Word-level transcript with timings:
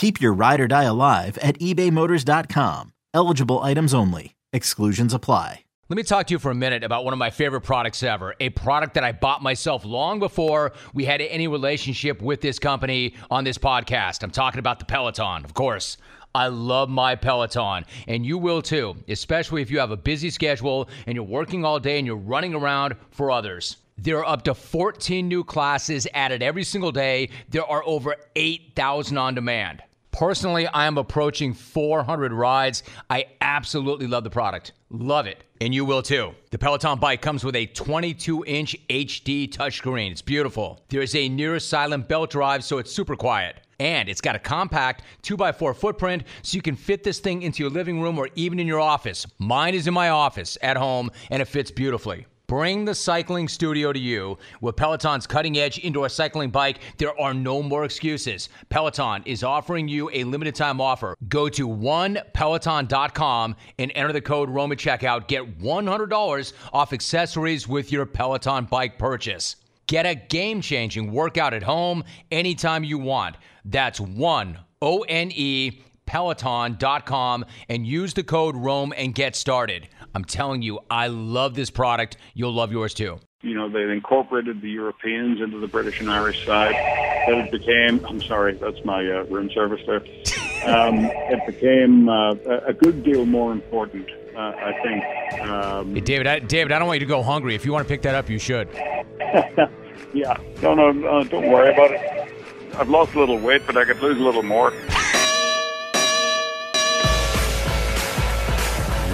Keep 0.00 0.22
your 0.22 0.32
ride 0.32 0.62
or 0.62 0.66
die 0.66 0.84
alive 0.84 1.36
at 1.42 1.58
ebaymotors.com. 1.58 2.94
Eligible 3.12 3.58
items 3.58 3.92
only. 3.92 4.34
Exclusions 4.50 5.12
apply. 5.12 5.64
Let 5.90 5.96
me 5.98 6.02
talk 6.04 6.26
to 6.28 6.34
you 6.34 6.38
for 6.38 6.50
a 6.50 6.54
minute 6.54 6.82
about 6.82 7.04
one 7.04 7.12
of 7.12 7.18
my 7.18 7.28
favorite 7.28 7.60
products 7.60 8.02
ever. 8.02 8.34
A 8.40 8.48
product 8.48 8.94
that 8.94 9.04
I 9.04 9.12
bought 9.12 9.42
myself 9.42 9.84
long 9.84 10.18
before 10.18 10.72
we 10.94 11.04
had 11.04 11.20
any 11.20 11.48
relationship 11.48 12.22
with 12.22 12.40
this 12.40 12.58
company 12.58 13.14
on 13.30 13.44
this 13.44 13.58
podcast. 13.58 14.22
I'm 14.22 14.30
talking 14.30 14.58
about 14.58 14.78
the 14.78 14.86
Peloton, 14.86 15.44
of 15.44 15.52
course. 15.52 15.98
I 16.34 16.46
love 16.46 16.88
my 16.88 17.14
Peloton, 17.14 17.84
and 18.08 18.24
you 18.24 18.38
will 18.38 18.62
too, 18.62 18.96
especially 19.06 19.60
if 19.60 19.70
you 19.70 19.80
have 19.80 19.90
a 19.90 19.98
busy 19.98 20.30
schedule 20.30 20.88
and 21.06 21.14
you're 21.14 21.24
working 21.24 21.62
all 21.62 21.78
day 21.78 21.98
and 21.98 22.06
you're 22.06 22.16
running 22.16 22.54
around 22.54 22.96
for 23.10 23.30
others. 23.30 23.76
There 23.98 24.20
are 24.20 24.32
up 24.32 24.44
to 24.44 24.54
14 24.54 25.28
new 25.28 25.44
classes 25.44 26.08
added 26.14 26.42
every 26.42 26.64
single 26.64 26.90
day. 26.90 27.28
There 27.50 27.66
are 27.66 27.82
over 27.84 28.16
8,000 28.34 29.18
on 29.18 29.34
demand. 29.34 29.82
Personally, 30.12 30.66
I 30.66 30.86
am 30.86 30.98
approaching 30.98 31.54
400 31.54 32.32
rides. 32.32 32.82
I 33.08 33.26
absolutely 33.40 34.06
love 34.06 34.24
the 34.24 34.30
product. 34.30 34.72
Love 34.90 35.26
it. 35.26 35.44
And 35.60 35.72
you 35.72 35.84
will 35.84 36.02
too. 36.02 36.34
The 36.50 36.58
Peloton 36.58 36.98
bike 36.98 37.22
comes 37.22 37.44
with 37.44 37.54
a 37.54 37.66
22 37.66 38.44
inch 38.44 38.76
HD 38.88 39.48
touchscreen. 39.48 40.10
It's 40.10 40.22
beautiful. 40.22 40.80
There's 40.88 41.14
a 41.14 41.28
near 41.28 41.58
silent 41.60 42.08
belt 42.08 42.30
drive, 42.30 42.64
so 42.64 42.78
it's 42.78 42.92
super 42.92 43.14
quiet. 43.14 43.60
And 43.78 44.08
it's 44.08 44.20
got 44.20 44.36
a 44.36 44.38
compact 44.38 45.04
2x4 45.22 45.74
footprint, 45.74 46.24
so 46.42 46.56
you 46.56 46.62
can 46.62 46.76
fit 46.76 47.02
this 47.02 47.18
thing 47.18 47.42
into 47.42 47.62
your 47.62 47.70
living 47.70 48.02
room 48.02 48.18
or 48.18 48.28
even 48.34 48.58
in 48.60 48.66
your 48.66 48.80
office. 48.80 49.26
Mine 49.38 49.74
is 49.74 49.86
in 49.86 49.94
my 49.94 50.10
office 50.10 50.58
at 50.60 50.76
home, 50.76 51.10
and 51.30 51.40
it 51.40 51.46
fits 51.46 51.70
beautifully. 51.70 52.26
Bring 52.50 52.84
the 52.84 52.96
cycling 52.96 53.46
studio 53.46 53.92
to 53.92 53.98
you 54.00 54.36
with 54.60 54.74
Peloton's 54.74 55.24
cutting 55.24 55.56
edge 55.56 55.78
indoor 55.84 56.08
cycling 56.08 56.50
bike. 56.50 56.80
There 56.98 57.16
are 57.20 57.32
no 57.32 57.62
more 57.62 57.84
excuses. 57.84 58.48
Peloton 58.70 59.22
is 59.24 59.44
offering 59.44 59.86
you 59.86 60.10
a 60.12 60.24
limited 60.24 60.56
time 60.56 60.80
offer. 60.80 61.14
Go 61.28 61.48
to 61.48 61.68
onepeloton.com 61.68 63.54
and 63.78 63.92
enter 63.94 64.12
the 64.12 64.20
code 64.20 64.50
Rome 64.50 64.72
at 64.72 64.78
checkout. 64.78 65.28
Get 65.28 65.60
$100 65.60 66.52
off 66.72 66.92
accessories 66.92 67.68
with 67.68 67.92
your 67.92 68.04
Peloton 68.04 68.64
bike 68.64 68.98
purchase. 68.98 69.54
Get 69.86 70.04
a 70.04 70.16
game 70.16 70.60
changing 70.60 71.12
workout 71.12 71.54
at 71.54 71.62
home 71.62 72.02
anytime 72.32 72.82
you 72.82 72.98
want. 72.98 73.36
That's 73.64 74.00
one, 74.00 74.58
O 74.82 75.02
N 75.02 75.30
E, 75.32 75.82
Peloton.com 76.10 77.44
and 77.68 77.86
use 77.86 78.14
the 78.14 78.24
code 78.24 78.56
Rome 78.56 78.92
and 78.96 79.14
get 79.14 79.36
started. 79.36 79.86
I'm 80.14 80.24
telling 80.24 80.62
you, 80.62 80.80
I 80.90 81.08
love 81.08 81.54
this 81.54 81.70
product. 81.70 82.16
You'll 82.34 82.52
love 82.52 82.72
yours 82.72 82.94
too. 82.94 83.18
You 83.42 83.54
know, 83.54 83.70
they 83.70 83.82
incorporated 83.90 84.60
the 84.60 84.68
Europeans 84.68 85.40
into 85.40 85.58
the 85.58 85.66
British 85.66 86.00
and 86.00 86.10
Irish 86.10 86.44
side. 86.44 86.74
That 86.74 87.38
it 87.38 87.50
became, 87.50 88.04
I'm 88.04 88.20
sorry, 88.20 88.54
that's 88.54 88.84
my 88.84 89.00
uh, 89.00 89.24
room 89.24 89.50
service 89.52 89.80
there. 89.86 90.02
Um, 90.60 91.06
it 91.06 91.46
became 91.46 92.06
uh, 92.10 92.34
a 92.66 92.74
good 92.74 93.02
deal 93.02 93.24
more 93.24 93.50
important, 93.50 94.06
uh, 94.36 94.38
I 94.38 94.72
think. 94.82 95.40
Um, 95.40 95.94
hey, 95.94 96.00
David, 96.02 96.26
I, 96.26 96.38
David, 96.40 96.72
I 96.72 96.78
don't 96.78 96.86
want 96.86 97.00
you 97.00 97.06
to 97.06 97.08
go 97.08 97.22
hungry. 97.22 97.54
If 97.54 97.64
you 97.64 97.72
want 97.72 97.88
to 97.88 97.88
pick 97.88 98.02
that 98.02 98.14
up, 98.14 98.28
you 98.28 98.38
should. 98.38 98.68
yeah, 100.12 100.36
no, 100.60 100.74
no, 100.74 100.92
no, 100.92 101.24
don't 101.24 101.50
worry 101.50 101.72
about 101.72 101.92
it. 101.92 102.30
I've 102.74 102.90
lost 102.90 103.14
a 103.14 103.18
little 103.18 103.38
weight, 103.38 103.62
but 103.66 103.78
I 103.78 103.86
could 103.86 104.02
lose 104.02 104.18
a 104.18 104.22
little 104.22 104.42
more. 104.42 104.70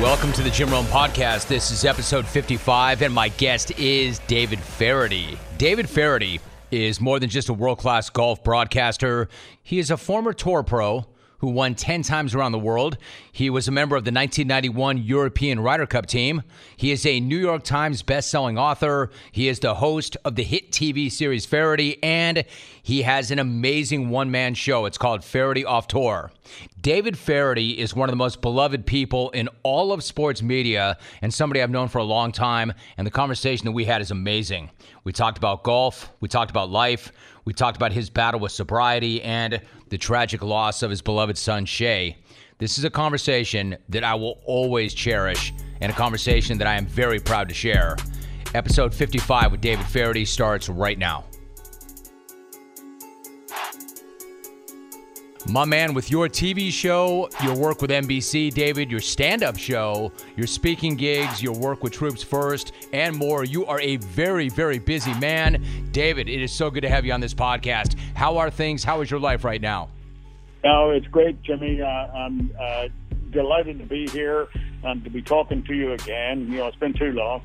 Welcome 0.00 0.34
to 0.34 0.42
the 0.42 0.50
Jim 0.50 0.68
Rome 0.68 0.84
Podcast. 0.86 1.46
This 1.46 1.70
is 1.70 1.86
episode 1.86 2.26
55, 2.26 3.00
and 3.00 3.14
my 3.14 3.30
guest 3.30 3.70
is 3.78 4.18
David 4.26 4.58
Feherty. 4.60 5.38
David 5.56 5.88
Feherty 5.88 6.38
is 6.70 7.00
more 7.00 7.18
than 7.18 7.30
just 7.30 7.48
a 7.48 7.54
world 7.54 7.78
class 7.78 8.10
golf 8.10 8.44
broadcaster, 8.44 9.26
he 9.62 9.78
is 9.78 9.90
a 9.90 9.96
former 9.96 10.34
tour 10.34 10.62
pro 10.62 11.06
who 11.38 11.48
won 11.48 11.74
10 11.74 12.02
times 12.02 12.34
around 12.34 12.52
the 12.52 12.58
world. 12.58 12.96
He 13.32 13.50
was 13.50 13.68
a 13.68 13.72
member 13.72 13.96
of 13.96 14.04
the 14.04 14.10
1991 14.10 14.98
European 14.98 15.60
Ryder 15.60 15.86
Cup 15.86 16.06
team. 16.06 16.42
He 16.76 16.92
is 16.92 17.04
a 17.04 17.20
New 17.20 17.38
York 17.38 17.62
Times 17.62 18.02
best-selling 18.02 18.58
author. 18.58 19.10
He 19.32 19.48
is 19.48 19.60
the 19.60 19.74
host 19.74 20.16
of 20.24 20.34
the 20.34 20.42
hit 20.42 20.72
TV 20.72 21.10
series 21.10 21.46
Feherty, 21.46 22.02
and 22.02 22.44
he 22.82 23.02
has 23.02 23.30
an 23.30 23.38
amazing 23.38 24.10
one-man 24.10 24.54
show. 24.54 24.86
It's 24.86 24.98
called 24.98 25.24
Feherty 25.24 25.64
Off 25.64 25.88
Tour. 25.88 26.30
David 26.80 27.18
Feherty 27.18 27.72
is 27.78 27.94
one 27.94 28.08
of 28.08 28.12
the 28.12 28.16
most 28.16 28.40
beloved 28.40 28.86
people 28.86 29.30
in 29.30 29.48
all 29.62 29.92
of 29.92 30.04
sports 30.04 30.42
media 30.42 30.96
and 31.20 31.34
somebody 31.34 31.60
I've 31.60 31.70
known 31.70 31.88
for 31.88 31.98
a 31.98 32.04
long 32.04 32.30
time. 32.32 32.72
And 32.96 33.06
the 33.06 33.10
conversation 33.10 33.64
that 33.64 33.72
we 33.72 33.84
had 33.84 34.00
is 34.00 34.10
amazing. 34.10 34.70
We 35.02 35.12
talked 35.12 35.36
about 35.38 35.64
golf, 35.64 36.12
we 36.20 36.28
talked 36.28 36.50
about 36.50 36.70
life, 36.70 37.12
we 37.44 37.52
talked 37.52 37.76
about 37.76 37.92
his 37.92 38.10
battle 38.10 38.40
with 38.40 38.52
sobriety 38.52 39.22
and 39.22 39.60
the 39.88 39.98
tragic 39.98 40.42
loss 40.42 40.82
of 40.82 40.90
his 40.90 41.02
beloved 41.02 41.38
son, 41.38 41.64
Shey. 41.64 42.16
This 42.58 42.78
is 42.78 42.84
a 42.84 42.90
conversation 42.90 43.76
that 43.88 44.02
I 44.02 44.14
will 44.14 44.40
always 44.44 44.94
cherish 44.94 45.52
and 45.80 45.92
a 45.92 45.94
conversation 45.94 46.58
that 46.58 46.66
I 46.66 46.74
am 46.74 46.86
very 46.86 47.20
proud 47.20 47.48
to 47.48 47.54
share. 47.54 47.96
Episode 48.54 48.94
55 48.94 49.52
with 49.52 49.60
David 49.60 49.86
Feherty 49.86 50.24
starts 50.24 50.68
right 50.68 50.98
now. 50.98 51.24
My 55.48 55.64
man, 55.64 55.94
with 55.94 56.10
your 56.10 56.28
TV 56.28 56.72
show, 56.72 57.30
your 57.44 57.54
work 57.54 57.80
with 57.80 57.90
NBC, 57.90 58.52
David, 58.52 58.90
your 58.90 59.00
stand 59.00 59.44
up 59.44 59.56
show, 59.56 60.10
your 60.36 60.48
speaking 60.48 60.96
gigs, 60.96 61.40
your 61.40 61.54
work 61.54 61.84
with 61.84 61.92
Troops 61.92 62.20
First, 62.20 62.72
and 62.92 63.14
more, 63.14 63.44
you 63.44 63.64
are 63.64 63.80
a 63.80 63.96
very, 63.98 64.48
very 64.48 64.80
busy 64.80 65.14
man. 65.14 65.64
David, 65.92 66.28
it 66.28 66.42
is 66.42 66.50
so 66.50 66.68
good 66.68 66.80
to 66.80 66.88
have 66.88 67.04
you 67.04 67.12
on 67.12 67.20
this 67.20 67.32
podcast. 67.32 67.96
How 68.14 68.36
are 68.38 68.50
things? 68.50 68.82
How 68.82 69.00
is 69.02 69.10
your 69.10 69.20
life 69.20 69.44
right 69.44 69.60
now? 69.60 69.88
Oh, 70.64 70.90
it's 70.90 71.06
great, 71.06 71.40
Jimmy. 71.42 71.80
Uh, 71.80 71.86
I'm 71.86 72.50
uh, 72.60 72.88
delighted 73.30 73.78
to 73.78 73.86
be 73.86 74.08
here 74.08 74.48
and 74.82 75.04
to 75.04 75.10
be 75.10 75.22
talking 75.22 75.62
to 75.62 75.74
you 75.74 75.92
again. 75.92 76.50
You 76.50 76.58
know, 76.58 76.66
it's 76.66 76.76
been 76.76 76.94
too 76.94 77.12
long. 77.12 77.42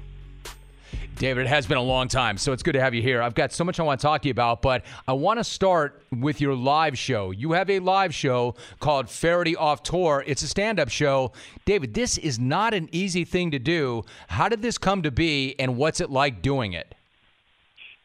David, 1.15 1.45
it 1.45 1.49
has 1.49 1.67
been 1.67 1.77
a 1.77 1.83
long 1.83 2.07
time, 2.07 2.37
so 2.37 2.51
it's 2.51 2.63
good 2.63 2.73
to 2.73 2.81
have 2.81 2.95
you 2.95 3.01
here. 3.01 3.21
I've 3.21 3.35
got 3.35 3.51
so 3.51 3.63
much 3.63 3.79
I 3.79 3.83
want 3.83 3.99
to 3.99 4.07
talk 4.07 4.23
to 4.23 4.27
you 4.27 4.31
about, 4.31 4.61
but 4.61 4.83
I 5.07 5.13
want 5.13 5.39
to 5.39 5.43
start 5.43 6.01
with 6.11 6.41
your 6.41 6.55
live 6.55 6.97
show. 6.97 7.31
You 7.31 7.51
have 7.51 7.69
a 7.69 7.79
live 7.79 8.13
show 8.13 8.55
called 8.79 9.07
Feherty 9.07 9.55
Off 9.55 9.83
Tour. 9.83 10.23
It's 10.25 10.41
a 10.41 10.47
stand 10.47 10.79
up 10.79 10.89
show. 10.89 11.31
David, 11.65 11.93
this 11.93 12.17
is 12.17 12.39
not 12.39 12.73
an 12.73 12.89
easy 12.91 13.23
thing 13.23 13.51
to 13.51 13.59
do. 13.59 14.03
How 14.29 14.49
did 14.49 14.61
this 14.61 14.77
come 14.77 15.03
to 15.03 15.11
be, 15.11 15.55
and 15.59 15.77
what's 15.77 16.01
it 16.01 16.09
like 16.09 16.41
doing 16.41 16.73
it? 16.73 16.95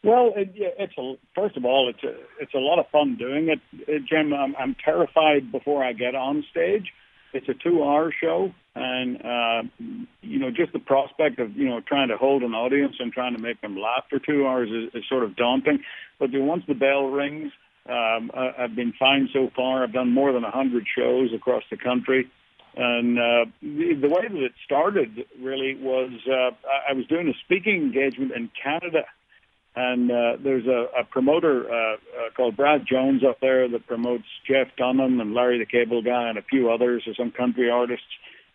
Well, 0.05 0.33
it, 0.37 0.53
it's 0.55 0.97
a, 0.99 1.15
first 1.35 1.57
of 1.57 1.65
all, 1.65 1.89
it's 1.89 2.05
a, 2.05 2.15
it's 2.41 2.55
a 2.55 2.59
lot 2.59 2.79
of 2.79 2.87
fun 2.91 3.17
doing 3.17 3.49
it, 3.49 3.61
uh, 3.89 3.99
Jim. 4.09 4.33
I'm, 4.33 4.55
I'm 4.57 4.77
terrified 4.85 5.51
before 5.51 5.83
I 5.83 5.95
get 5.95 6.15
on 6.15 6.45
stage. 6.51 6.93
It's 7.37 7.49
a 7.49 7.55
two-hour 7.55 8.13
show, 8.21 8.53
and 8.75 9.17
uh, 9.23 9.63
you 10.23 10.39
know, 10.39 10.51
just 10.51 10.73
the 10.73 10.79
prospect 10.79 11.39
of 11.39 11.57
you 11.57 11.69
know 11.69 11.81
trying 11.81 12.09
to 12.09 12.17
hold 12.17 12.43
an 12.43 12.55
audience 12.55 12.97
and 12.99 13.13
trying 13.13 13.37
to 13.37 13.43
make 13.43 13.61
them 13.61 13.77
laugh 13.77 14.05
for 14.09 14.19
two 14.19 14.47
hours 14.47 14.71
is, 14.71 14.95
is 14.95 15.05
sort 15.09 15.23
of 15.23 15.37
daunting. 15.37 15.81
But 16.19 16.31
once 16.33 16.65
the 16.67 16.75
bell 16.75 17.07
rings, 17.09 17.53
um, 17.89 18.31
I, 18.35 18.53
I've 18.59 18.75
been 18.75 18.93
fine 18.99 19.29
so 19.33 19.51
far. 19.55 19.83
I've 19.83 19.93
done 19.93 20.13
more 20.13 20.33
than 20.33 20.45
a 20.45 20.51
hundred 20.51 20.87
shows 20.97 21.33
across 21.35 21.63
the 21.71 21.77
country. 21.77 22.31
And 22.77 23.19
uh, 23.19 23.51
the, 23.63 23.95
the 24.01 24.09
way 24.09 24.29
that 24.29 24.43
it 24.43 24.53
started 24.65 25.25
really 25.41 25.77
was 25.81 26.11
uh, 26.27 26.51
I 26.89 26.93
was 26.93 27.07
doing 27.07 27.29
a 27.29 27.33
speaking 27.45 27.77
engagement 27.77 28.33
in 28.33 28.51
Canada 28.63 29.05
and 29.77 30.11
uh, 30.11 30.37
there's 30.43 30.67
a, 30.67 30.87
a 31.01 31.05
promoter 31.05 31.71
uh, 31.71 31.95
uh, 31.95 31.97
called 32.35 32.57
Brad 32.57 32.87
Jones 32.91 33.23
up 33.23 33.41
there 33.41 33.69
that 33.69 33.87
promotes 33.87 34.25
Jeff 34.49 34.69
Dunham 34.79 35.21
and 35.21 35.35
Larry 35.35 35.59
the 35.59 35.67
Cable 35.67 36.03
Guy 36.03 36.31
and 36.31 36.39
a 36.39 36.43
few 36.43 36.71
others 36.71 37.05
or 37.07 37.15
some 37.15 37.31
country 37.31 37.71
artists. 37.71 38.07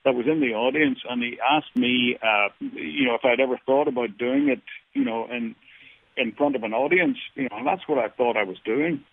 that 0.04 0.16
was 0.16 0.26
in 0.26 0.40
the 0.40 0.56
audience, 0.56 1.00
and 1.08 1.22
he 1.22 1.38
asked 1.40 1.76
me, 1.76 2.18
uh, 2.22 2.50
you 2.60 3.06
know, 3.06 3.14
if 3.14 3.24
I'd 3.24 3.40
ever 3.40 3.60
thought 3.68 3.88
about 3.88 4.18
doing 4.18 4.50
it, 4.50 4.62
you 4.94 5.06
know, 5.06 5.28
in 5.30 5.56
in 6.18 6.32
front 6.34 6.56
of 6.56 6.64
an 6.64 6.74
audience, 6.74 7.18
you 7.36 7.44
know, 7.44 7.58
and 7.58 7.68
that's 7.68 7.88
what 7.88 8.00
I 8.00 8.10
thought 8.10 8.36
I 8.36 8.44
was 8.44 8.58
doing. 8.66 9.04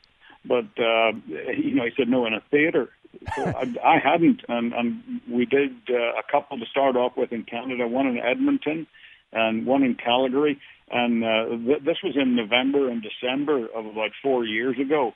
But 0.44 0.66
uh, 0.78 1.12
you 1.28 1.74
know, 1.74 1.84
he 1.84 1.90
said 1.94 2.08
no 2.08 2.24
in 2.26 2.32
a 2.32 2.40
theater. 2.50 2.88
So 3.36 3.44
I, 3.44 3.74
I 3.84 3.98
hadn't, 3.98 4.42
and, 4.48 4.72
and 4.72 5.20
we 5.30 5.44
did 5.44 5.72
uh, 5.90 5.94
a 5.94 6.22
couple 6.30 6.58
to 6.58 6.66
start 6.66 6.96
off 6.96 7.16
with 7.16 7.32
in 7.32 7.44
Canada, 7.44 7.86
one 7.86 8.06
in 8.06 8.18
Edmonton 8.18 8.86
and 9.32 9.66
one 9.66 9.82
in 9.82 9.94
Calgary, 9.94 10.58
and 10.90 11.24
uh, 11.24 11.44
th- 11.48 11.82
this 11.84 11.98
was 12.02 12.16
in 12.16 12.36
November 12.36 12.88
and 12.88 13.02
December 13.02 13.66
of 13.66 13.86
about 13.86 14.10
four 14.22 14.44
years 14.44 14.78
ago. 14.78 15.12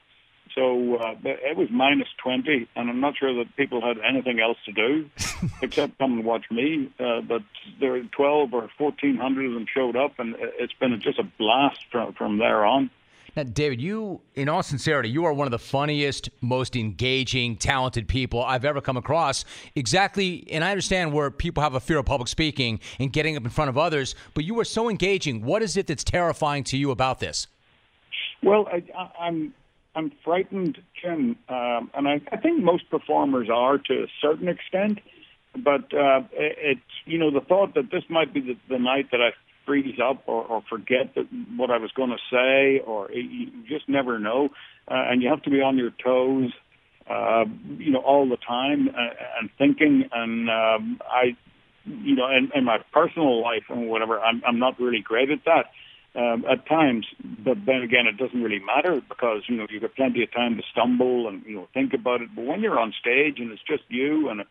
So 0.55 0.97
uh, 0.97 1.15
it 1.25 1.57
was 1.57 1.69
minus 1.71 2.09
20, 2.23 2.69
and 2.77 2.91
I'm 2.91 3.01
not 3.01 3.15
sure 3.19 3.33
that 3.37 3.57
people 3.57 3.81
had 3.81 3.97
anything 4.07 4.39
else 4.39 4.59
to 4.67 4.73
do 4.73 5.09
except 5.63 5.99
come 5.99 6.13
and 6.13 6.25
watch 6.25 6.45
me. 6.51 6.93
Uh, 7.01 7.23
but 7.23 7.43
there 7.81 7.93
were 7.93 8.03
12 8.03 8.53
or 8.53 8.69
1,400 8.77 9.47
of 9.47 9.53
them 9.55 9.67
showed 9.73 9.97
up, 9.97 10.19
and 10.19 10.35
it's 10.39 10.75
been 10.75 11.01
just 11.01 11.19
a 11.19 11.25
blast 11.39 11.81
from, 11.91 12.13
from 12.15 12.39
there 12.39 12.67
on. 12.67 12.91
Now, 13.35 13.45
David, 13.45 13.81
you, 13.81 14.21
in 14.35 14.49
all 14.49 14.63
sincerity, 14.63 15.09
you 15.09 15.25
are 15.25 15.33
one 15.33 15.47
of 15.47 15.53
the 15.53 15.59
funniest, 15.59 16.29
most 16.43 16.77
engaging, 16.77 17.57
talented 17.57 18.07
people 18.07 18.43
I've 18.43 18.65
ever 18.65 18.81
come 18.83 18.99
across. 18.99 19.45
Exactly, 19.75 20.47
and 20.51 20.63
I 20.63 20.71
understand 20.71 21.13
where 21.15 21.31
people 21.31 21.63
have 21.63 21.75
a 21.75 21.81
fear 21.81 21.99
of 21.99 22.05
public 22.05 22.29
speaking 22.29 22.79
and 22.99 23.11
getting 23.11 23.37
up 23.37 23.45
in 23.45 23.51
front 23.51 23.71
of 23.71 23.79
others, 23.79 24.15
but 24.35 24.45
you 24.45 24.59
are 24.61 24.65
so 24.65 24.91
engaging. 24.91 25.43
What 25.43 25.63
is 25.63 25.79
it 25.79 25.87
that's 25.87 26.05
terrifying 26.05 26.65
to 26.65 26.77
you 26.77 26.91
about 26.91 27.21
this? 27.21 27.47
Well, 28.43 28.69
I, 28.71 28.83
I'm 29.19 29.55
I'm 29.95 30.11
frightened, 30.25 30.79
Jim, 31.01 31.37
um, 31.49 31.91
and 31.95 32.09
I, 32.09 32.21
I 32.33 32.37
think 32.39 32.63
most 32.63 32.89
performers 32.91 33.49
are 33.53 33.79
to 33.79 33.95
a 34.03 34.07
certain 34.21 34.49
extent. 34.49 35.01
But 35.55 35.93
uh, 35.93 36.23
it's 36.33 36.81
you 37.05 37.19
know 37.19 37.31
the 37.31 37.43
thought 37.43 37.75
that 37.75 37.91
this 37.91 38.05
might 38.09 38.33
be 38.33 38.41
the, 38.41 38.57
the 38.69 38.79
night 38.79 39.11
that 39.13 39.21
I 39.21 39.33
freeze 39.67 39.99
up 40.03 40.23
or, 40.27 40.45
or 40.45 40.63
forget 40.69 41.15
that 41.15 41.27
what 41.57 41.71
I 41.71 41.79
was 41.79 41.91
going 41.93 42.11
to 42.11 42.17
say, 42.31 42.81
or 42.85 43.11
you 43.11 43.51
just 43.69 43.89
never 43.89 44.19
know, 44.19 44.49
uh, 44.89 45.11
and 45.11 45.23
you 45.23 45.29
have 45.29 45.43
to 45.43 45.51
be 45.51 45.61
on 45.61 45.79
your 45.79 45.91
toes, 46.03 46.51
uh, 47.11 47.45
you 47.79 47.93
know, 47.93 48.01
all 48.01 48.29
the 48.29 48.37
time 48.37 48.89
uh, 48.89 49.41
and 49.41 49.51
thinking. 49.59 50.09
And 50.13 50.49
um, 50.51 51.01
I, 51.11 51.37
you 51.85 52.15
know, 52.15 52.29
in, 52.29 52.51
in 52.55 52.65
my 52.65 52.79
personal 52.93 53.43
life 53.43 53.65
and 53.69 53.89
whatever, 53.89 54.21
I'm, 54.21 54.43
I'm 54.47 54.59
not 54.59 54.79
really 54.81 55.01
great 55.01 55.31
at 55.31 55.45
that 55.47 55.67
um, 56.15 56.45
at 56.51 56.67
times. 56.67 57.07
But 57.23 57.59
then 57.67 57.83
again, 57.83 58.07
it 58.07 58.17
doesn't 58.17 58.43
really 58.43 58.61
matter 58.61 59.01
because 59.09 59.43
you 59.49 59.57
know 59.57 59.67
you've 59.71 59.83
got 59.83 59.95
plenty 59.95 60.23
of 60.23 60.33
time 60.33 60.57
to 60.57 60.63
stumble 60.73 61.29
and 61.29 61.43
you 61.47 61.57
know 61.57 61.69
think 61.75 61.95
about 61.95 62.21
it. 62.23 62.29
But 62.35 62.45
when 62.45 62.61
you're 62.61 62.79
on 62.79 62.93
stage 63.01 63.39
and 63.39 63.51
it's 63.51 63.63
just 63.63 63.83
you 63.89 64.29
and 64.29 64.41
a, 64.41 64.45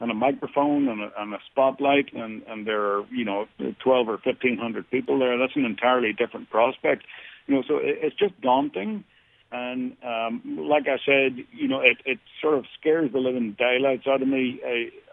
and 0.00 0.10
a 0.10 0.14
microphone 0.14 0.88
and 0.88 1.00
a, 1.02 1.10
and 1.18 1.34
a 1.34 1.38
spotlight 1.50 2.12
and 2.12 2.42
and 2.48 2.66
there 2.66 2.80
are 2.80 3.06
you 3.10 3.24
know 3.24 3.46
12 3.58 4.08
or 4.08 4.18
1500 4.22 4.90
people 4.90 5.18
there, 5.18 5.38
that's 5.38 5.56
an 5.56 5.64
entirely 5.64 6.12
different 6.12 6.50
prospect. 6.50 7.04
You 7.46 7.56
know, 7.56 7.62
so 7.66 7.76
it, 7.76 7.98
it's 8.02 8.16
just 8.16 8.40
daunting. 8.40 9.04
And 9.52 9.96
um, 10.04 10.42
like 10.68 10.88
I 10.88 10.98
said, 11.06 11.44
you 11.52 11.68
know, 11.68 11.80
it, 11.80 11.98
it 12.04 12.18
sort 12.42 12.58
of 12.58 12.64
scares 12.78 13.12
the 13.12 13.20
living 13.20 13.56
daylights 13.56 14.06
out 14.08 14.20
of 14.20 14.26
me 14.26 14.60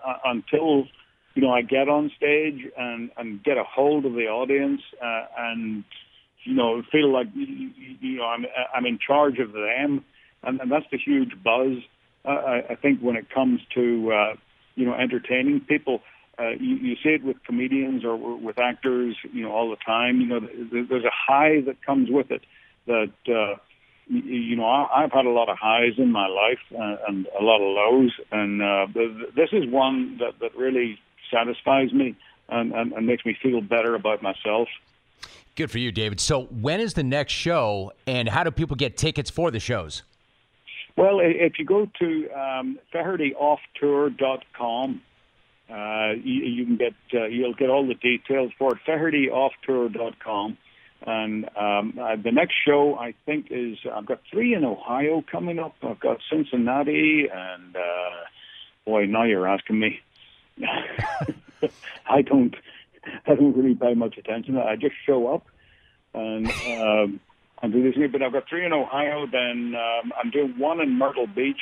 uh, 0.03 0.13
until 0.25 0.85
you 1.33 1.41
know, 1.41 1.51
I 1.51 1.61
get 1.61 1.89
on 1.89 2.11
stage 2.15 2.61
and, 2.77 3.09
and 3.17 3.43
get 3.43 3.57
a 3.57 3.63
hold 3.63 4.05
of 4.05 4.13
the 4.13 4.27
audience 4.27 4.81
uh, 5.01 5.25
and, 5.37 5.83
you 6.43 6.53
know, 6.53 6.83
feel 6.91 7.11
like, 7.11 7.27
you 7.35 8.17
know, 8.17 8.25
I'm, 8.25 8.45
I'm 8.73 8.85
in 8.85 8.99
charge 9.05 9.39
of 9.39 9.53
them. 9.53 10.05
And, 10.43 10.61
and 10.61 10.71
that's 10.71 10.85
the 10.91 10.99
huge 11.03 11.31
buzz, 11.43 11.77
uh, 12.25 12.29
I, 12.29 12.63
I 12.71 12.75
think, 12.75 12.99
when 12.99 13.15
it 13.15 13.29
comes 13.33 13.61
to, 13.73 14.11
uh, 14.11 14.35
you 14.75 14.85
know, 14.85 14.93
entertaining 14.93 15.61
people. 15.61 16.01
Uh, 16.39 16.49
you, 16.59 16.75
you 16.77 16.95
see 17.03 17.09
it 17.09 17.23
with 17.23 17.37
comedians 17.43 18.03
or 18.03 18.15
with 18.17 18.57
actors, 18.57 19.15
you 19.31 19.43
know, 19.43 19.51
all 19.51 19.69
the 19.69 19.77
time. 19.85 20.19
You 20.19 20.27
know, 20.27 20.39
there's 20.89 21.05
a 21.05 21.11
high 21.11 21.61
that 21.65 21.83
comes 21.85 22.09
with 22.09 22.31
it 22.31 22.41
that, 22.87 23.11
uh, 23.27 23.55
you 24.07 24.55
know, 24.55 24.65
I've 24.65 25.11
had 25.11 25.25
a 25.25 25.29
lot 25.29 25.49
of 25.49 25.57
highs 25.57 25.93
in 25.97 26.11
my 26.11 26.27
life 26.27 26.59
uh, 26.73 27.07
and 27.07 27.27
a 27.39 27.43
lot 27.43 27.61
of 27.61 27.75
lows, 27.75 28.11
and 28.31 28.61
uh, 28.61 28.87
this 29.35 29.49
is 29.53 29.69
one 29.69 30.17
that 30.17 30.39
that 30.41 30.55
really 30.57 30.99
satisfies 31.31 31.93
me 31.93 32.15
and, 32.49 32.73
and, 32.73 32.91
and 32.93 33.07
makes 33.07 33.25
me 33.25 33.35
feel 33.41 33.61
better 33.61 33.95
about 33.95 34.21
myself. 34.21 34.67
Good 35.55 35.71
for 35.71 35.77
you, 35.77 35.91
David. 35.91 36.19
So, 36.19 36.45
when 36.45 36.79
is 36.79 36.95
the 36.95 37.03
next 37.03 37.33
show, 37.33 37.93
and 38.07 38.27
how 38.27 38.43
do 38.43 38.51
people 38.51 38.75
get 38.75 38.97
tickets 38.97 39.29
for 39.29 39.51
the 39.51 39.59
shows? 39.59 40.03
Well, 40.95 41.19
if 41.21 41.57
you 41.57 41.65
go 41.65 41.87
to 41.99 42.29
um, 42.31 42.77
FehertyOffTour.com, 42.93 45.01
uh, 45.69 46.11
you, 46.23 46.43
you 46.43 46.65
can 46.65 46.77
get 46.77 46.93
uh, 47.13 47.25
you'll 47.25 47.55
get 47.55 47.69
all 47.69 47.85
the 47.87 47.95
details 47.95 48.51
for 48.59 48.75
it. 48.75 48.79
FehertyOffTour.com, 48.87 50.57
and 51.07 51.49
um, 51.57 51.97
uh, 51.99 52.15
the 52.15 52.31
next 52.31 52.53
show 52.65 52.95
I 52.95 53.15
think 53.25 53.47
is 53.49 53.79
I've 53.91 54.05
got 54.05 54.21
three 54.29 54.53
in 54.53 54.63
Ohio 54.63 55.23
coming 55.31 55.57
up. 55.57 55.73
I've 55.81 55.99
got 55.99 56.19
Cincinnati, 56.29 57.27
and 57.33 57.75
uh, 57.75 58.25
boy, 58.85 59.05
now 59.05 59.23
you're 59.23 59.47
asking 59.47 59.79
me. 59.79 59.99
I 62.05 62.21
don't 62.21 62.55
I 63.25 63.33
don't 63.33 63.57
really 63.57 63.73
pay 63.73 63.95
much 63.95 64.15
attention. 64.17 64.57
I 64.57 64.75
just 64.75 64.95
show 65.05 65.33
up 65.33 65.47
and 66.13 66.51
um, 66.67 67.19
and 67.63 67.71
do 67.71 67.81
this. 67.81 67.95
But 68.11 68.21
I've 68.21 68.33
got 68.33 68.47
three 68.47 68.65
in 68.65 68.73
Ohio. 68.73 69.25
Then 69.25 69.73
um, 69.75 70.11
I'm 70.21 70.29
doing 70.29 70.53
one 70.59 70.81
in 70.81 70.91
Myrtle 70.91 71.25
Beach 71.25 71.61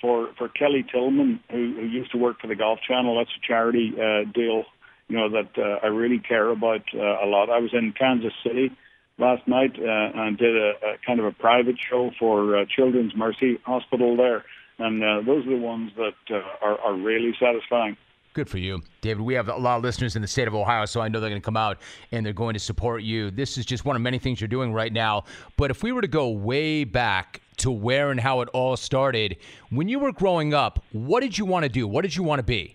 for 0.00 0.28
for 0.36 0.48
Kelly 0.48 0.84
Tilghman, 0.92 1.40
who, 1.50 1.74
who 1.80 1.86
used 1.86 2.10
to 2.12 2.18
work 2.18 2.40
for 2.40 2.48
the 2.48 2.56
Golf 2.56 2.80
Channel. 2.86 3.16
That's 3.16 3.30
a 3.30 3.46
charity 3.46 3.94
uh, 3.94 4.30
deal, 4.34 4.64
you 5.08 5.16
know, 5.16 5.30
that 5.30 5.56
uh, 5.56 5.86
I 5.86 5.86
really 5.86 6.18
care 6.18 6.50
about 6.50 6.82
uh, 6.92 7.24
a 7.24 7.26
lot. 7.26 7.48
I 7.48 7.60
was 7.60 7.70
in 7.72 7.92
Kansas 7.92 8.34
City 8.44 8.76
last 9.18 9.46
night 9.48 9.76
uh, 9.78 10.20
and 10.20 10.36
did 10.36 10.54
a, 10.54 10.72
a 10.82 10.96
kind 11.06 11.20
of 11.20 11.24
a 11.24 11.32
private 11.32 11.76
show 11.78 12.10
for 12.18 12.58
uh, 12.58 12.64
Children's 12.68 13.14
Mercy 13.16 13.58
Hospital 13.64 14.16
there, 14.16 14.44
and 14.78 15.02
uh, 15.02 15.22
those 15.24 15.46
are 15.46 15.50
the 15.50 15.56
ones 15.56 15.92
that 15.96 16.34
uh, 16.34 16.42
are, 16.60 16.78
are 16.80 16.94
really 16.94 17.34
satisfying. 17.40 17.96
Good 18.36 18.50
for 18.50 18.58
you, 18.58 18.82
David. 19.00 19.22
We 19.22 19.32
have 19.32 19.48
a 19.48 19.56
lot 19.56 19.78
of 19.78 19.82
listeners 19.82 20.14
in 20.14 20.20
the 20.20 20.28
state 20.28 20.46
of 20.46 20.54
Ohio, 20.54 20.84
so 20.84 21.00
I 21.00 21.08
know 21.08 21.20
they're 21.20 21.30
going 21.30 21.40
to 21.40 21.44
come 21.44 21.56
out 21.56 21.78
and 22.12 22.26
they're 22.26 22.34
going 22.34 22.52
to 22.52 22.60
support 22.60 23.02
you. 23.02 23.30
This 23.30 23.56
is 23.56 23.64
just 23.64 23.86
one 23.86 23.96
of 23.96 24.02
many 24.02 24.18
things 24.18 24.42
you're 24.42 24.48
doing 24.48 24.74
right 24.74 24.92
now. 24.92 25.24
But 25.56 25.70
if 25.70 25.82
we 25.82 25.90
were 25.90 26.02
to 26.02 26.06
go 26.06 26.28
way 26.28 26.84
back 26.84 27.40
to 27.56 27.70
where 27.70 28.10
and 28.10 28.20
how 28.20 28.42
it 28.42 28.50
all 28.50 28.76
started, 28.76 29.38
when 29.70 29.88
you 29.88 29.98
were 29.98 30.12
growing 30.12 30.52
up, 30.52 30.84
what 30.92 31.20
did 31.20 31.38
you 31.38 31.46
want 31.46 31.62
to 31.62 31.70
do? 31.70 31.88
What 31.88 32.02
did 32.02 32.14
you 32.14 32.22
want 32.22 32.40
to 32.40 32.42
be? 32.42 32.74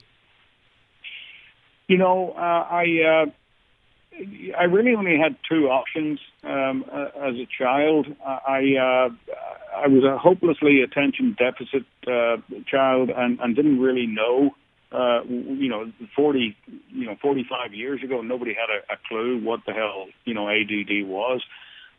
You 1.87 1.99
know, 1.99 2.31
uh, 2.31 2.39
I 2.41 3.27
uh, 3.29 4.23
I 4.57 4.63
really 4.63 4.95
only 4.95 5.19
had 5.19 5.35
two 5.47 5.69
options 5.69 6.19
um, 6.43 6.85
uh, 6.91 7.09
as 7.21 7.35
a 7.35 7.45
child. 7.55 8.07
I 8.25 8.77
uh, 8.77 9.09
I 9.77 9.87
was 9.87 10.03
a 10.03 10.17
hopelessly 10.17 10.81
attention 10.81 11.35
deficit 11.37 11.85
uh, 12.07 12.37
child 12.65 13.11
and, 13.11 13.39
and 13.39 13.55
didn't 13.55 13.79
really 13.79 14.07
know 14.07 14.55
uh, 14.91 15.23
you 15.23 15.69
know, 15.69 15.91
40, 16.15 16.55
you 16.89 17.05
know, 17.05 17.15
45 17.21 17.73
years 17.73 18.03
ago, 18.03 18.21
nobody 18.21 18.53
had 18.53 18.69
a, 18.69 18.93
a 18.93 18.97
clue 19.07 19.41
what 19.43 19.61
the 19.65 19.73
hell, 19.73 20.07
you 20.25 20.33
know, 20.33 20.49
ADD 20.49 21.07
was. 21.07 21.41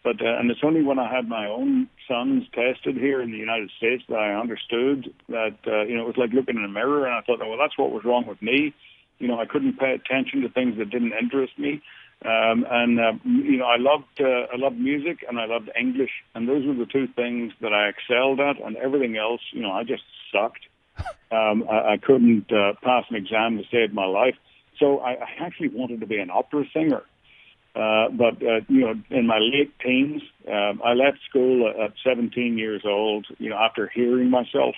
But, 0.05 0.21
uh, 0.21 0.39
and 0.39 0.51
it's 0.51 0.61
only 0.65 0.83
when 0.83 0.99
I 0.99 1.13
had 1.13 1.29
my 1.29 1.47
own 1.47 1.89
sons 2.09 2.45
tested 2.53 2.97
here 2.97 3.23
in 3.23 3.31
the 3.31 3.39
United 3.39 3.71
States 3.79 4.03
that 4.09 4.19
I 4.19 4.35
understood 4.35 5.15
that, 5.29 5.57
uh, 5.67 5.83
you 5.83 5.97
know, 5.97 6.03
it 6.03 6.07
was 6.09 6.17
like 6.17 6.33
looking 6.33 6.57
in 6.57 6.65
a 6.65 6.69
mirror 6.69 7.07
and 7.07 7.15
I 7.15 7.21
thought, 7.21 7.39
well, 7.39 7.59
that's 7.59 7.79
what 7.79 7.93
was 7.93 8.05
wrong 8.05 8.27
with 8.27 8.43
me. 8.43 8.75
You 9.19 9.29
know, 9.29 9.41
I 9.41 9.47
couldn't 9.47 9.79
pay 9.79 9.93
attention 9.93 10.43
to 10.43 10.49
things 10.49 10.77
that 10.79 10.91
didn't 10.91 11.13
interest 11.13 11.57
me. 11.57 11.81
Um, 12.25 12.67
and, 12.69 13.01
uh, 13.01 13.13
you 13.25 13.59
know, 13.59 13.67
I 13.67 13.77
loved, 13.79 14.21
uh, 14.21 14.53
I 14.53 14.57
loved 14.57 14.79
music 14.79 15.25
and 15.29 15.39
I 15.39 15.47
loved 15.47 15.71
English. 15.79 16.11
And 16.35 16.49
those 16.49 16.67
were 16.67 16.75
the 16.75 16.87
two 16.87 17.07
things 17.07 17.53
that 17.61 17.73
I 17.73 17.89
excelled 17.89 18.41
at 18.41 18.61
and 18.61 18.77
everything 18.77 19.17
else, 19.17 19.41
you 19.53 19.63
know, 19.63 19.71
I 19.71 19.85
just 19.85 20.03
sucked. 20.33 20.67
Um, 21.31 21.65
I, 21.71 21.93
I 21.93 21.97
couldn't 21.97 22.53
uh, 22.53 22.75
pass 22.83 23.05
an 23.09 23.17
exam 23.17 23.59
to 23.59 23.65
save 23.71 23.93
my 23.93 24.07
life. 24.07 24.35
So 24.79 24.99
I, 24.99 25.13
I 25.13 25.29
actually 25.41 25.69
wanted 25.69 26.01
to 26.01 26.07
be 26.07 26.19
an 26.19 26.31
opera 26.31 26.65
singer. 26.73 27.03
Uh, 27.75 28.11
but, 28.11 28.43
uh, 28.43 28.61
you 28.69 28.81
know, 28.81 28.95
in 29.11 29.27
my 29.27 29.39
late 29.39 29.73
teens, 29.81 30.23
uh, 30.47 30.75
I 30.85 30.93
left 30.93 31.19
school 31.29 31.73
at 31.83 31.95
17 32.05 32.59
years 32.59 32.83
old, 32.85 33.27
you 33.39 33.49
know, 33.49 33.57
after 33.57 33.91
hearing 33.95 34.29
myself 34.29 34.75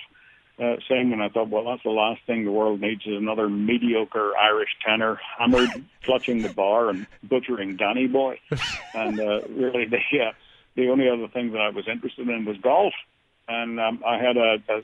uh, 0.57 0.75
sing, 0.87 1.11
and 1.11 1.21
I 1.21 1.27
thought, 1.29 1.49
well, 1.49 1.65
that's 1.65 1.83
the 1.83 1.89
last 1.89 2.21
thing 2.25 2.45
the 2.45 2.51
world 2.51 2.79
needs 2.79 3.01
is 3.05 3.17
another 3.17 3.49
mediocre 3.49 4.31
Irish 4.37 4.69
tenor 4.85 5.19
hammered, 5.37 5.69
clutching 6.03 6.41
the 6.41 6.49
bar 6.49 6.89
and 6.89 7.05
butchering 7.23 7.75
Danny 7.75 8.07
Boy. 8.07 8.39
And 8.93 9.19
uh, 9.19 9.41
really, 9.49 9.85
the, 9.85 9.97
uh, 9.97 10.31
the 10.75 10.87
only 10.87 11.09
other 11.09 11.27
thing 11.27 11.51
that 11.51 11.59
I 11.59 11.69
was 11.69 11.85
interested 11.85 12.29
in 12.29 12.45
was 12.45 12.55
golf. 12.63 12.93
And 13.49 13.77
um, 13.77 14.01
I 14.07 14.17
had 14.17 14.37
a, 14.37 14.55
a 14.69 14.81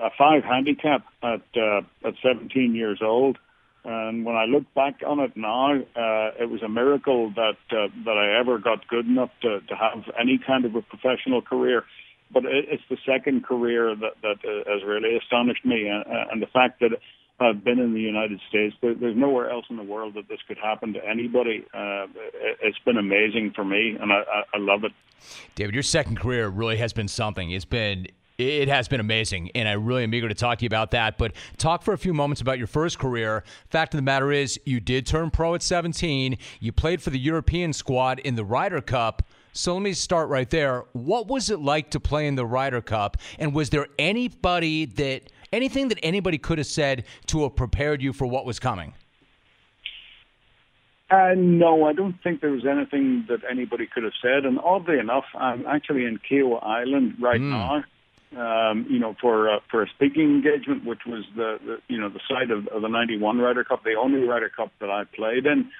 a 0.00 0.10
five 0.16 0.44
handicap 0.44 1.04
at 1.22 1.42
uh, 1.56 1.82
at 2.06 2.14
17 2.22 2.74
years 2.74 3.00
old. 3.02 3.38
And 3.84 4.24
when 4.24 4.36
I 4.36 4.44
look 4.44 4.64
back 4.74 5.00
on 5.06 5.20
it 5.20 5.36
now, 5.36 5.72
uh, 5.74 6.30
it 6.38 6.50
was 6.50 6.62
a 6.62 6.68
miracle 6.68 7.30
that 7.36 7.56
uh, 7.70 7.88
that 8.04 8.16
I 8.18 8.38
ever 8.38 8.58
got 8.58 8.86
good 8.88 9.06
enough 9.06 9.30
to, 9.42 9.60
to 9.60 9.76
have 9.76 10.04
any 10.18 10.38
kind 10.44 10.64
of 10.64 10.74
a 10.74 10.82
professional 10.82 11.42
career. 11.42 11.84
But 12.30 12.44
it, 12.44 12.66
it's 12.68 12.82
the 12.90 12.98
second 13.06 13.44
career 13.44 13.94
that 13.94 14.20
that 14.22 14.38
uh, 14.44 14.70
has 14.70 14.82
really 14.84 15.16
astonished 15.16 15.64
me, 15.64 15.88
and, 15.88 16.04
uh, 16.06 16.32
and 16.32 16.42
the 16.42 16.48
fact 16.48 16.80
that 16.80 16.90
I've 17.40 17.62
been 17.62 17.78
in 17.78 17.94
the 17.94 18.00
United 18.00 18.40
States. 18.48 18.74
There, 18.82 18.94
there's 18.94 19.16
nowhere 19.16 19.48
else 19.50 19.66
in 19.70 19.76
the 19.76 19.84
world 19.84 20.14
that 20.14 20.28
this 20.28 20.40
could 20.48 20.58
happen 20.58 20.92
to 20.94 21.04
anybody. 21.08 21.64
Uh, 21.72 22.06
it, 22.34 22.58
it's 22.62 22.78
been 22.84 22.98
amazing 22.98 23.52
for 23.54 23.64
me, 23.64 23.96
and 23.98 24.12
I, 24.12 24.22
I 24.52 24.58
love 24.58 24.84
it. 24.84 24.92
David, 25.54 25.74
your 25.74 25.82
second 25.82 26.18
career 26.18 26.48
really 26.48 26.76
has 26.78 26.92
been 26.92 27.08
something. 27.08 27.50
It's 27.50 27.64
been 27.64 28.08
it 28.38 28.68
has 28.68 28.86
been 28.86 29.00
amazing, 29.00 29.50
and 29.56 29.68
I 29.68 29.72
really 29.72 30.04
am 30.04 30.14
eager 30.14 30.28
to 30.28 30.34
talk 30.34 30.58
to 30.58 30.64
you 30.64 30.68
about 30.68 30.92
that. 30.92 31.18
But 31.18 31.32
talk 31.56 31.82
for 31.82 31.92
a 31.92 31.98
few 31.98 32.14
moments 32.14 32.40
about 32.40 32.56
your 32.56 32.68
first 32.68 32.98
career. 32.98 33.42
Fact 33.68 33.94
of 33.94 33.98
the 33.98 34.02
matter 34.02 34.30
is, 34.30 34.60
you 34.64 34.78
did 34.78 35.06
turn 35.06 35.30
pro 35.30 35.56
at 35.56 35.62
17. 35.62 36.38
You 36.60 36.72
played 36.72 37.02
for 37.02 37.10
the 37.10 37.18
European 37.18 37.72
squad 37.72 38.20
in 38.20 38.36
the 38.36 38.44
Ryder 38.44 38.80
Cup. 38.80 39.24
So 39.52 39.74
let 39.74 39.82
me 39.82 39.92
start 39.92 40.28
right 40.28 40.48
there. 40.48 40.84
What 40.92 41.26
was 41.26 41.50
it 41.50 41.58
like 41.58 41.90
to 41.90 42.00
play 42.00 42.28
in 42.28 42.36
the 42.36 42.46
Ryder 42.46 42.80
Cup? 42.80 43.16
And 43.40 43.52
was 43.52 43.70
there 43.70 43.88
anybody 43.98 44.84
that, 44.84 45.32
anything 45.52 45.88
that 45.88 45.98
anybody 46.04 46.38
could 46.38 46.58
have 46.58 46.68
said 46.68 47.06
to 47.26 47.42
have 47.42 47.56
prepared 47.56 48.00
you 48.00 48.12
for 48.12 48.26
what 48.26 48.46
was 48.46 48.60
coming? 48.60 48.94
Uh, 51.10 51.32
no, 51.36 51.86
I 51.86 51.92
don't 51.92 52.22
think 52.22 52.40
there 52.40 52.52
was 52.52 52.66
anything 52.66 53.24
that 53.28 53.40
anybody 53.50 53.88
could 53.92 54.04
have 54.04 54.12
said. 54.22 54.44
And 54.44 54.60
oddly 54.60 55.00
enough, 55.00 55.24
I'm 55.34 55.66
actually 55.66 56.04
in 56.04 56.18
Kiawah 56.18 56.62
Island 56.62 57.16
right 57.18 57.40
mm. 57.40 57.50
now 57.50 57.82
um, 58.36 58.86
you 58.88 58.98
know, 58.98 59.14
for 59.20 59.50
uh, 59.50 59.60
for 59.70 59.82
a 59.82 59.88
speaking 59.88 60.30
engagement, 60.30 60.84
which 60.84 61.00
was 61.06 61.24
the, 61.34 61.58
the 61.64 61.76
you 61.88 62.00
know 62.00 62.08
the 62.08 62.20
site 62.28 62.50
of, 62.50 62.66
of 62.68 62.82
the 62.82 62.88
'91 62.88 63.38
Ryder 63.38 63.64
Cup, 63.64 63.84
the 63.84 63.94
only 63.94 64.20
Ryder 64.20 64.50
Cup 64.54 64.72
that 64.80 64.90
I 64.90 65.04
played 65.04 65.46
in. 65.46 65.70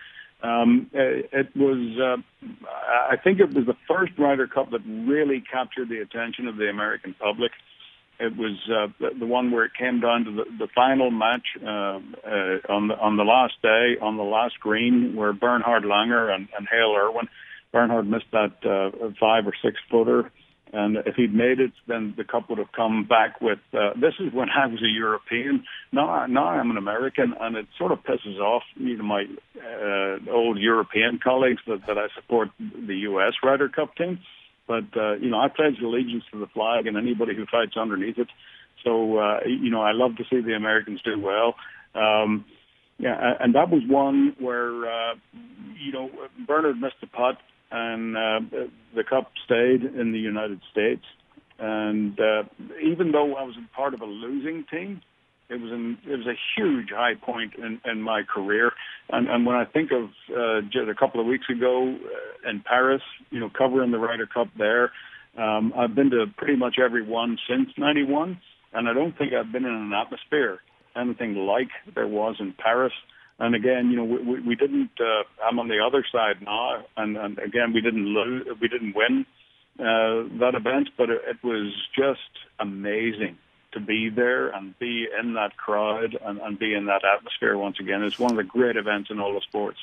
Um, 0.41 0.89
it, 0.93 1.31
it 1.33 1.57
was, 1.57 1.99
uh, 1.99 2.69
I 3.11 3.17
think, 3.17 3.41
it 3.41 3.53
was 3.53 3.67
the 3.67 3.75
first 3.89 4.13
Ryder 4.19 4.47
Cup 4.47 4.71
that 4.71 4.83
really 4.87 5.43
captured 5.53 5.89
the 5.89 5.99
attention 5.99 6.47
of 6.47 6.57
the 6.57 6.69
American 6.71 7.15
public. 7.21 7.51
It 8.21 8.37
was 8.37 8.57
uh, 8.69 8.87
the, 9.01 9.19
the 9.19 9.27
one 9.27 9.51
where 9.51 9.65
it 9.65 9.73
came 9.79 10.01
down 10.01 10.25
to 10.25 10.31
the, 10.31 10.45
the 10.59 10.69
final 10.75 11.11
match 11.11 11.47
uh, 11.61 11.67
uh, 11.67 12.73
on 12.73 12.89
the 12.89 12.99
on 12.99 13.17
the 13.17 13.25
last 13.25 13.55
day, 13.63 13.97
on 14.01 14.17
the 14.17 14.25
last 14.25 14.59
green, 14.61 15.15
where 15.15 15.33
Bernhard 15.33 15.85
Langer 15.85 16.33
and, 16.35 16.49
and 16.57 16.67
Hale 16.71 16.95
Irwin. 16.97 17.29
Bernhard 17.73 18.09
missed 18.09 18.31
that 18.33 18.55
uh, 18.65 19.11
five 19.21 19.47
or 19.47 19.53
six 19.63 19.77
footer 19.91 20.33
and 20.73 20.97
if 21.07 21.15
he'd 21.17 21.35
made 21.35 21.61
it, 21.61 21.73
then 21.87 22.15
the 22.17 22.25
cup 22.25 22.49
would 22.49 22.59
have 22.59 22.73
come 22.73 23.05
back 23.05 23.41
with, 23.41 23.59
uh, 23.73 23.91
this 23.95 24.15
is 24.21 24.33
when 24.33 24.49
I 24.51 24.67
was 24.67 24.83
a 24.83 24.89
European. 24.89 25.65
Now, 25.93 26.27
now 26.27 26.49
I'm 26.49 26.71
an 26.71 26.77
American, 26.77 27.35
and 27.41 27.57
it 27.57 27.67
sort 27.79 27.93
of 27.93 28.01
pisses 28.05 28.39
off 28.39 28.63
you 28.77 28.97
know, 28.97 29.05
my 29.05 29.25
uh, 29.57 30.31
old 30.31 30.59
European 30.59 31.21
colleagues 31.23 31.63
that, 31.67 31.87
that 31.87 31.99
I 31.99 32.09
support 32.15 32.49
the 32.59 32.97
U.S. 32.97 33.35
Ryder 33.43 33.69
Cup 33.69 33.95
team. 33.97 34.19
But, 34.67 34.85
uh, 34.97 35.15
you 35.15 35.31
know, 35.31 35.41
I 35.41 35.49
pledge 35.49 35.81
allegiance 35.83 36.25
to 36.33 36.39
the 36.39 36.47
flag 36.49 36.87
and 36.87 36.97
anybody 36.97 37.35
who 37.35 37.47
fights 37.47 37.77
underneath 37.77 38.19
it. 38.19 38.29
So, 38.85 39.19
uh, 39.19 39.41
you 39.47 39.71
know, 39.71 39.81
I 39.81 39.93
love 39.93 40.17
to 40.17 40.25
see 40.31 40.41
the 40.41 40.55
Americans 40.55 41.01
do 41.03 41.19
well. 41.19 41.55
Um, 41.95 42.45
yeah, 42.99 43.35
and 43.41 43.55
that 43.55 43.71
was 43.71 43.83
one 43.87 44.35
where, 44.39 44.87
uh, 44.87 45.15
you 45.81 45.93
know, 45.93 46.11
Bernhard 46.47 46.81
missed 46.81 47.01
the 47.01 47.07
putt 47.07 47.39
and 47.71 48.17
uh, 48.17 48.41
the 48.95 49.05
cup 49.05 49.31
stayed 49.45 49.83
in 49.83 50.13
the 50.13 50.19
United 50.19 50.61
States. 50.71 51.05
And 51.59 52.19
uh, 52.19 52.45
even 52.83 53.13
though 53.13 53.35
I 53.35 53.43
was 53.43 53.57
a 53.57 53.77
part 53.77 53.95
of 53.95 54.01
a 54.01 54.07
losing 54.07 54.65
team, 54.71 55.01
it 55.51 55.61
was 55.61 55.73
an, 55.73 55.99
it 56.07 56.17
was 56.17 56.27
a 56.27 56.37
huge 56.57 56.91
high 56.91 57.15
point 57.15 57.55
in, 57.57 57.81
in 57.91 58.03
my 58.03 58.23
career. 58.23 58.73
And, 59.09 59.29
and 59.29 59.47
when 59.47 59.57
I 59.57 59.65
think 59.65 59.91
of 59.91 60.11
uh, 60.31 60.61
just 60.63 60.89
a 60.89 60.95
couple 60.95 61.21
of 61.21 61.27
weeks 61.27 61.47
ago 61.51 61.97
uh, 61.97 62.51
in 62.51 62.61
Paris, 62.61 63.03
you 63.31 63.41
know, 63.41 63.51
covering 63.57 63.91
the 63.91 63.99
Ryder 63.99 64.27
Cup 64.27 64.49
there, 64.57 64.93
um, 65.37 65.73
I've 65.77 65.95
been 65.95 66.11
to 66.11 66.27
pretty 66.37 66.57
much 66.57 66.77
every 66.83 67.03
one 67.03 67.39
since 67.49 67.69
'91, 67.77 68.41
and 68.73 68.89
I 68.89 68.93
don't 68.93 69.17
think 69.17 69.33
I've 69.33 69.53
been 69.53 69.65
in 69.65 69.73
an 69.73 69.93
atmosphere 69.93 70.61
anything 70.99 71.35
like 71.35 71.69
there 71.95 72.07
was 72.07 72.37
in 72.41 72.55
Paris. 72.59 72.93
And 73.39 73.55
again, 73.55 73.91
you 73.91 73.97
know, 73.97 74.05
we, 74.05 74.41
we 74.41 74.55
didn't. 74.57 74.91
Uh, 75.01 75.23
I'm 75.45 75.59
on 75.59 75.69
the 75.69 75.79
other 75.85 76.05
side 76.11 76.43
now, 76.43 76.85
and, 76.97 77.17
and 77.17 77.39
again, 77.39 77.73
we 77.73 77.81
didn't 77.81 78.07
lose. 78.07 78.47
We 78.61 78.69
didn't 78.69 78.97
win 78.97 79.27
uh, 79.79 80.27
that 80.41 80.55
event, 80.55 80.91
but 80.97 81.09
it, 81.09 81.23
it 81.29 81.37
was 81.45 81.73
just 81.97 82.19
amazing 82.59 83.39
to 83.73 83.81
be 83.81 84.09
there 84.09 84.49
and 84.49 84.77
be 84.79 85.07
in 85.21 85.35
that 85.35 85.57
crowd 85.57 86.17
and, 86.25 86.41
and 86.41 86.59
be 86.59 86.75
in 86.75 86.87
that 86.87 87.03
atmosphere 87.05 87.57
once 87.57 87.79
again. 87.79 88.03
It's 88.03 88.19
one 88.19 88.33
of 88.33 88.37
the 88.37 88.45
great 88.45 88.77
events 88.77 89.11
in 89.11 89.21
all 89.21 89.37
of 89.37 89.43
sports. 89.45 89.79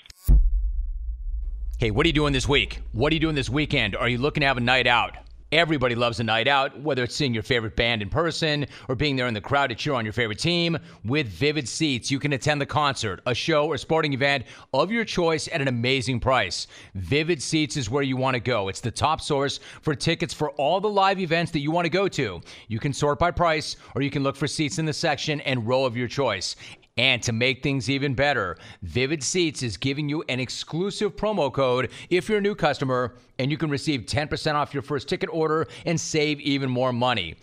Hey, 1.78 1.92
what 1.92 2.06
are 2.06 2.10
you 2.10 2.14
doing 2.14 2.34
this 2.34 2.48
week? 2.48 2.82
What 2.94 3.12
are 3.12 3.16
you 3.16 3.20
doing 3.20 3.36
this 3.36 3.50
weekend? 3.50 3.96
Are 3.96 4.10
you 4.10 4.18
looking 4.18 4.42
to 4.42 4.48
have 4.48 4.58
a 4.58 4.62
night 4.62 4.88
out? 4.88 5.16
Everybody 5.52 5.94
loves 5.94 6.20
a 6.20 6.24
night 6.24 6.48
out, 6.48 6.80
whether 6.82 7.04
it's 7.04 7.16
seeing 7.16 7.34
your 7.34 7.44
favorite 7.44 7.76
band 7.76 8.02
in 8.02 8.10
person 8.10 8.66
or 8.90 8.96
being 8.96 9.16
there 9.16 9.28
in 9.28 9.34
the 9.34 9.42
crowd 9.42 9.68
to 9.68 9.76
cheer 9.76 9.94
on 9.94 10.04
your 10.04 10.12
favorite 10.12 10.40
team. 10.40 10.78
With 11.04 11.28
Vivid 11.28 11.70
Seats, 11.70 12.10
you 12.10 12.20
can 12.20 12.34
attend 12.34 12.60
the 12.60 12.66
concert, 12.66 13.22
a 13.28 13.36
show, 13.36 13.68
or 13.68 13.78
sporting 13.78 14.14
event 14.14 14.46
of 14.74 14.92
your 14.92 15.06
choice 15.06 15.48
at 15.54 15.62
an 15.62 15.68
amazing 15.68 16.20
price. 16.20 16.66
Vivid 16.96 17.44
Seats 17.44 17.78
is 17.78 17.92
where 17.92 18.04
you 18.04 18.18
want 18.18 18.34
to 18.34 18.40
go. 18.40 18.70
It's 18.70 18.82
the 18.82 18.90
top 18.90 19.22
source 19.22 19.60
for 19.82 19.94
tickets 19.94 20.34
for 20.34 20.50
all 20.52 20.82
the 20.82 20.90
live 20.90 21.20
events 21.20 21.52
that 21.52 21.60
you 21.60 21.70
want 21.70 21.86
to 21.86 21.92
go 21.92 22.08
to. 22.08 22.42
You 22.68 22.80
can 22.80 22.92
sort 22.92 23.20
by 23.20 23.30
price, 23.30 23.76
or 23.94 24.02
you 24.02 24.10
can 24.10 24.24
look 24.24 24.36
for 24.36 24.48
seats 24.48 24.80
in 24.80 24.86
the 24.86 24.94
section 24.94 25.42
and 25.42 25.68
row 25.68 25.86
of 25.86 25.96
your 25.96 26.08
choice. 26.08 26.56
And 26.98 27.22
to 27.24 27.34
make 27.34 27.62
things 27.62 27.90
even 27.90 28.14
better, 28.14 28.58
Vivid 28.82 29.22
Seats 29.22 29.62
is 29.64 29.76
giving 29.76 30.08
you 30.08 30.24
an 30.30 30.40
exclusive 30.40 31.18
promo 31.18 31.52
code 31.52 31.92
if 32.10 32.30
you're 32.30 32.38
a 32.38 32.42
new 32.42 32.56
customer, 32.56 33.16
and 33.38 33.52
you 33.52 33.58
can 33.58 33.70
receive 33.70 34.06
10% 34.06 34.54
off 34.54 34.74
your 34.74 34.82
first 34.82 35.10
ticket 35.10 35.30
order 35.30 35.68
and 35.86 36.00
save 36.00 36.40
even 36.40 36.70
more 36.70 36.94
money. 36.94 37.36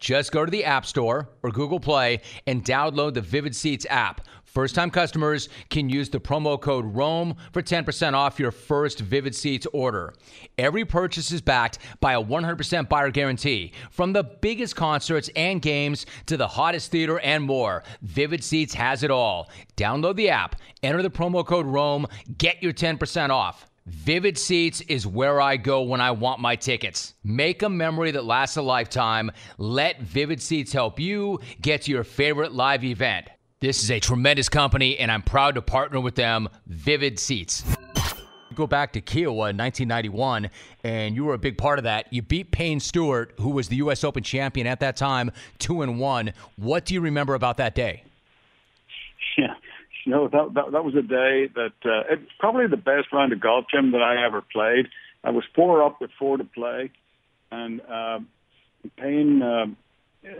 Just 0.00 0.32
go 0.32 0.44
to 0.44 0.50
the 0.50 0.64
App 0.64 0.84
Store 0.84 1.28
or 1.44 1.52
Google 1.52 1.78
Play 1.78 2.20
and 2.48 2.64
download 2.64 3.14
the 3.14 3.20
Vivid 3.20 3.54
Seats 3.54 3.86
app. 3.88 4.26
First 4.56 4.74
time 4.74 4.90
customers 4.90 5.50
can 5.68 5.90
use 5.90 6.08
the 6.08 6.18
promo 6.18 6.58
code 6.58 6.86
ROME 6.96 7.36
for 7.52 7.60
10% 7.60 8.14
off 8.14 8.40
your 8.40 8.50
first 8.50 9.00
Vivid 9.00 9.34
Seats 9.34 9.66
order. 9.74 10.14
Every 10.56 10.86
purchase 10.86 11.30
is 11.30 11.42
backed 11.42 11.78
by 12.00 12.14
a 12.14 12.24
100% 12.24 12.88
buyer 12.88 13.10
guarantee. 13.10 13.72
From 13.90 14.14
the 14.14 14.24
biggest 14.24 14.74
concerts 14.74 15.28
and 15.36 15.60
games 15.60 16.06
to 16.24 16.38
the 16.38 16.48
hottest 16.48 16.90
theater 16.90 17.20
and 17.20 17.44
more, 17.44 17.82
Vivid 18.00 18.42
Seats 18.42 18.72
has 18.72 19.02
it 19.02 19.10
all. 19.10 19.50
Download 19.76 20.16
the 20.16 20.30
app, 20.30 20.56
enter 20.82 21.02
the 21.02 21.10
promo 21.10 21.44
code 21.44 21.66
ROME, 21.66 22.06
get 22.38 22.62
your 22.62 22.72
10% 22.72 23.28
off. 23.28 23.66
Vivid 23.84 24.38
Seats 24.38 24.80
is 24.80 25.06
where 25.06 25.38
I 25.38 25.58
go 25.58 25.82
when 25.82 26.00
I 26.00 26.12
want 26.12 26.40
my 26.40 26.56
tickets. 26.56 27.12
Make 27.22 27.60
a 27.60 27.68
memory 27.68 28.10
that 28.12 28.24
lasts 28.24 28.56
a 28.56 28.62
lifetime. 28.62 29.32
Let 29.58 30.00
Vivid 30.00 30.40
Seats 30.40 30.72
help 30.72 30.98
you 30.98 31.40
get 31.60 31.82
to 31.82 31.90
your 31.90 32.04
favorite 32.04 32.52
live 32.52 32.84
event. 32.84 33.28
This 33.58 33.82
is 33.82 33.90
a 33.90 34.00
tremendous 34.00 34.50
company, 34.50 34.98
and 34.98 35.10
I'm 35.10 35.22
proud 35.22 35.54
to 35.54 35.62
partner 35.62 35.98
with 35.98 36.14
them, 36.14 36.50
Vivid 36.66 37.18
Seats. 37.18 37.64
Go 38.54 38.66
back 38.66 38.92
to 38.92 39.00
Kiawah 39.00 39.48
in 39.48 39.56
1991, 39.56 40.50
and 40.84 41.14
you 41.14 41.24
were 41.24 41.32
a 41.32 41.38
big 41.38 41.56
part 41.56 41.78
of 41.78 41.84
that. 41.84 42.12
You 42.12 42.20
beat 42.20 42.50
Payne 42.50 42.80
Stewart, 42.80 43.32
who 43.40 43.48
was 43.48 43.68
the 43.68 43.76
U.S. 43.76 44.04
Open 44.04 44.22
champion 44.22 44.66
at 44.66 44.80
that 44.80 44.94
time, 44.94 45.30
two 45.58 45.80
and 45.80 45.98
one. 45.98 46.34
What 46.56 46.84
do 46.84 46.92
you 46.92 47.00
remember 47.00 47.34
about 47.34 47.56
that 47.56 47.74
day? 47.74 48.04
Yeah, 49.38 49.52
you 50.06 50.12
know 50.12 50.28
that 50.28 50.54
that, 50.54 50.72
that 50.72 50.82
was 50.82 50.94
a 50.94 51.02
day 51.02 51.50
that 51.54 51.74
uh, 51.84 52.10
it's 52.10 52.32
probably 52.38 52.66
the 52.68 52.78
best 52.78 53.12
round 53.12 53.34
of 53.34 53.40
golf, 53.40 53.66
Jim, 53.70 53.92
that 53.92 54.00
I 54.00 54.24
ever 54.24 54.40
played. 54.40 54.88
I 55.22 55.28
was 55.28 55.44
four 55.54 55.82
up 55.82 56.00
with 56.00 56.10
four 56.18 56.38
to 56.38 56.44
play, 56.44 56.90
and 57.50 57.82
uh, 57.82 58.20
Payne. 58.96 59.42
Uh, 59.42 59.66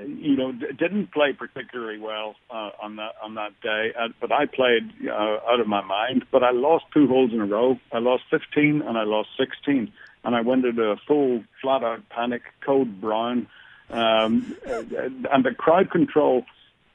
you 0.06 0.36
know, 0.36 0.52
didn't 0.52 1.12
play 1.12 1.32
particularly 1.32 1.98
well 1.98 2.34
uh, 2.50 2.70
on 2.82 2.96
that 2.96 3.12
on 3.22 3.34
that 3.34 3.52
day. 3.62 3.92
Uh, 3.98 4.08
but 4.20 4.32
I 4.32 4.46
played 4.46 4.90
uh, 5.08 5.38
out 5.48 5.60
of 5.60 5.66
my 5.66 5.82
mind. 5.82 6.24
But 6.30 6.42
I 6.42 6.50
lost 6.50 6.84
two 6.92 7.06
holes 7.06 7.32
in 7.32 7.40
a 7.40 7.46
row. 7.46 7.78
I 7.92 7.98
lost 7.98 8.24
15 8.30 8.82
and 8.82 8.98
I 8.98 9.04
lost 9.04 9.28
16, 9.38 9.92
and 10.24 10.34
I 10.34 10.40
went 10.40 10.64
into 10.64 10.82
a 10.82 10.96
full 11.06 11.44
flat 11.62 11.84
out 11.84 12.08
panic, 12.08 12.42
code 12.64 13.00
brown, 13.00 13.46
um, 13.90 14.56
and 14.66 15.44
the 15.44 15.54
crowd 15.56 15.90
control. 15.90 16.44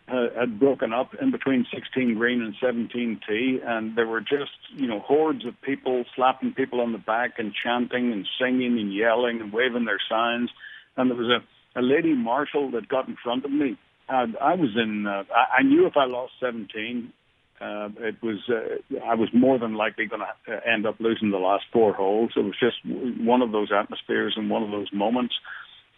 Uh, 0.08 0.28
had 0.38 0.60
broken 0.60 0.92
up 0.92 1.16
in 1.22 1.32
between 1.32 1.66
16 1.74 2.16
green 2.16 2.42
and 2.42 2.54
17 2.60 3.22
tee, 3.26 3.62
and 3.64 3.96
there 3.96 4.08
were 4.08 4.20
just 4.20 4.52
you 4.76 4.86
know 4.86 5.00
hordes 5.00 5.46
of 5.46 5.54
people 5.62 6.04
slapping 6.16 6.54
people 6.54 6.82
on 6.82 6.92
the 6.92 6.98
back 6.98 7.36
and 7.38 7.54
chanting 7.54 8.12
and 8.12 8.28
singing 8.38 8.78
and 8.78 8.94
yelling 8.94 9.40
and 9.40 9.54
waving 9.54 9.86
their 9.86 10.02
signs, 10.10 10.50
and 10.98 11.10
there 11.10 11.16
was 11.16 11.30
a 11.30 11.42
a 11.76 11.82
lady 11.82 12.14
marshal 12.14 12.72
that 12.72 12.88
got 12.88 13.08
in 13.08 13.18
front 13.24 13.46
of 13.46 13.52
me. 13.52 13.78
And 14.10 14.36
I 14.38 14.56
was 14.56 14.70
in. 14.76 15.08
Uh, 15.08 15.24
I, 15.34 15.60
I 15.60 15.64
knew 15.64 15.86
if 15.88 15.96
I 15.96 16.06
lost 16.06 16.34
17, 16.40 17.14
uh, 17.62 17.90
it 18.00 18.22
was. 18.22 18.40
Uh, 18.50 18.98
I 19.06 19.16
was 19.16 19.30
more 19.34 19.58
than 19.58 19.76
likely 19.76 20.06
going 20.06 20.22
to 20.22 20.54
uh, 20.54 20.60
end 20.66 20.86
up 20.86 20.96
losing 21.00 21.32
the 21.32 21.38
last 21.38 21.64
four 21.72 21.94
holes. 21.94 22.32
It 22.36 22.42
was 22.42 22.56
just 22.60 22.78
one 22.86 23.42
of 23.42 23.52
those 23.52 23.72
atmospheres 23.72 24.34
and 24.36 24.50
one 24.50 24.64
of 24.64 24.72
those 24.72 24.92
moments. 24.92 25.34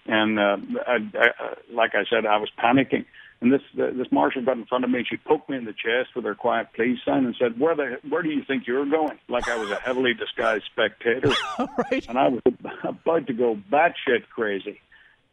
And 0.06 0.38
uh, 0.38 0.58
I, 0.86 0.98
I, 1.18 1.56
like 1.72 1.92
I 1.96 2.04
said, 2.10 2.26
I 2.26 2.38
was 2.38 2.50
panicking. 2.62 3.06
And 3.42 3.52
this 3.52 3.62
uh, 3.74 3.92
this 3.98 4.12
marshal 4.12 4.44
got 4.44 4.58
in 4.58 4.66
front 4.66 4.84
of 4.84 4.92
me. 4.92 5.06
She 5.10 5.18
poked 5.18 5.50
me 5.50 5.58
in 5.58 5.66
the 5.66 5.74
chest 5.74 6.16
with 6.16 6.26
her 6.26 6.36
quiet 6.36 6.68
please 6.76 7.00
sign 7.04 7.26
and 7.26 7.36
said, 7.40 7.60
"Where 7.60 7.76
the 7.76 8.00
where 8.08 8.22
do 8.22 8.30
you 8.30 8.44
think 8.46 8.68
you're 8.68 8.86
going?" 8.86 9.18
Like 9.28 9.50
I 9.50 9.58
was 9.58 9.72
a 9.72 9.76
heavily 9.76 10.14
disguised 10.14 10.66
spectator. 10.72 11.32
right. 11.92 12.08
And 12.08 12.18
I 12.20 12.28
was 12.28 12.42
about 12.84 13.28
to 13.28 13.34
go 13.34 13.58
batshit 13.72 14.30
crazy 14.30 14.80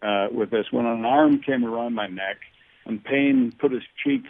uh, 0.03 0.29
with 0.33 0.51
this 0.51 0.67
when 0.71 0.87
an 0.87 1.05
arm 1.05 1.41
came 1.41 1.65
around 1.65 1.95
my 1.95 2.07
neck 2.07 2.39
and 2.87 3.03
Payne 3.05 3.53
put 3.59 3.73
his 3.73 3.83
cheek 4.05 4.25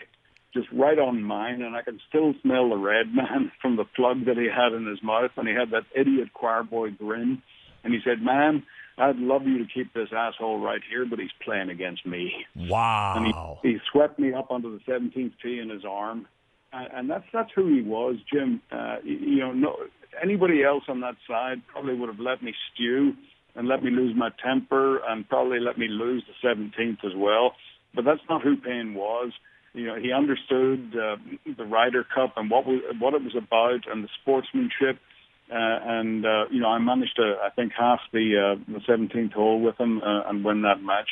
just 0.53 0.69
right 0.73 0.99
on 0.99 1.23
mine, 1.23 1.62
and 1.62 1.77
I 1.77 1.83
can 1.83 2.00
still 2.09 2.35
smell 2.43 2.71
the 2.71 2.77
red 2.77 3.07
man 3.15 3.53
from 3.62 3.77
the 3.77 3.85
plug 3.85 4.27
that 4.27 4.37
he 4.37 4.49
had 4.55 4.73
in 4.73 4.87
his 4.87 5.03
mouth, 5.03 5.31
and 5.37 5.49
he 5.49 5.55
had 5.55 5.71
that 5.71 5.85
idiot 5.95 6.33
choir 6.33 6.62
boy 6.62 6.91
grin, 6.91 7.43
and 7.85 7.95
he 7.95 8.00
said, 8.05 8.23
"Man, 8.23 8.65
I'd 8.99 9.17
love 9.17 9.47
you 9.47 9.59
to 9.59 9.73
keep 9.73 9.95
this 9.95 10.09
asshole 10.15 10.59
right 10.61 10.83
here, 10.91 11.07
but 11.07 11.19
he's 11.19 11.31
playing 11.45 11.71
against 11.71 12.05
me." 12.05 12.33
Wow! 12.57 13.15
And 13.17 13.27
he, 13.62 13.73
he 13.73 13.79
swept 13.93 14.19
me 14.19 14.33
up 14.33 14.50
onto 14.50 14.77
the 14.77 14.85
17th 14.91 15.33
tee 15.43 15.61
in 15.61 15.69
his 15.71 15.85
arm, 15.85 16.27
and, 16.73 16.89
and 16.93 17.11
that's 17.11 17.27
that's 17.33 17.50
who 17.55 17.73
he 17.73 17.83
was, 17.83 18.17
Jim. 18.33 18.61
Uh, 18.73 18.97
you 19.05 19.39
know, 19.39 19.53
no 19.53 19.77
anybody 20.21 20.65
else 20.65 20.85
on 20.89 21.00
that 21.00 21.15
side 21.29 21.62
probably 21.69 21.95
would 21.95 22.09
have 22.09 22.21
let 22.21 22.43
me 22.43 22.53
stew 22.75 23.15
and 23.54 23.69
let 23.69 23.83
me 23.83 23.90
lose 23.90 24.14
my 24.16 24.30
temper 24.42 24.99
and 25.09 25.28
probably 25.28 25.61
let 25.61 25.78
me 25.78 25.88
lose 25.88 26.25
the 26.26 26.49
17th 26.49 27.04
as 27.04 27.12
well. 27.16 27.54
But 27.95 28.04
that's 28.04 28.21
not 28.28 28.42
who 28.42 28.57
Payne 28.57 28.95
was 28.95 29.33
you 29.73 29.87
know, 29.87 29.97
he 29.97 30.12
understood 30.12 30.95
uh, 30.97 31.16
the 31.57 31.64
Ryder 31.64 32.04
Cup 32.04 32.35
and 32.37 32.50
what 32.50 32.64
what 32.66 33.14
it 33.14 33.23
was 33.23 33.37
about 33.37 33.90
and 33.90 34.04
the 34.04 34.09
sportsmanship. 34.21 34.99
Uh, 35.50 35.78
and 35.83 36.25
uh, 36.25 36.45
you 36.50 36.61
know, 36.61 36.69
I 36.69 36.78
managed 36.78 37.16
to, 37.16 37.37
I 37.42 37.50
think, 37.50 37.73
half 37.78 38.00
the 38.12 38.57
uh, 38.57 38.73
the 38.73 38.80
17th 38.80 39.33
hole 39.33 39.61
with 39.61 39.78
him 39.78 40.00
uh, 40.02 40.28
and 40.28 40.45
win 40.45 40.62
that 40.62 40.83
match. 40.83 41.09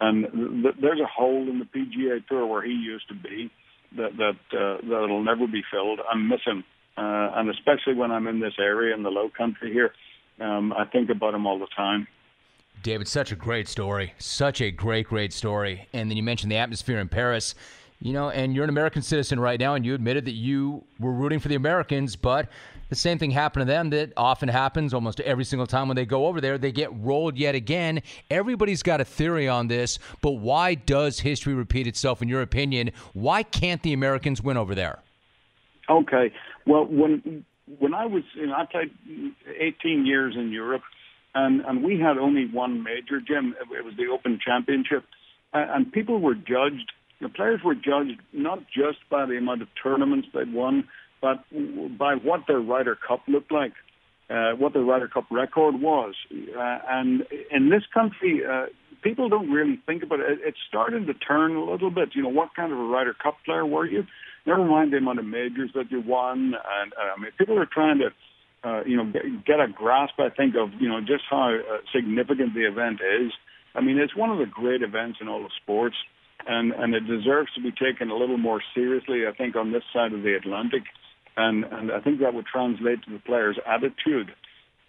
And 0.00 0.62
th- 0.62 0.76
there's 0.80 1.00
a 1.00 1.06
hole 1.06 1.48
in 1.48 1.58
the 1.58 1.64
PGA 1.66 2.26
Tour 2.26 2.46
where 2.46 2.62
he 2.62 2.72
used 2.72 3.08
to 3.08 3.14
be 3.14 3.50
that 3.96 4.16
that 4.16 4.58
uh, 4.58 4.78
that'll 4.82 5.22
never 5.22 5.46
be 5.46 5.62
filled. 5.70 6.00
I 6.00 6.16
miss 6.16 6.40
him, 6.44 6.64
uh, 6.96 7.38
and 7.38 7.48
especially 7.50 7.94
when 7.94 8.10
I'm 8.10 8.26
in 8.26 8.40
this 8.40 8.54
area 8.58 8.94
in 8.94 9.02
the 9.04 9.10
Low 9.10 9.28
Country 9.36 9.72
here, 9.72 9.92
um, 10.40 10.72
I 10.72 10.84
think 10.84 11.10
about 11.10 11.34
him 11.34 11.46
all 11.46 11.58
the 11.58 11.68
time. 11.76 12.06
David, 12.82 13.08
such 13.08 13.30
a 13.30 13.36
great 13.36 13.68
story, 13.68 14.14
such 14.18 14.60
a 14.60 14.70
great, 14.70 15.06
great 15.06 15.32
story. 15.32 15.86
And 15.92 16.10
then 16.10 16.16
you 16.16 16.22
mentioned 16.22 16.50
the 16.50 16.56
atmosphere 16.56 16.98
in 16.98 17.08
Paris. 17.08 17.54
You 18.02 18.14
know, 18.14 18.30
and 18.30 18.54
you're 18.54 18.64
an 18.64 18.70
American 18.70 19.02
citizen 19.02 19.38
right 19.38 19.60
now, 19.60 19.74
and 19.74 19.84
you 19.84 19.94
admitted 19.94 20.24
that 20.24 20.32
you 20.32 20.82
were 20.98 21.12
rooting 21.12 21.38
for 21.38 21.48
the 21.48 21.54
Americans, 21.54 22.16
but 22.16 22.48
the 22.88 22.94
same 22.94 23.18
thing 23.18 23.30
happened 23.30 23.60
to 23.60 23.66
them 23.66 23.90
that 23.90 24.14
often 24.16 24.48
happens 24.48 24.94
almost 24.94 25.20
every 25.20 25.44
single 25.44 25.66
time 25.66 25.86
when 25.86 25.96
they 25.96 26.06
go 26.06 26.26
over 26.26 26.40
there. 26.40 26.56
They 26.56 26.72
get 26.72 26.90
rolled 27.02 27.36
yet 27.36 27.54
again. 27.54 28.00
Everybody's 28.30 28.82
got 28.82 29.02
a 29.02 29.04
theory 29.04 29.48
on 29.48 29.68
this, 29.68 29.98
but 30.22 30.32
why 30.32 30.76
does 30.76 31.20
history 31.20 31.52
repeat 31.52 31.86
itself, 31.86 32.22
in 32.22 32.28
your 32.28 32.40
opinion? 32.40 32.90
Why 33.12 33.42
can't 33.42 33.82
the 33.82 33.92
Americans 33.92 34.40
win 34.40 34.56
over 34.56 34.74
there? 34.74 35.00
Okay. 35.90 36.32
Well, 36.66 36.86
when 36.86 37.44
when 37.78 37.94
I 37.94 38.06
was, 38.06 38.22
you 38.34 38.46
know, 38.46 38.54
I 38.54 38.66
played 38.66 38.90
18 39.58 40.06
years 40.06 40.34
in 40.36 40.52
Europe, 40.52 40.82
and 41.34 41.60
and 41.60 41.82
we 41.82 42.00
had 42.00 42.18
only 42.18 42.46
one 42.46 42.82
major, 42.82 43.20
Jim. 43.20 43.54
It 43.60 43.84
was 43.84 43.94
the 43.96 44.08
Open 44.12 44.38
Championship, 44.44 45.04
and 45.52 45.92
people 45.92 46.20
were 46.20 46.34
judged 46.34 46.92
the 47.20 47.28
players 47.28 47.60
were 47.62 47.74
judged 47.74 48.20
not 48.32 48.60
just 48.66 48.98
by 49.10 49.26
the 49.26 49.36
amount 49.36 49.62
of 49.62 49.68
tournaments 49.82 50.28
they'd 50.32 50.52
won, 50.52 50.88
but 51.20 51.44
by 51.98 52.14
what 52.14 52.46
their 52.48 52.60
Ryder 52.60 52.96
Cup 52.96 53.20
looked 53.28 53.52
like, 53.52 53.72
uh, 54.30 54.52
what 54.52 54.72
their 54.72 54.82
Ryder 54.82 55.08
Cup 55.08 55.26
record 55.30 55.80
was. 55.80 56.14
Uh, 56.32 56.78
and 56.88 57.26
in 57.50 57.68
this 57.68 57.82
country, 57.92 58.42
uh, 58.44 58.66
people 59.02 59.28
don't 59.28 59.50
really 59.50 59.78
think 59.84 60.02
about 60.02 60.20
it. 60.20 60.38
It's 60.42 60.58
starting 60.66 61.06
to 61.06 61.14
turn 61.14 61.56
a 61.56 61.64
little 61.64 61.90
bit. 61.90 62.10
You 62.14 62.22
know, 62.22 62.30
what 62.30 62.54
kind 62.56 62.72
of 62.72 62.78
a 62.78 62.84
Ryder 62.84 63.14
Cup 63.14 63.36
player 63.44 63.66
were 63.66 63.86
you? 63.86 64.06
Never 64.50 64.64
mind 64.64 64.92
the 64.92 64.96
amount 64.98 65.20
of 65.20 65.26
majors 65.26 65.70
that 65.74 65.90
you 65.90 66.02
won. 66.04 66.54
And 66.58 66.92
uh, 66.98 67.14
I 67.16 67.20
mean, 67.20 67.30
people 67.38 67.56
are 67.58 67.70
trying 67.70 67.98
to, 68.02 68.08
uh, 68.68 68.82
you 68.84 68.96
know, 68.96 69.06
get, 69.46 69.60
a 69.60 69.68
grasp, 69.70 70.18
I 70.18 70.30
think, 70.30 70.56
of 70.58 70.70
you 70.80 70.88
know 70.88 71.00
just 71.00 71.24
how 71.30 71.54
uh, 71.54 71.78
significant 71.94 72.54
the 72.54 72.66
event 72.66 72.98
is. 72.98 73.30
I 73.74 73.80
mean, 73.80 73.98
it's 73.98 74.16
one 74.16 74.30
of 74.30 74.38
the 74.38 74.46
great 74.46 74.82
events 74.82 75.18
in 75.20 75.28
all 75.28 75.44
of 75.44 75.52
sports 75.62 75.94
and 76.46 76.72
and 76.72 76.94
it 76.94 77.06
deserves 77.06 77.52
to 77.54 77.62
be 77.62 77.70
taken 77.70 78.10
a 78.10 78.16
little 78.16 78.38
more 78.38 78.62
seriously. 78.74 79.26
I 79.26 79.32
think 79.32 79.56
on 79.56 79.72
this 79.72 79.82
side 79.92 80.12
of 80.12 80.22
the 80.22 80.34
Atlantic, 80.34 80.82
and 81.36 81.64
and 81.64 81.92
I 81.92 82.00
think 82.00 82.20
that 82.20 82.34
would 82.34 82.46
translate 82.46 83.02
to 83.04 83.12
the 83.12 83.18
players' 83.18 83.58
attitude 83.66 84.34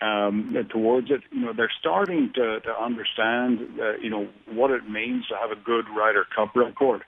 um, 0.02 0.56
towards 0.70 1.12
it. 1.12 1.22
You 1.32 1.46
know, 1.46 1.54
they're 1.56 1.72
starting 1.80 2.32
to 2.36 2.60
to 2.62 2.72
understand, 2.82 3.80
uh, 3.80 3.98
you 4.02 4.10
know, 4.10 4.28
what 4.48 4.72
it 4.72 4.90
means 4.90 5.28
to 5.28 5.36
have 5.36 5.52
a 5.52 5.62
good 5.62 5.86
Ryder 5.96 6.26
Cup 6.36 6.56
record, 6.56 7.02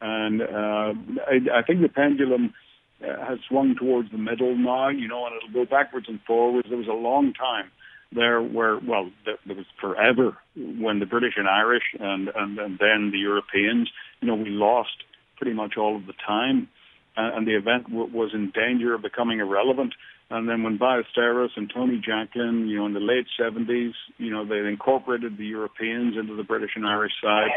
and 0.00 0.42
uh, 0.42 0.92
I, 1.26 1.58
I 1.58 1.62
think 1.66 1.82
the 1.82 1.88
pendulum. 1.88 2.54
Uh, 3.02 3.16
has 3.26 3.38
swung 3.48 3.74
towards 3.80 4.10
the 4.10 4.18
middle 4.18 4.54
now, 4.54 4.90
you 4.90 5.08
know, 5.08 5.24
and 5.24 5.34
it'll 5.34 5.64
go 5.64 5.70
backwards 5.70 6.04
and 6.06 6.20
forwards. 6.26 6.68
There 6.68 6.76
was 6.76 6.86
a 6.86 6.92
long 6.92 7.32
time 7.32 7.70
there 8.12 8.42
were 8.42 8.78
well 8.80 9.10
there 9.24 9.56
was 9.56 9.66
forever 9.80 10.36
when 10.56 10.98
the 10.98 11.06
British 11.06 11.34
and 11.36 11.48
Irish 11.48 11.84
and, 11.98 12.28
and 12.34 12.58
and 12.58 12.78
then 12.78 13.10
the 13.12 13.18
Europeans 13.18 13.90
you 14.20 14.28
know 14.28 14.34
we 14.34 14.50
lost 14.50 15.04
pretty 15.36 15.54
much 15.54 15.74
all 15.78 15.96
of 15.96 16.06
the 16.06 16.14
time 16.26 16.68
uh, 17.16 17.36
and 17.36 17.46
the 17.46 17.56
event 17.56 17.84
w- 17.84 18.10
was 18.12 18.30
in 18.34 18.52
danger 18.54 18.94
of 18.94 19.02
becoming 19.02 19.38
irrelevant 19.38 19.94
and 20.28 20.48
then 20.48 20.62
when 20.62 20.78
Ballesteros 20.78 21.50
and 21.56 21.70
Tony 21.72 22.02
Jacklin 22.04 22.66
you 22.68 22.78
know 22.78 22.86
in 22.86 22.94
the 22.94 23.00
late 23.00 23.26
70s 23.40 23.92
you 24.18 24.30
know 24.30 24.44
they 24.44 24.58
incorporated 24.68 25.38
the 25.38 25.46
Europeans 25.46 26.16
into 26.18 26.34
the 26.34 26.44
British 26.44 26.70
and 26.74 26.86
Irish 26.86 27.12
side 27.22 27.50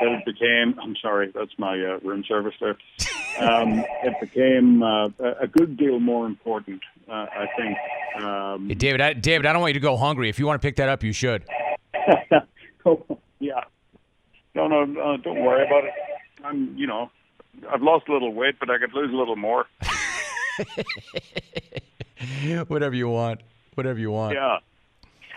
it 0.00 0.24
became 0.24 0.78
I'm 0.80 0.96
sorry 1.00 1.30
that's 1.34 1.56
my 1.58 1.74
uh, 1.74 1.98
room 2.02 2.24
service 2.26 2.54
there 2.60 2.76
um, 3.40 3.84
it 4.02 4.14
became 4.20 4.82
uh, 4.82 5.08
a 5.40 5.46
good 5.46 5.76
deal 5.76 6.00
more 6.00 6.26
important 6.26 6.82
uh, 7.08 7.26
I 7.30 7.46
think 7.56 7.76
um, 8.22 8.68
hey, 8.68 8.74
David, 8.74 9.00
I, 9.00 9.12
David, 9.12 9.46
I 9.46 9.52
don't 9.52 9.62
want 9.62 9.70
you 9.74 9.80
to 9.80 9.84
go 9.84 9.96
hungry. 9.96 10.28
If 10.28 10.38
you 10.38 10.46
want 10.46 10.60
to 10.60 10.66
pick 10.66 10.76
that 10.76 10.88
up, 10.88 11.02
you 11.02 11.12
should. 11.12 11.44
oh, 12.86 13.18
yeah. 13.38 13.64
No, 14.54 14.66
no, 14.66 14.82
uh, 14.82 15.16
don't 15.18 15.42
worry 15.42 15.66
about 15.66 15.84
it. 15.84 15.92
I'm, 16.44 16.76
you 16.76 16.86
know, 16.86 17.10
I've 17.70 17.82
lost 17.82 18.08
a 18.08 18.12
little 18.12 18.32
weight, 18.32 18.56
but 18.58 18.70
I 18.70 18.78
could 18.78 18.92
lose 18.92 19.12
a 19.12 19.16
little 19.16 19.36
more. 19.36 19.66
Whatever 22.68 22.94
you 22.94 23.08
want. 23.08 23.40
Whatever 23.74 23.98
you 23.98 24.10
want. 24.10 24.34
Yeah. 24.34 24.58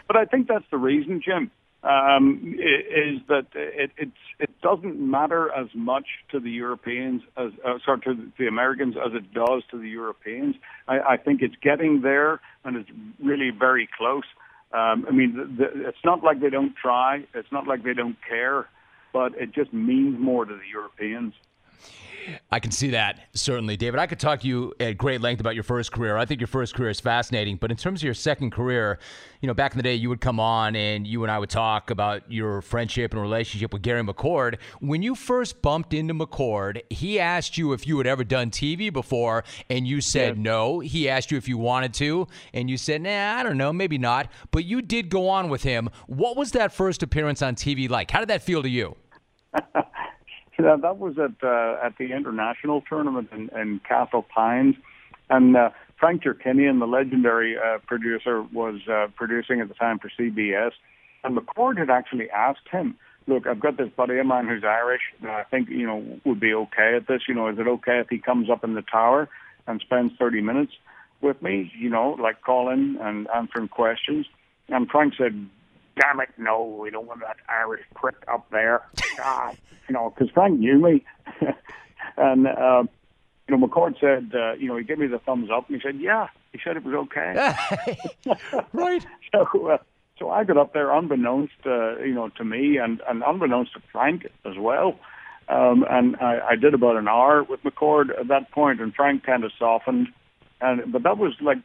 But 0.08 0.18
I 0.18 0.26
think 0.26 0.48
that's 0.48 0.66
the 0.72 0.78
reason, 0.78 1.22
Jim 1.24 1.52
um, 1.84 2.56
is 2.60 3.22
that 3.28 3.48
it, 3.56 3.92
it's, 3.98 4.12
it 4.40 4.62
doesn't 4.62 5.00
matter 5.00 5.52
as 5.52 5.68
much 5.74 6.06
to 6.32 6.40
the 6.40 6.52
Europeans 6.52 7.24
as 7.38 7.52
uh, 7.66 7.80
sorry 7.84 8.02
to 8.02 8.32
the 8.38 8.48
Americans 8.48 8.96
as 9.04 9.14
it 9.14 9.34
does 9.34 9.64
to 9.72 9.80
the 9.80 9.90
Europeans. 9.90 10.56
I, 10.88 11.00
I 11.00 11.18
think 11.18 11.42
it's 11.42 11.56
getting 11.62 12.02
there, 12.02 12.40
and 12.64 12.78
it's 12.78 12.90
really 13.24 13.50
very 13.50 13.90
close. 13.98 14.26
Um, 14.74 15.06
I 15.08 15.12
mean, 15.12 15.36
the, 15.36 15.46
the, 15.46 15.88
it's 15.90 16.06
not 16.06 16.24
like 16.24 16.40
they 16.40 16.52
don't 16.52 16.76
try. 16.76 17.26
It's 17.34 17.52
not 17.52 17.68
like 17.68 17.84
they 17.84 17.94
don't 17.94 18.18
care, 18.28 18.68
but 19.12 19.34
it 19.36 19.52
just 19.52 19.74
means 19.74 20.20
more 20.20 20.46
to 20.46 20.54
the 20.54 20.70
Europeans. 20.72 21.34
I 22.52 22.60
can 22.60 22.72
see 22.72 22.92
that, 22.92 23.20
certainly. 23.34 23.78
David, 23.78 24.00
I 24.00 24.06
could 24.06 24.20
talk 24.20 24.42
to 24.42 24.48
you 24.48 24.74
at 24.80 24.98
great 24.98 25.22
length 25.22 25.40
about 25.40 25.56
your 25.56 25.64
first 25.64 25.92
career. 25.92 26.18
I 26.18 26.26
think 26.26 26.40
your 26.40 26.48
first 26.48 26.76
career 26.76 26.90
is 26.90 27.00
fascinating. 27.00 27.58
But 27.58 27.72
in 27.72 27.78
terms 27.78 28.02
of 28.02 28.04
your 28.04 28.14
second 28.14 28.52
career, 28.52 29.00
you 29.42 29.48
know, 29.48 29.54
back 29.54 29.72
in 29.72 29.78
the 29.78 29.84
day, 29.84 29.96
you 29.96 30.10
would 30.10 30.22
come 30.22 30.40
on 30.40 30.76
and 30.76 31.08
you 31.08 31.24
and 31.24 31.32
I 31.32 31.40
would 31.40 31.50
talk 31.50 31.90
about 31.90 32.32
your 32.32 32.62
friendship 32.62 33.14
and 33.14 33.22
relationship 33.22 33.74
with 33.74 33.82
Gary 33.82 34.04
McCord. 34.04 34.58
When 34.80 35.02
you 35.02 35.16
first 35.16 35.62
bumped 35.62 35.94
into 35.94 36.14
McCord, 36.14 36.82
he 36.90 37.20
asked 37.20 37.58
you 37.58 37.74
if 37.74 37.88
you 37.88 37.98
had 37.98 38.08
ever 38.08 38.24
done 38.24 38.52
TV 38.52 38.92
before, 38.92 39.44
and 39.70 39.88
you 39.88 40.02
said 40.02 40.38
yes. 40.38 40.44
no. 40.44 40.80
He 40.80 41.10
asked 41.10 41.32
you 41.32 41.38
if 41.38 41.48
you 41.48 41.58
wanted 41.58 41.94
to, 41.96 42.28
and 42.54 42.70
you 42.70 42.78
said, 42.78 43.02
nah, 43.02 43.38
I 43.38 43.44
don't 43.44 43.58
know, 43.58 43.74
maybe 43.74 43.98
not. 43.98 44.30
But 44.52 44.66
you 44.66 44.82
did 44.82 45.10
go 45.10 45.28
on 45.30 45.50
with 45.50 45.64
him. 45.64 45.90
What 46.08 46.38
was 46.38 46.52
that 46.52 46.72
first 46.74 47.02
appearance 47.04 47.42
on 47.42 47.56
TV 47.56 47.90
like? 47.90 48.12
How 48.12 48.20
did 48.20 48.30
that 48.30 48.44
feel 48.44 48.62
to 48.62 48.70
you? 48.70 48.96
Yeah, 50.62 50.78
that 50.82 50.98
was 50.98 51.18
at 51.18 51.44
uh, 51.44 51.86
at 51.86 51.98
the 51.98 52.14
international 52.16 52.82
tournament 52.88 53.30
in, 53.32 53.50
in 53.60 53.80
Castle 53.88 54.24
Pines, 54.24 54.76
and 55.30 55.56
uh, 55.56 55.70
Frank 56.00 56.24
Chirkinian, 56.24 56.80
the 56.80 56.88
legendary 56.88 57.58
uh, 57.58 57.80
producer, 57.88 58.44
was 58.44 58.82
uh, 58.88 59.08
producing 59.16 59.62
at 59.62 59.68
the 59.68 59.74
time 59.74 60.00
for 60.00 60.12
CBS, 60.20 60.72
and 61.24 61.38
McCord 61.38 61.78
had 61.78 61.90
actually 61.90 62.30
asked 62.30 62.68
him, 62.72 62.96
"Look, 63.28 63.48
I've 63.48 63.60
got 63.60 63.78
this 63.78 63.90
buddy 63.96 64.18
of 64.20 64.26
mine 64.26 64.48
who's 64.48 64.64
Irish. 64.64 65.02
That 65.22 65.32
I 65.32 65.44
think 65.44 65.70
you 65.70 65.88
know 65.88 66.20
would 66.26 66.40
be 66.40 66.54
okay 66.54 66.96
at 66.96 67.08
this. 67.08 67.22
You 67.28 67.34
know, 67.34 67.48
is 67.48 67.58
it 67.58 67.68
okay 67.68 68.00
if 68.00 68.08
he 68.10 68.20
comes 68.20 68.50
up 68.50 68.64
in 68.64 68.76
the 68.76 68.84
tower 68.84 69.30
and 69.68 69.82
spends 69.82 70.12
30 70.20 70.42
minutes 70.42 70.74
with 71.22 71.42
me? 71.42 71.72
You 71.78 71.90
know, 71.90 72.18
like 72.20 72.42
calling 72.42 72.98
and 73.02 73.28
answering 73.34 73.68
questions?" 73.68 74.28
And 74.70 74.90
Frank 74.90 75.16
said, 75.18 75.50
damn 76.02 76.20
it, 76.20 76.30
no, 76.38 76.64
we 76.64 76.90
don't 76.90 77.08
want 77.08 77.22
that 77.22 77.38
Irish 77.48 77.82
prick 77.96 78.16
up 78.32 78.50
there. 78.52 78.82
God, 79.18 79.58
you 79.88 79.94
know, 79.94 80.10
because 80.10 80.32
Frank 80.34 80.60
knew 80.60 80.80
me. 80.80 81.06
and, 82.18 82.48
uh, 82.48 82.84
you 83.48 83.58
know, 83.58 83.68
McCord 83.68 84.00
said, 84.00 84.32
uh, 84.36 84.54
you 84.54 84.68
know, 84.68 84.78
he 84.78 84.84
gave 84.84 84.98
me 84.98 85.08
the 85.08 85.20
thumbs 85.20 85.50
up 85.52 85.68
and 85.70 85.82
he 85.82 85.88
said, 85.88 86.00
yeah, 86.00 86.28
he 86.52 86.60
said 86.64 86.78
it 86.78 86.84
was 86.84 86.94
okay. 86.94 87.54
right. 88.74 89.06
so, 89.32 89.68
uh, 89.68 89.78
so 90.18 90.30
I 90.30 90.44
got 90.44 90.58
up 90.58 90.74
there 90.74 90.92
unbeknownst, 90.92 91.54
uh, 91.66 91.98
you 91.98 92.14
know, 92.14 92.30
to 92.38 92.44
me 92.44 92.78
and, 92.78 93.02
and 93.08 93.24
unbeknownst 93.26 93.74
to 93.74 93.82
Frank 93.92 94.28
as 94.46 94.58
well. 94.58 95.00
Um, 95.50 95.86
and 95.90 96.16
I, 96.18 96.40
I 96.52 96.56
did 96.56 96.74
about 96.74 96.96
an 96.96 97.08
hour 97.08 97.44
with 97.44 97.62
McCord 97.64 98.18
at 98.18 98.28
that 98.30 98.52
point, 98.52 98.80
and 98.80 98.94
Frank 98.94 99.26
kind 99.26 99.44
of 99.44 99.52
softened. 99.60 100.08
And 100.62 100.94
but 100.94 101.04
that 101.04 101.18
was 101.18 101.34
like 101.42 101.58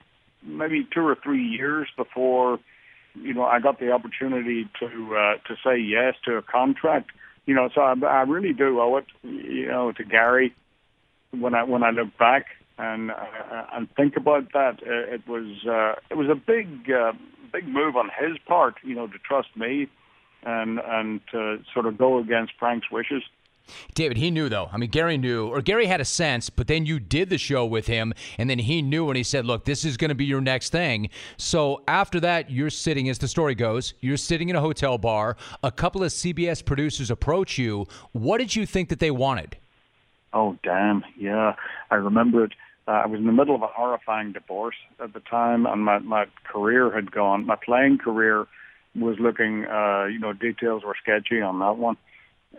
maybe 0.43 0.89
two 0.93 1.07
or 1.07 1.17
three 1.23 1.45
years 1.47 1.87
before 1.97 2.59
you 3.23 3.35
know, 3.35 3.45
I 3.45 3.61
got 3.61 3.81
the 3.81 3.91
opportunity 3.93 4.69
to 4.81 4.87
uh, 4.87 5.35
to 5.49 5.57
say 5.65 5.79
yes 5.79 6.15
to 6.25 6.37
a 6.37 6.43
contract. 6.43 7.11
You 7.47 7.55
know, 7.55 7.69
so 7.75 7.81
I, 7.81 7.95
I 8.05 8.23
really 8.23 8.53
do 8.53 8.81
owe 8.81 8.97
it, 8.97 9.07
you 9.23 9.69
know, 9.69 9.93
to 9.93 10.05
Gary, 10.05 10.53
when 11.31 11.55
I 11.55 11.65
when 11.65 11.83
I 11.83 11.91
look 11.91 12.17
back 12.19 12.47
and 12.79 13.11
uh, 13.11 13.65
and 13.73 13.89
think 13.95 14.17
about 14.17 14.53
that, 14.53 14.81
uh, 14.83 15.15
it 15.15 15.27
was 15.27 15.67
uh, 15.67 16.01
it 16.11 16.17
was 16.17 16.29
a 16.29 16.35
big 16.35 16.91
uh, 16.91 17.13
big 17.53 17.67
move 17.69 17.97
on 17.97 18.11
his 18.19 18.39
part, 18.47 18.77
you 18.83 18.95
know, 18.95 19.07
to 19.07 19.19
trust 19.19 19.49
me 19.57 19.89
and 20.45 20.79
and 20.85 21.21
to 21.33 21.59
sort 21.73 21.87
of 21.87 21.99
go 21.99 22.19
against 22.19 22.53
Frank's 22.59 22.91
wishes. 22.91 23.23
David, 23.95 24.17
he 24.17 24.31
knew 24.31 24.49
though. 24.49 24.69
I 24.73 24.77
mean, 24.77 24.91
Gary 24.91 25.17
knew, 25.17 25.49
or 25.49 25.61
Gary 25.61 25.87
had 25.87 26.01
a 26.01 26.05
sense, 26.05 26.51
but 26.51 26.67
then 26.67 26.87
you 26.87 27.01
did 27.01 27.31
the 27.31 27.39
show 27.39 27.65
with 27.67 27.87
him, 27.87 28.13
and 28.39 28.49
then 28.49 28.59
he 28.59 28.83
knew 28.83 29.09
and 29.09 29.17
he 29.17 29.23
said, 29.23 29.45
Look, 29.45 29.65
this 29.65 29.85
is 29.85 29.97
going 29.97 30.11
to 30.11 30.15
be 30.15 30.25
your 30.25 30.41
next 30.41 30.71
thing. 30.71 31.11
So 31.37 31.83
after 31.89 32.21
that, 32.21 32.51
you're 32.51 32.71
sitting, 32.71 33.09
as 33.09 33.19
the 33.19 33.29
story 33.29 33.55
goes, 33.55 33.95
you're 34.01 34.17
sitting 34.17 34.49
in 34.49 34.57
a 34.57 34.61
hotel 34.61 34.99
bar. 34.99 35.37
A 35.63 35.73
couple 35.73 36.03
of 36.03 36.11
CBS 36.11 36.65
producers 36.65 37.11
approach 37.11 37.59
you. 37.59 37.87
What 38.13 38.39
did 38.39 38.55
you 38.55 38.67
think 38.67 38.89
that 38.89 38.99
they 38.99 39.11
wanted? 39.11 39.57
Oh, 40.33 40.59
damn. 40.63 41.05
Yeah. 41.19 41.55
I 41.91 41.95
remember 41.97 42.45
it. 42.45 42.53
Uh, 42.89 42.93
I 42.93 43.07
was 43.07 43.19
in 43.19 43.27
the 43.27 43.33
middle 43.33 43.55
of 43.55 43.63
a 43.63 43.67
horrifying 43.67 44.33
divorce 44.33 44.77
at 45.03 45.13
the 45.13 45.21
time, 45.21 45.67
and 45.67 45.83
my, 45.83 45.99
my 45.99 46.27
career 46.45 46.95
had 46.95 47.11
gone, 47.11 47.45
my 47.45 47.57
playing 47.57 47.99
career 47.99 48.47
was 48.95 49.17
looking, 49.19 49.65
uh, 49.65 50.05
you 50.05 50.21
know, 50.21 50.33
details 50.33 50.85
were 50.85 50.95
sketchy 51.03 51.41
on 51.41 51.59
that 51.59 51.77
one. 51.79 51.97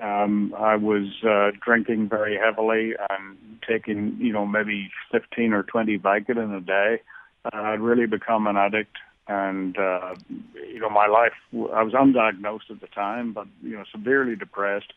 Um, 0.01 0.53
I 0.57 0.75
was 0.75 1.23
uh, 1.23 1.51
drinking 1.63 2.09
very 2.09 2.37
heavily 2.37 2.93
and 3.09 3.37
taking, 3.67 4.17
you 4.19 4.31
know, 4.31 4.45
maybe 4.45 4.91
15 5.11 5.53
or 5.53 5.63
20 5.63 5.97
Vicodin 5.97 6.55
a 6.55 6.61
day. 6.61 7.01
Uh, 7.45 7.57
I'd 7.57 7.79
really 7.79 8.05
become 8.05 8.47
an 8.47 8.57
addict, 8.57 8.97
and 9.27 9.77
uh, 9.77 10.15
you 10.55 10.79
know, 10.79 10.89
my 10.89 11.07
life. 11.07 11.33
I 11.73 11.83
was 11.83 11.93
undiagnosed 11.93 12.69
at 12.69 12.81
the 12.81 12.87
time, 12.87 13.33
but 13.33 13.47
you 13.63 13.75
know, 13.75 13.83
severely 13.91 14.35
depressed. 14.35 14.93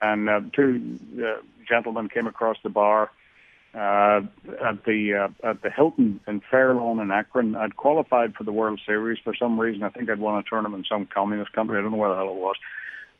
And 0.00 0.28
uh, 0.28 0.40
two 0.54 0.98
uh, 1.18 1.42
gentlemen 1.68 2.08
came 2.08 2.26
across 2.26 2.56
the 2.62 2.70
bar 2.70 3.10
uh, 3.74 4.20
at 4.64 4.84
the 4.84 5.28
uh, 5.44 5.48
at 5.48 5.62
the 5.62 5.70
Hilton 5.70 6.20
in 6.26 6.42
Fairlawn 6.50 7.00
in 7.00 7.10
Akron. 7.10 7.56
I'd 7.56 7.76
qualified 7.76 8.34
for 8.34 8.44
the 8.44 8.52
World 8.52 8.80
Series 8.84 9.18
for 9.22 9.34
some 9.34 9.58
reason. 9.58 9.82
I 9.82 9.88
think 9.90 10.10
I'd 10.10 10.18
won 10.18 10.38
a 10.38 10.42
tournament 10.42 10.86
in 10.90 10.96
some 10.96 11.06
communist 11.06 11.52
country. 11.52 11.78
I 11.78 11.82
don't 11.82 11.92
know 11.92 11.98
where 11.98 12.10
the 12.10 12.16
hell 12.16 12.28
it 12.28 12.34
was. 12.34 12.56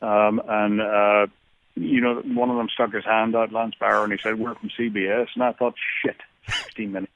Um, 0.03 0.41
and, 0.47 0.81
uh, 0.81 1.27
you 1.75 2.01
know, 2.01 2.21
one 2.25 2.49
of 2.49 2.57
them 2.57 2.67
stuck 2.73 2.93
his 2.93 3.05
hand 3.05 3.35
out, 3.35 3.53
Lance 3.53 3.75
Barrow, 3.79 4.03
and 4.03 4.11
he 4.11 4.19
said, 4.21 4.37
we're 4.37 4.55
from 4.55 4.69
CBS. 4.77 5.27
And 5.33 5.43
I 5.43 5.53
thought, 5.53 5.75
shit, 6.03 6.17
15 6.47 6.91
minutes. 6.91 7.11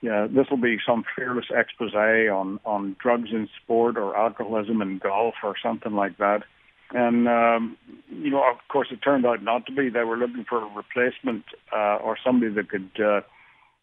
Yeah, 0.00 0.28
this 0.30 0.46
will 0.48 0.58
be 0.58 0.78
some 0.86 1.04
fearless 1.16 1.46
expose 1.50 1.94
on, 1.94 2.60
on 2.64 2.96
drugs 3.02 3.30
in 3.32 3.48
sport 3.62 3.98
or 3.98 4.16
alcoholism 4.16 4.80
in 4.80 4.98
golf 4.98 5.34
or 5.42 5.54
something 5.62 5.92
like 5.92 6.16
that. 6.18 6.44
And, 6.90 7.28
um, 7.28 7.76
you 8.08 8.30
know, 8.30 8.42
of 8.48 8.56
course, 8.68 8.88
it 8.90 9.02
turned 9.02 9.26
out 9.26 9.42
not 9.42 9.66
to 9.66 9.72
be. 9.72 9.90
They 9.90 10.04
were 10.04 10.16
looking 10.16 10.46
for 10.48 10.62
a 10.62 10.74
replacement 10.74 11.44
uh, 11.70 11.96
or 11.96 12.16
somebody 12.24 12.52
that 12.54 12.70
could 12.70 12.90
uh, 12.98 13.20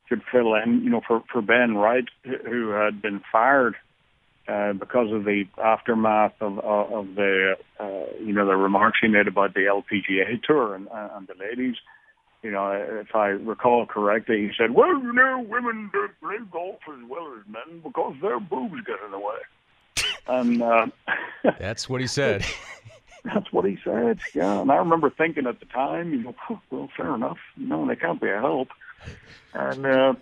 could 0.10 0.22
fill 0.32 0.56
in, 0.56 0.82
you 0.84 0.90
know, 0.90 1.02
for, 1.06 1.24
for 1.32 1.42
Ben 1.42 1.76
Wright, 1.76 2.06
who 2.24 2.70
had 2.70 3.02
been 3.02 3.22
fired 3.32 3.76
uh, 4.48 4.74
because 4.74 5.12
of 5.12 5.26
the 5.26 5.46
aftermath 5.64 6.34
of, 6.40 6.60
of, 6.60 6.92
of 6.92 7.16
the, 7.16 7.56
uh, 7.80 8.06
you 8.20 8.34
know, 8.34 8.46
the 8.46 8.56
remarks 8.56 9.00
he 9.02 9.08
made 9.08 9.28
about 9.28 9.54
the 9.54 9.62
LPGA 9.62 10.42
tour 10.44 10.76
and, 10.76 10.88
uh, 10.90 11.10
and 11.16 11.28
the 11.28 11.34
ladies. 11.40 11.76
You 12.44 12.52
know, 12.52 12.72
if 12.72 13.16
I 13.16 13.30
recall 13.30 13.88
correctly, 13.88 14.42
he 14.42 14.52
said, 14.56 14.76
"Well, 14.76 15.02
you 15.02 15.14
know, 15.14 15.44
women 15.50 15.90
don't 15.92 16.12
play 16.20 16.38
golf 16.52 16.78
as 16.88 17.10
well 17.10 17.34
as 17.40 17.52
men 17.52 17.82
because 17.82 18.14
their 18.22 18.40
boobs 18.40 18.82
get 18.86 18.98
in 19.04 19.12
the 19.12 19.20
way." 19.20 19.38
And 20.28 20.62
uh, 20.62 20.88
that's 21.60 21.88
what 21.88 22.02
he 22.02 22.08
said. 22.08 22.44
that's 23.24 23.52
what 23.52 23.66
he 23.66 23.78
said. 23.84 24.20
Yeah, 24.34 24.62
and 24.62 24.72
I 24.72 24.76
remember 24.76 25.10
thinking 25.10 25.48
at 25.48 25.60
the 25.60 25.66
time, 25.66 26.14
you 26.14 26.24
know, 26.24 26.36
well, 26.70 26.90
fair 26.96 27.14
enough. 27.16 27.38
You 27.58 27.68
know, 27.68 27.88
they 27.88 27.96
can't 27.96 28.22
be 28.22 28.30
a 28.30 28.40
help. 28.40 28.70
And 29.54 29.86
uh, 29.86 30.14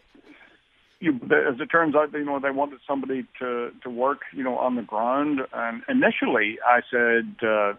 you, 1.04 1.16
as 1.16 1.60
it 1.60 1.68
turns 1.68 1.96
out, 1.96 2.14
you 2.14 2.24
know, 2.24 2.40
they 2.40 2.52
wanted 2.52 2.80
somebody 2.88 3.26
to 3.40 3.72
to 3.84 3.90
work, 3.90 4.22
you 4.32 4.44
know, 4.44 4.58
on 4.58 4.76
the 4.76 4.82
ground. 4.82 5.42
And 5.52 5.84
initially, 5.90 6.58
I 6.66 6.80
said, 6.90 7.46
uh, 7.46 7.74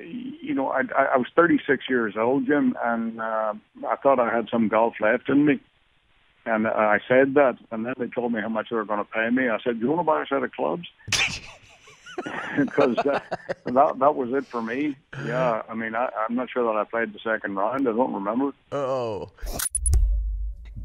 you 0.00 0.54
know, 0.54 0.68
I, 0.68 0.80
I 1.14 1.16
was 1.18 1.26
36 1.36 1.84
years 1.88 2.14
old, 2.16 2.46
Jim, 2.46 2.76
and 2.82 3.20
uh, 3.20 3.54
I 3.86 3.96
thought 4.02 4.18
I 4.18 4.34
had 4.34 4.48
some 4.50 4.68
golf 4.68 4.94
left 5.00 5.28
in 5.28 5.44
me. 5.44 5.60
And 6.46 6.66
I 6.66 7.00
said 7.08 7.34
that, 7.34 7.58
and 7.72 7.84
then 7.84 7.94
they 7.98 8.06
told 8.06 8.32
me 8.32 8.40
how 8.40 8.48
much 8.48 8.68
they 8.70 8.76
were 8.76 8.84
going 8.84 9.04
to 9.04 9.10
pay 9.10 9.28
me. 9.30 9.48
I 9.48 9.58
said, 9.62 9.78
you 9.80 9.88
want 9.88 10.00
to 10.00 10.04
buy 10.04 10.22
a 10.22 10.26
set 10.26 10.42
of 10.42 10.52
clubs?" 10.52 10.88
Because 12.58 12.96
that, 13.04 13.38
that 13.66 13.98
that 13.98 14.14
was 14.14 14.32
it 14.32 14.46
for 14.46 14.62
me. 14.62 14.96
Yeah, 15.26 15.60
I 15.68 15.74
mean, 15.74 15.94
I, 15.94 16.08
I'm 16.26 16.34
not 16.34 16.48
sure 16.50 16.64
that 16.64 16.78
I 16.78 16.84
played 16.84 17.12
the 17.12 17.18
second 17.18 17.56
round. 17.56 17.86
I 17.86 17.92
don't 17.92 18.14
remember. 18.14 18.52
Oh. 18.72 19.30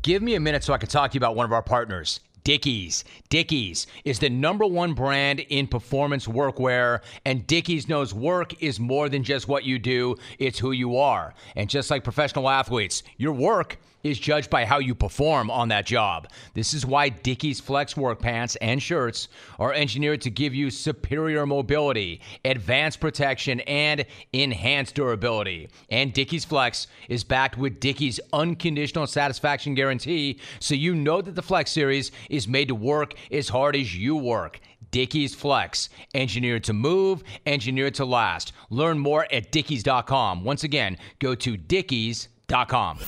Give 0.01 0.23
me 0.23 0.33
a 0.33 0.39
minute 0.39 0.63
so 0.63 0.73
I 0.73 0.79
can 0.79 0.89
talk 0.89 1.11
to 1.11 1.15
you 1.15 1.19
about 1.19 1.35
one 1.35 1.45
of 1.45 1.51
our 1.51 1.61
partners. 1.61 2.21
Dickies. 2.43 3.03
Dickies 3.29 3.85
is 4.03 4.17
the 4.17 4.31
number 4.31 4.65
one 4.65 4.93
brand 4.93 5.41
in 5.41 5.67
performance 5.67 6.25
workwear, 6.25 7.01
and 7.23 7.45
Dickies 7.45 7.87
knows 7.87 8.11
work 8.11 8.63
is 8.63 8.79
more 8.79 9.09
than 9.09 9.23
just 9.23 9.47
what 9.47 9.63
you 9.63 9.77
do, 9.77 10.15
it's 10.39 10.57
who 10.57 10.71
you 10.71 10.97
are. 10.97 11.35
And 11.55 11.69
just 11.69 11.91
like 11.91 12.03
professional 12.03 12.49
athletes, 12.49 13.03
your 13.17 13.33
work 13.33 13.77
is 14.03 14.19
judged 14.19 14.49
by 14.49 14.65
how 14.65 14.79
you 14.79 14.95
perform 14.95 15.49
on 15.49 15.69
that 15.69 15.85
job. 15.85 16.27
This 16.53 16.73
is 16.73 16.85
why 16.85 17.09
Dickies 17.09 17.59
Flex 17.59 17.95
work 17.95 18.19
pants 18.19 18.55
and 18.57 18.81
shirts 18.81 19.27
are 19.59 19.73
engineered 19.73 20.21
to 20.21 20.29
give 20.29 20.53
you 20.53 20.69
superior 20.69 21.45
mobility, 21.45 22.21
advanced 22.45 22.99
protection, 22.99 23.61
and 23.61 24.05
enhanced 24.33 24.95
durability. 24.95 25.69
And 25.89 26.13
Dickies 26.13 26.45
Flex 26.45 26.87
is 27.09 27.23
backed 27.23 27.57
with 27.57 27.79
Dickies 27.79 28.19
unconditional 28.33 29.07
satisfaction 29.07 29.75
guarantee, 29.75 30.39
so 30.59 30.75
you 30.75 30.95
know 30.95 31.21
that 31.21 31.35
the 31.35 31.41
Flex 31.41 31.71
series 31.71 32.11
is 32.29 32.47
made 32.47 32.67
to 32.67 32.75
work 32.75 33.13
as 33.31 33.49
hard 33.49 33.75
as 33.75 33.95
you 33.95 34.15
work. 34.15 34.59
Dickies 34.91 35.33
Flex, 35.33 35.89
engineered 36.13 36.65
to 36.65 36.73
move, 36.73 37.23
engineered 37.45 37.95
to 37.95 38.05
last. 38.05 38.51
Learn 38.69 38.99
more 38.99 39.25
at 39.31 39.51
dickies.com. 39.51 40.43
Once 40.43 40.63
again, 40.65 40.97
go 41.19 41.33
to 41.35 41.57
dickies.com 41.57 42.99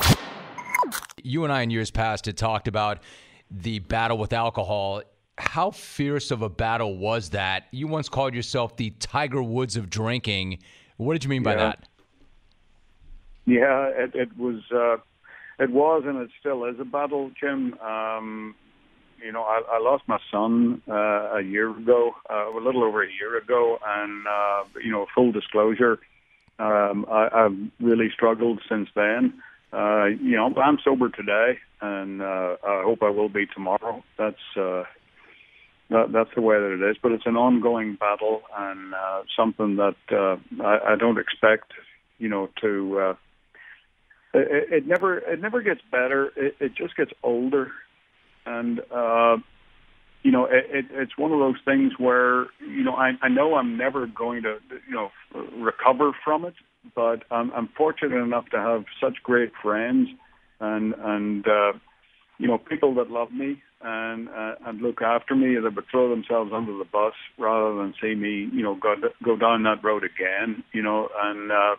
you 1.24 1.44
and 1.44 1.54
I 1.54 1.62
in 1.62 1.70
years 1.70 1.92
past 1.92 2.26
had 2.26 2.38
talked 2.38 2.68
about 2.68 3.00
the 3.50 3.80
battle 3.80 4.18
with 4.18 4.34
alcohol. 4.34 5.02
How 5.38 5.72
fierce 5.72 6.32
of 6.32 6.42
a 6.42 6.50
battle 6.50 6.98
was 6.98 7.32
that? 7.32 7.66
You 7.72 7.88
once 7.88 8.10
called 8.10 8.34
yourself 8.34 8.78
the 8.78 8.92
Tiger 8.92 9.42
Woods 9.42 9.78
of 9.78 9.90
drinking. 9.90 10.60
What 10.98 11.14
did 11.14 11.24
you 11.24 11.30
mean 11.30 11.44
by 11.44 11.56
that? 11.56 11.88
Yeah, 13.46 13.90
it, 13.90 14.12
it 14.14 14.38
was. 14.38 14.62
Uh, 14.72 14.98
it 15.60 15.70
was, 15.70 16.04
and 16.06 16.18
it 16.18 16.30
still 16.40 16.66
is 16.66 16.76
a 16.80 16.86
battle, 16.86 17.32
Jim. 17.40 17.78
Um, 17.80 18.56
you 19.24 19.32
know, 19.32 19.44
I, 19.44 19.62
I 19.72 19.80
lost 19.80 20.04
my 20.08 20.20
son 20.32 20.82
uh, 20.90 21.38
a 21.38 21.42
year 21.42 21.70
ago, 21.70 22.12
uh, 22.30 22.50
a 22.50 22.60
little 22.60 22.84
over 22.84 23.04
a 23.04 23.12
year 23.12 23.38
ago, 23.38 23.78
and 23.86 24.28
uh, 24.28 24.64
you 24.84 24.92
know, 24.92 25.06
full 25.14 25.32
disclosure, 25.32 26.00
um, 26.60 27.06
I, 27.10 27.30
I've 27.34 27.58
really 27.80 28.10
struggled 28.14 28.62
since 28.68 28.90
then 28.96 29.42
uh, 29.74 30.06
you 30.06 30.36
know, 30.36 30.54
I'm 30.56 30.78
sober 30.84 31.10
today, 31.10 31.58
and 31.82 32.22
uh, 32.22 32.56
I 32.64 32.84
hope 32.84 33.02
I 33.02 33.10
will 33.10 33.30
be 33.30 33.46
tomorrow. 33.48 34.04
That's 34.18 34.36
uh, 34.56 34.84
that, 35.90 36.12
that's 36.14 36.30
the 36.36 36.42
way 36.42 36.58
that 36.58 36.74
it 36.74 36.92
is. 36.92 36.98
But 37.02 37.12
it's 37.14 37.26
an 37.26 37.36
ongoing 37.36 37.96
battle, 37.96 38.44
and 38.56 38.94
uh, 38.94 39.24
something 39.36 39.78
that 39.78 39.96
uh, 40.12 40.64
I, 40.64 40.94
I 40.94 40.96
don't 40.96 41.18
expect, 41.18 41.72
you 42.20 42.30
know, 42.30 42.50
to. 42.62 43.00
Uh, 43.00 43.14
it, 44.36 44.74
it 44.74 44.88
never 44.88 45.18
it 45.18 45.42
never 45.42 45.62
gets 45.62 45.82
better. 45.92 46.32
It, 46.36 46.56
it 46.60 46.76
just 46.76 46.96
gets 46.96 47.12
older, 47.24 47.72
and 48.46 48.80
uh, 48.92 49.38
you 50.22 50.32
know, 50.32 50.46
it, 50.46 50.66
it, 50.70 50.86
it's 50.92 51.18
one 51.18 51.32
of 51.32 51.40
those 51.40 51.58
things 51.66 51.94
where 51.98 52.46
you 52.60 52.84
know 52.84 52.94
I, 52.94 53.14
I 53.24 53.30
know 53.30 53.56
I'm 53.56 53.76
never 53.78 54.06
going 54.06 54.44
to 54.44 54.58
you 54.88 54.94
know 54.94 55.10
recover 55.58 56.12
from 56.24 56.46
it 56.46 56.54
but 56.96 57.24
I'm, 57.32 57.52
I'm 57.52 57.70
fortunate 57.78 58.18
enough 58.18 58.50
to 58.50 58.58
have 58.58 58.86
such 59.02 59.24
great 59.24 59.52
friends 59.62 60.10
and 60.60 60.94
and 60.98 61.48
uh, 61.48 61.74
you 62.38 62.48
know 62.48 62.58
people 62.58 62.96
that 62.96 63.10
love 63.10 63.32
me 63.32 63.62
and 63.82 64.30
uh, 64.30 64.56
and 64.66 64.82
look 64.82 65.02
after 65.02 65.36
me 65.36 65.56
that 65.56 65.76
would 65.76 65.86
throw 65.90 66.10
themselves 66.10 66.52
under 66.54 66.78
the 66.78 66.86
bus 66.86 67.14
rather 67.38 67.76
than 67.76 67.94
see 68.02 68.16
me 68.16 68.50
you 68.54 68.64
know 68.64 68.76
go 68.76 68.96
go 69.24 69.36
down 69.36 69.64
that 69.64 69.84
road 69.84 70.04
again 70.04 70.64
you 70.74 70.82
know 70.82 71.10
and 71.24 71.52
uh, 71.52 71.76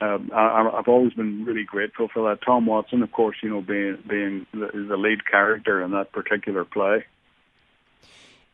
uh, 0.00 0.18
I, 0.32 0.78
I've 0.78 0.88
always 0.88 1.12
been 1.14 1.44
really 1.44 1.64
grateful 1.64 2.08
for 2.12 2.28
that. 2.28 2.40
Tom 2.44 2.66
Watson, 2.66 3.02
of 3.02 3.10
course, 3.10 3.36
you 3.42 3.50
know, 3.50 3.60
being 3.60 3.98
being 4.08 4.46
the, 4.52 4.70
the 4.88 4.96
lead 4.96 5.26
character 5.26 5.82
in 5.82 5.90
that 5.92 6.12
particular 6.12 6.64
play. 6.64 7.04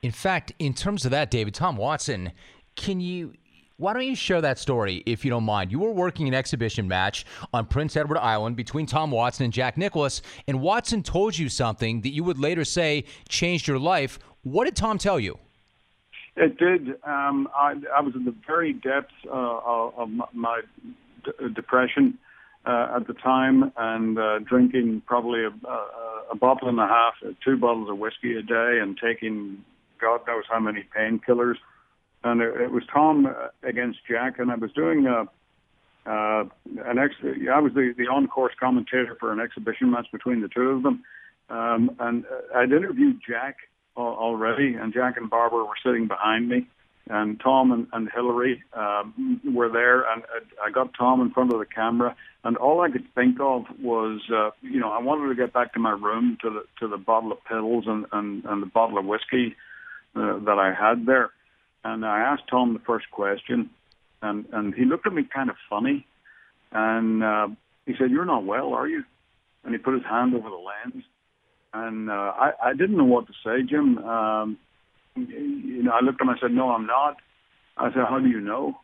In 0.01 0.11
fact, 0.11 0.53
in 0.59 0.75
terms 0.75 1.05
of 1.05 1.11
that, 1.11 1.31
David, 1.31 1.55
Tom 1.55 1.77
Watson, 1.77 2.33
can 2.77 3.01
you 3.01 3.35
why 3.77 3.93
don't 3.93 4.05
you 4.05 4.15
share 4.15 4.41
that 4.41 4.59
story, 4.59 5.03
if 5.07 5.25
you 5.25 5.31
don't 5.31 5.45
mind? 5.45 5.73
You 5.73 5.81
were 5.81 5.91
working 5.91 6.29
an 6.29 6.35
exhibition 6.35 6.87
match 6.87 7.27
on 7.53 7.67
Prince 7.67 7.97
Edward 7.97 8.19
Island 8.19 8.57
between 8.57 8.87
Tom 8.87 9.11
Watson 9.11 9.45
and 9.45 9.53
Jack 9.53 9.77
Nicklaus, 9.77 10.23
and 10.47 10.61
Watson 10.61 11.03
told 11.03 11.37
you 11.37 11.49
something 11.49 12.03
that 12.03 12.11
you 12.11 12.23
would 12.25 12.39
later 12.39 12.65
say 12.65 13.05
changed 13.29 13.67
your 13.67 13.79
life. 13.79 14.19
What 14.43 14.65
did 14.65 14.77
Tom 14.77 14.99
tell 14.99 15.19
you? 15.19 15.39
It 16.37 16.59
did. 16.59 16.89
Um, 17.05 17.49
I, 17.55 17.75
I, 17.97 18.01
was 18.01 18.15
in 18.15 18.25
the 18.25 18.35
very 18.47 18.73
depths 18.73 19.15
uh, 19.27 19.31
of 19.31 20.09
my 20.33 20.63
d- 21.25 21.31
depression, 21.55 22.19
uh, 22.67 22.97
at 22.97 23.07
the 23.07 23.15
time 23.15 23.73
and 23.77 24.19
uh, 24.19 24.39
drinking 24.41 25.03
probably 25.07 25.45
a, 25.45 25.69
a, 25.69 25.89
a 26.33 26.37
bottle 26.37 26.69
and 26.69 26.79
a 26.79 26.87
half, 26.87 27.15
uh, 27.25 27.33
two 27.45 27.57
bottles 27.57 27.91
of 27.91 27.99
whiskey 27.99 28.37
a 28.37 28.43
day, 28.43 28.79
and 28.81 28.99
taking 29.03 29.63
God 30.01 30.21
knows 30.27 30.45
how 30.51 30.61
many 30.61 30.85
painkillers. 30.97 31.57
And 32.25 32.41
it, 32.41 32.71
was 32.71 32.83
Tom 32.93 33.27
uh, 33.27 33.49
against 33.63 33.99
Jack, 34.09 34.39
and 34.39 34.51
I 34.51 34.55
was 34.55 34.73
doing 34.73 35.07
a, 35.07 35.29
uh, 36.11 36.45
an 36.87 36.99
ex. 36.99 37.15
I 37.23 37.61
was 37.61 37.75
the, 37.75 37.95
the 37.97 38.09
on-course 38.09 38.55
commentator 38.59 39.15
for 39.21 39.31
an 39.31 39.41
exhibition 39.41 39.91
match 39.91 40.07
between 40.11 40.41
the 40.41 40.49
two 40.49 40.71
of 40.71 40.83
them, 40.83 41.05
um, 41.51 41.95
and 42.01 42.25
uh, 42.25 42.59
I'd 42.59 42.73
interviewed 42.73 43.21
Jack 43.29 43.57
already, 43.97 44.75
and 44.75 44.93
Jack 44.93 45.19
and 45.19 45.29
Barbara 45.29 45.65
were 45.65 45.75
sitting 45.85 46.09
behind 46.09 46.49
me, 46.49 46.67
and 47.09 47.39
Tom 47.41 47.71
and, 47.71 47.87
and 47.93 48.09
Hilary 48.11 48.63
um, 48.73 49.41
were 49.55 49.69
there, 49.69 50.11
and 50.11 50.23
I 50.65 50.71
got 50.71 50.95
Tom 50.99 51.21
in 51.21 51.31
front 51.31 51.53
of 51.53 51.59
the 51.59 51.67
camera, 51.67 52.17
and 52.43 52.57
all 52.57 52.81
I 52.81 52.91
could 52.91 53.07
think 53.15 53.39
of 53.41 53.65
was, 53.81 54.23
uh, 54.35 54.51
you 54.63 54.81
know, 54.81 54.91
I 54.91 55.01
wanted 55.03 55.29
to 55.29 55.35
get 55.35 55.53
back 55.53 55.75
to 55.75 55.79
my 55.79 55.93
room 55.93 56.39
to 56.41 56.51
the 56.51 56.65
to 56.81 56.89
the 56.89 56.97
bottle 56.97 57.33
of 57.33 57.45
pills 57.45 57.85
and 57.87 58.07
and, 58.13 58.45
and 58.47 58.63
the 58.63 58.67
bottle 58.67 58.99
of 58.99 59.05
whiskey 59.05 59.55
uh, 60.17 60.39
that 60.39 60.59
I 60.59 60.73
had 60.73 61.05
there, 61.05 61.31
and 61.85 62.05
I 62.05 62.21
asked 62.21 62.49
Tom 62.49 62.73
the 62.73 62.81
first 62.81 63.11
question, 63.11 63.71
and 64.23 64.47
and 64.53 64.75
he 64.75 64.85
looked 64.85 65.07
at 65.07 65.13
me 65.13 65.23
kind 65.23 65.51
of 65.51 65.57
funny, 65.69 66.07
and 66.73 67.23
uh, 67.23 67.49
he 67.87 67.95
said, 67.99 68.11
"You're 68.11 68.25
not 68.25 68.45
well, 68.45 68.75
are 68.75 68.89
you?" 68.89 69.05
And 69.65 69.73
he 69.73 69.79
put 69.79 69.95
his 69.95 70.05
hand 70.05 70.35
over 70.35 70.49
the 70.49 70.57
lens, 70.57 71.05
and 71.73 72.11
uh, 72.11 72.33
I 72.37 72.53
I 72.63 72.73
didn't 72.73 72.97
know 72.97 73.05
what 73.05 73.27
to 73.27 73.33
say, 73.45 73.63
Jim. 73.63 73.99
Um, 73.99 74.59
you 75.17 75.83
know, 75.83 75.93
I 75.93 76.01
looked 76.01 76.21
at 76.21 76.27
him. 76.27 76.31
I 76.31 76.39
said, 76.41 76.53
"No, 76.53 76.71
I'm 76.71 76.87
not." 76.87 77.17
I 77.77 77.93
said, 77.93 78.05
"How 78.09 78.19
do 78.19 78.29
you 78.29 78.41
know?" 78.41 78.79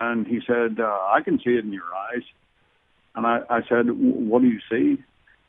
And 0.00 0.26
he 0.26 0.40
said, 0.46 0.78
uh, 0.78 0.98
"I 1.10 1.20
can 1.24 1.38
see 1.38 1.50
it 1.50 1.64
in 1.64 1.72
your 1.72 1.92
eyes." 2.12 2.22
And 3.14 3.26
I, 3.26 3.40
I 3.50 3.60
said, 3.68 3.86
"What 3.90 4.42
do 4.42 4.48
you 4.48 4.60
see?" 4.70 5.02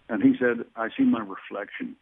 And 0.09 0.23
he 0.23 0.35
said, 0.39 0.65
"I 0.75 0.89
see 0.97 1.03
my 1.03 1.19
reflection." 1.19 1.95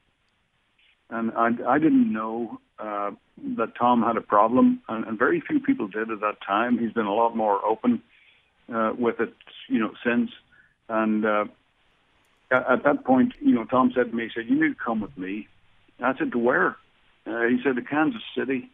And 1.09 1.31
I, 1.31 1.49
I 1.67 1.79
didn't 1.79 2.11
know 2.11 2.59
uh, 2.79 3.11
that 3.57 3.75
Tom 3.75 4.03
had 4.03 4.17
a 4.17 4.21
problem, 4.21 4.81
and, 4.89 5.05
and 5.05 5.17
very 5.17 5.41
few 5.41 5.59
people 5.59 5.87
did 5.87 6.11
at 6.11 6.19
that 6.21 6.41
time. 6.45 6.77
He's 6.77 6.91
been 6.91 7.05
a 7.05 7.13
lot 7.13 7.35
more 7.35 7.63
open 7.65 8.01
uh, 8.73 8.91
with 8.97 9.19
it, 9.19 9.33
you 9.69 9.79
know, 9.79 9.91
since. 10.05 10.31
And 10.89 11.25
uh, 11.25 11.45
at 12.51 12.83
that 12.83 13.05
point, 13.05 13.33
you 13.39 13.55
know, 13.55 13.63
Tom 13.65 13.91
said 13.95 14.11
to 14.11 14.15
me, 14.15 14.25
he 14.25 14.29
said, 14.33 14.49
"You 14.49 14.61
need 14.61 14.77
to 14.77 14.83
come 14.83 15.01
with 15.01 15.17
me." 15.17 15.47
And 15.97 16.07
I 16.07 16.17
said, 16.17 16.31
"To 16.33 16.37
where?" 16.37 16.77
Uh, 17.27 17.47
he 17.47 17.59
said, 17.63 17.75
to 17.75 17.81
Kansas 17.81 18.21
City. 18.37 18.69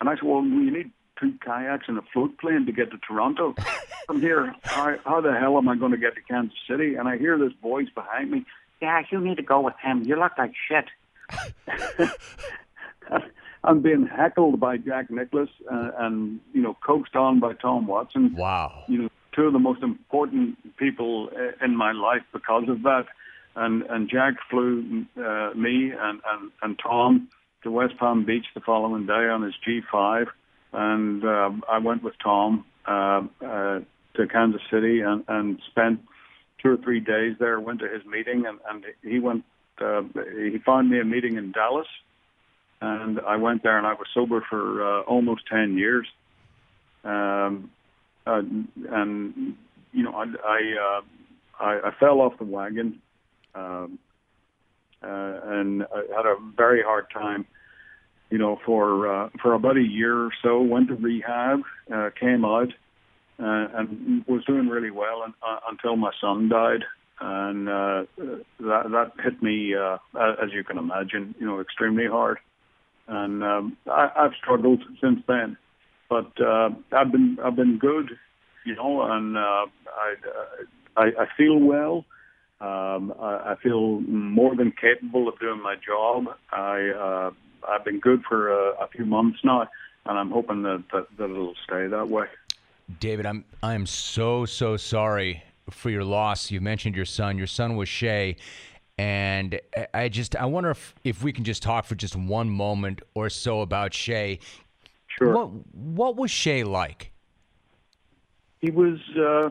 And 0.00 0.08
I 0.08 0.14
said, 0.14 0.22
well, 0.22 0.44
you 0.44 0.70
need 0.70 0.90
two 1.18 1.34
kayaks 1.44 1.86
and 1.88 1.98
a 1.98 2.02
float 2.12 2.38
plane 2.38 2.66
to 2.66 2.72
get 2.72 2.90
to 2.92 2.98
Toronto. 2.98 3.54
From 4.06 4.20
here, 4.20 4.54
how, 4.62 4.96
how 5.04 5.20
the 5.20 5.32
hell 5.32 5.58
am 5.58 5.68
I 5.68 5.74
going 5.74 5.90
to 5.90 5.98
get 5.98 6.14
to 6.14 6.20
Kansas 6.20 6.56
City? 6.68 6.94
And 6.94 7.08
I 7.08 7.18
hear 7.18 7.38
this 7.38 7.52
voice 7.60 7.88
behind 7.92 8.30
me, 8.30 8.44
yeah, 8.80 9.02
you 9.10 9.20
need 9.20 9.38
to 9.38 9.42
go 9.42 9.60
with 9.60 9.74
him. 9.82 10.04
You 10.04 10.16
look 10.16 10.32
like 10.38 10.52
shit. 10.68 10.84
I'm 13.64 13.82
being 13.82 14.06
heckled 14.06 14.60
by 14.60 14.76
Jack 14.76 15.10
Nicklaus 15.10 15.48
uh, 15.70 15.90
and, 15.98 16.40
you 16.52 16.62
know, 16.62 16.76
coaxed 16.86 17.16
on 17.16 17.40
by 17.40 17.54
Tom 17.54 17.86
Watson. 17.86 18.34
Wow. 18.36 18.84
You 18.86 19.02
know, 19.02 19.08
two 19.34 19.42
of 19.42 19.52
the 19.52 19.58
most 19.58 19.82
important 19.82 20.76
people 20.76 21.30
uh, 21.34 21.64
in 21.64 21.76
my 21.76 21.92
life 21.92 22.22
because 22.32 22.68
of 22.68 22.82
that. 22.82 23.06
And, 23.56 23.82
and 23.82 24.08
Jack 24.08 24.34
flew 24.50 25.06
uh, 25.16 25.50
me 25.54 25.92
and, 25.98 26.20
and, 26.24 26.52
and 26.62 26.78
Tom 26.78 27.28
to 27.66 27.70
West 27.72 27.98
Palm 27.98 28.24
Beach 28.24 28.46
the 28.54 28.60
following 28.60 29.06
day 29.06 29.12
on 29.28 29.42
his 29.42 29.54
G5, 29.66 30.26
and 30.72 31.24
uh, 31.24 31.50
I 31.68 31.78
went 31.78 32.04
with 32.04 32.14
Tom 32.22 32.64
uh, 32.86 33.22
uh, 33.44 33.80
to 34.14 34.26
Kansas 34.30 34.60
City 34.70 35.00
and, 35.00 35.24
and 35.26 35.60
spent 35.70 36.00
two 36.62 36.70
or 36.70 36.76
three 36.76 37.00
days 37.00 37.36
there. 37.40 37.58
Went 37.58 37.80
to 37.80 37.88
his 37.88 38.04
meeting, 38.06 38.44
and, 38.46 38.58
and 38.70 38.84
he 39.02 39.18
went. 39.18 39.44
Uh, 39.80 40.02
he 40.50 40.58
found 40.64 40.90
me 40.90 41.00
a 41.00 41.04
meeting 41.04 41.36
in 41.36 41.52
Dallas, 41.52 41.86
and 42.80 43.20
I 43.20 43.36
went 43.36 43.62
there, 43.62 43.78
and 43.78 43.86
I 43.86 43.94
was 43.94 44.06
sober 44.14 44.44
for 44.48 44.82
uh, 44.82 45.02
almost 45.02 45.42
ten 45.50 45.76
years. 45.76 46.06
Um, 47.04 47.70
uh, 48.26 48.42
and 48.90 49.56
you 49.92 50.02
know, 50.02 50.12
I 50.12 50.24
I, 50.24 50.98
uh, 50.98 51.64
I 51.64 51.88
I 51.88 51.90
fell 51.98 52.20
off 52.20 52.38
the 52.38 52.44
wagon. 52.44 53.00
Um, 53.54 53.98
uh, 55.02 55.40
and 55.44 55.82
I 55.84 56.16
had 56.16 56.26
a 56.26 56.36
very 56.56 56.82
hard 56.82 57.06
time 57.12 57.46
you 58.30 58.38
know, 58.38 58.58
for 58.66 59.08
uh, 59.08 59.28
for 59.40 59.54
about 59.54 59.76
a 59.76 59.82
year 59.82 60.16
or 60.16 60.30
so. 60.42 60.60
Went 60.60 60.88
to 60.88 60.94
rehab, 60.94 61.60
uh, 61.92 62.10
came 62.18 62.44
out, 62.44 62.72
uh, 63.38 63.68
and 63.74 64.24
was 64.26 64.44
doing 64.44 64.68
really 64.68 64.90
well 64.90 65.22
and, 65.24 65.34
uh, 65.46 65.60
until 65.68 65.96
my 65.96 66.10
son 66.20 66.48
died, 66.48 66.84
and 67.20 67.68
uh, 67.68 68.04
that 68.60 68.90
that 68.90 69.12
hit 69.22 69.42
me, 69.42 69.74
uh, 69.74 69.98
as 70.42 70.52
you 70.52 70.64
can 70.64 70.78
imagine, 70.78 71.34
you 71.38 71.46
know, 71.46 71.60
extremely 71.60 72.06
hard. 72.06 72.38
And 73.08 73.42
um, 73.42 73.76
I, 73.86 74.10
I've 74.16 74.32
struggled 74.34 74.82
since 75.00 75.20
then, 75.26 75.56
but 76.10 76.30
uh, 76.40 76.70
I've 76.92 77.12
been 77.12 77.38
I've 77.42 77.56
been 77.56 77.78
good, 77.78 78.10
you 78.64 78.74
know, 78.74 79.02
and 79.02 79.36
uh, 79.36 79.66
I, 79.86 80.14
I 80.96 81.04
I 81.04 81.26
feel 81.36 81.58
well. 81.58 82.04
Um, 82.58 83.12
I, 83.20 83.52
I 83.52 83.54
feel 83.62 84.00
more 84.00 84.56
than 84.56 84.72
capable 84.72 85.28
of 85.28 85.38
doing 85.38 85.62
my 85.62 85.76
job. 85.76 86.24
I 86.52 86.88
uh, 86.88 87.30
I've 87.68 87.84
been 87.84 88.00
good 88.00 88.22
for 88.28 88.50
a, 88.50 88.84
a 88.84 88.88
few 88.88 89.06
months 89.06 89.38
now, 89.44 89.68
and 90.04 90.18
I'm 90.18 90.30
hoping 90.30 90.62
that, 90.62 90.84
that 90.92 91.06
that 91.18 91.30
it'll 91.30 91.54
stay 91.64 91.86
that 91.86 92.08
way. 92.08 92.26
David, 93.00 93.26
I'm 93.26 93.44
I 93.62 93.74
am 93.74 93.86
so 93.86 94.44
so 94.44 94.76
sorry 94.76 95.42
for 95.70 95.90
your 95.90 96.04
loss. 96.04 96.50
You 96.50 96.60
mentioned 96.60 96.96
your 96.96 97.04
son. 97.04 97.38
Your 97.38 97.46
son 97.46 97.76
was 97.76 97.88
Shey, 97.88 98.36
and 98.98 99.60
I 99.92 100.08
just 100.08 100.36
I 100.36 100.46
wonder 100.46 100.70
if 100.70 100.94
if 101.04 101.22
we 101.22 101.32
can 101.32 101.44
just 101.44 101.62
talk 101.62 101.84
for 101.84 101.94
just 101.94 102.16
one 102.16 102.50
moment 102.50 103.02
or 103.14 103.28
so 103.28 103.60
about 103.60 103.94
Shey. 103.94 104.38
Sure. 105.06 105.32
What 105.32 105.50
what 105.74 106.16
was 106.16 106.30
Shey 106.30 106.64
like? 106.64 107.10
He 108.60 108.70
was 108.70 108.98
uh, 109.16 109.50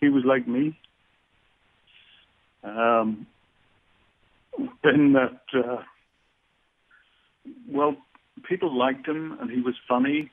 he 0.00 0.08
was 0.08 0.24
like 0.24 0.46
me. 0.46 0.78
Um, 2.62 3.26
in 4.84 5.12
that, 5.12 5.40
uh, 5.54 5.82
well, 7.68 7.96
people 8.48 8.76
liked 8.76 9.06
him 9.06 9.38
and 9.40 9.50
he 9.50 9.60
was 9.60 9.74
funny, 9.88 10.30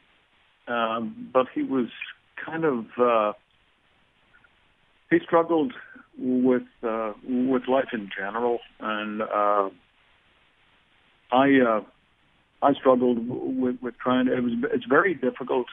um, 0.68 1.30
but 1.32 1.48
he 1.54 1.62
was 1.62 1.88
kind 2.46 2.66
of 2.66 2.86
uh, 2.98 3.34
he 5.10 5.20
struggled 5.26 5.74
with 6.18 6.64
uh, 6.84 7.14
with 7.28 7.68
life 7.68 7.90
in 7.94 8.10
general, 8.16 8.60
and 8.80 9.22
uh, 9.22 9.70
I 11.32 11.60
uh, 11.60 11.82
I 12.62 12.74
struggled 12.74 13.20
with, 13.28 13.78
with 13.82 13.96
trying. 13.98 14.28
To, 14.28 14.38
it 14.38 14.44
was 14.44 14.54
it's 14.74 14.86
very 14.86 15.14
difficult 15.14 15.68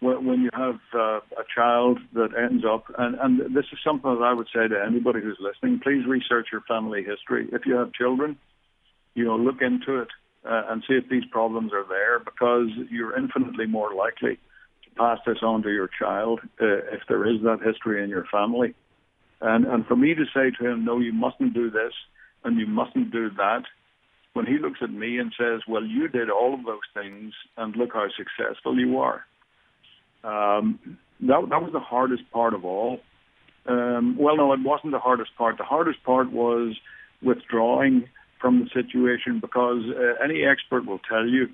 when, 0.00 0.26
when 0.26 0.40
you 0.42 0.50
have 0.52 0.80
uh, 0.94 1.18
a 1.38 1.44
child 1.54 1.98
that 2.14 2.30
ends 2.36 2.64
up, 2.64 2.84
and, 2.98 3.16
and 3.20 3.54
this 3.54 3.64
is 3.72 3.78
something 3.84 4.14
that 4.14 4.24
I 4.24 4.32
would 4.32 4.48
say 4.54 4.68
to 4.68 4.84
anybody 4.86 5.20
who's 5.20 5.38
listening, 5.40 5.80
please 5.82 6.06
research 6.06 6.48
your 6.52 6.62
family 6.62 7.02
history. 7.02 7.48
If 7.52 7.62
you 7.66 7.76
have 7.76 7.92
children, 7.92 8.36
you 9.14 9.24
know, 9.24 9.36
look 9.36 9.62
into 9.62 10.00
it 10.00 10.08
uh, 10.44 10.62
and 10.68 10.82
see 10.86 10.94
if 10.94 11.08
these 11.08 11.24
problems 11.30 11.72
are 11.72 11.86
there 11.88 12.18
because 12.18 12.68
you're 12.90 13.16
infinitely 13.16 13.66
more 13.66 13.94
likely 13.94 14.38
pass 14.96 15.18
this 15.26 15.38
on 15.42 15.62
to 15.62 15.70
your 15.70 15.88
child 15.98 16.40
uh, 16.60 16.92
if 16.92 17.02
there 17.08 17.26
is 17.26 17.42
that 17.42 17.60
history 17.64 18.02
in 18.02 18.10
your 18.10 18.26
family. 18.30 18.74
And, 19.40 19.66
and 19.66 19.86
for 19.86 19.96
me 19.96 20.14
to 20.14 20.24
say 20.34 20.50
to 20.58 20.70
him, 20.70 20.84
no, 20.84 20.98
you 20.98 21.12
mustn't 21.12 21.54
do 21.54 21.70
this 21.70 21.92
and 22.44 22.58
you 22.58 22.66
mustn't 22.66 23.10
do 23.10 23.30
that, 23.36 23.62
when 24.34 24.46
he 24.46 24.58
looks 24.58 24.80
at 24.82 24.90
me 24.90 25.18
and 25.18 25.32
says, 25.38 25.60
well, 25.68 25.84
you 25.84 26.08
did 26.08 26.28
all 26.28 26.54
of 26.54 26.64
those 26.64 26.80
things 26.92 27.32
and 27.56 27.76
look 27.76 27.92
how 27.92 28.06
successful 28.16 28.78
you 28.78 28.98
are 28.98 29.24
um, 30.24 30.98
that, 31.20 31.46
that 31.50 31.62
was 31.62 31.70
the 31.72 31.80
hardest 31.80 32.30
part 32.32 32.54
of 32.54 32.64
all. 32.64 33.00
Um, 33.66 34.16
well, 34.18 34.36
no, 34.36 34.52
it 34.52 34.60
wasn't 34.62 34.92
the 34.92 34.98
hardest 34.98 35.30
part. 35.36 35.58
The 35.58 35.64
hardest 35.64 36.02
part 36.02 36.32
was 36.32 36.76
withdrawing 37.22 38.08
from 38.40 38.60
the 38.60 38.82
situation 38.82 39.40
because 39.40 39.82
uh, 39.88 40.22
any 40.22 40.44
expert 40.44 40.86
will 40.86 40.98
tell 40.98 41.26
you 41.26 41.48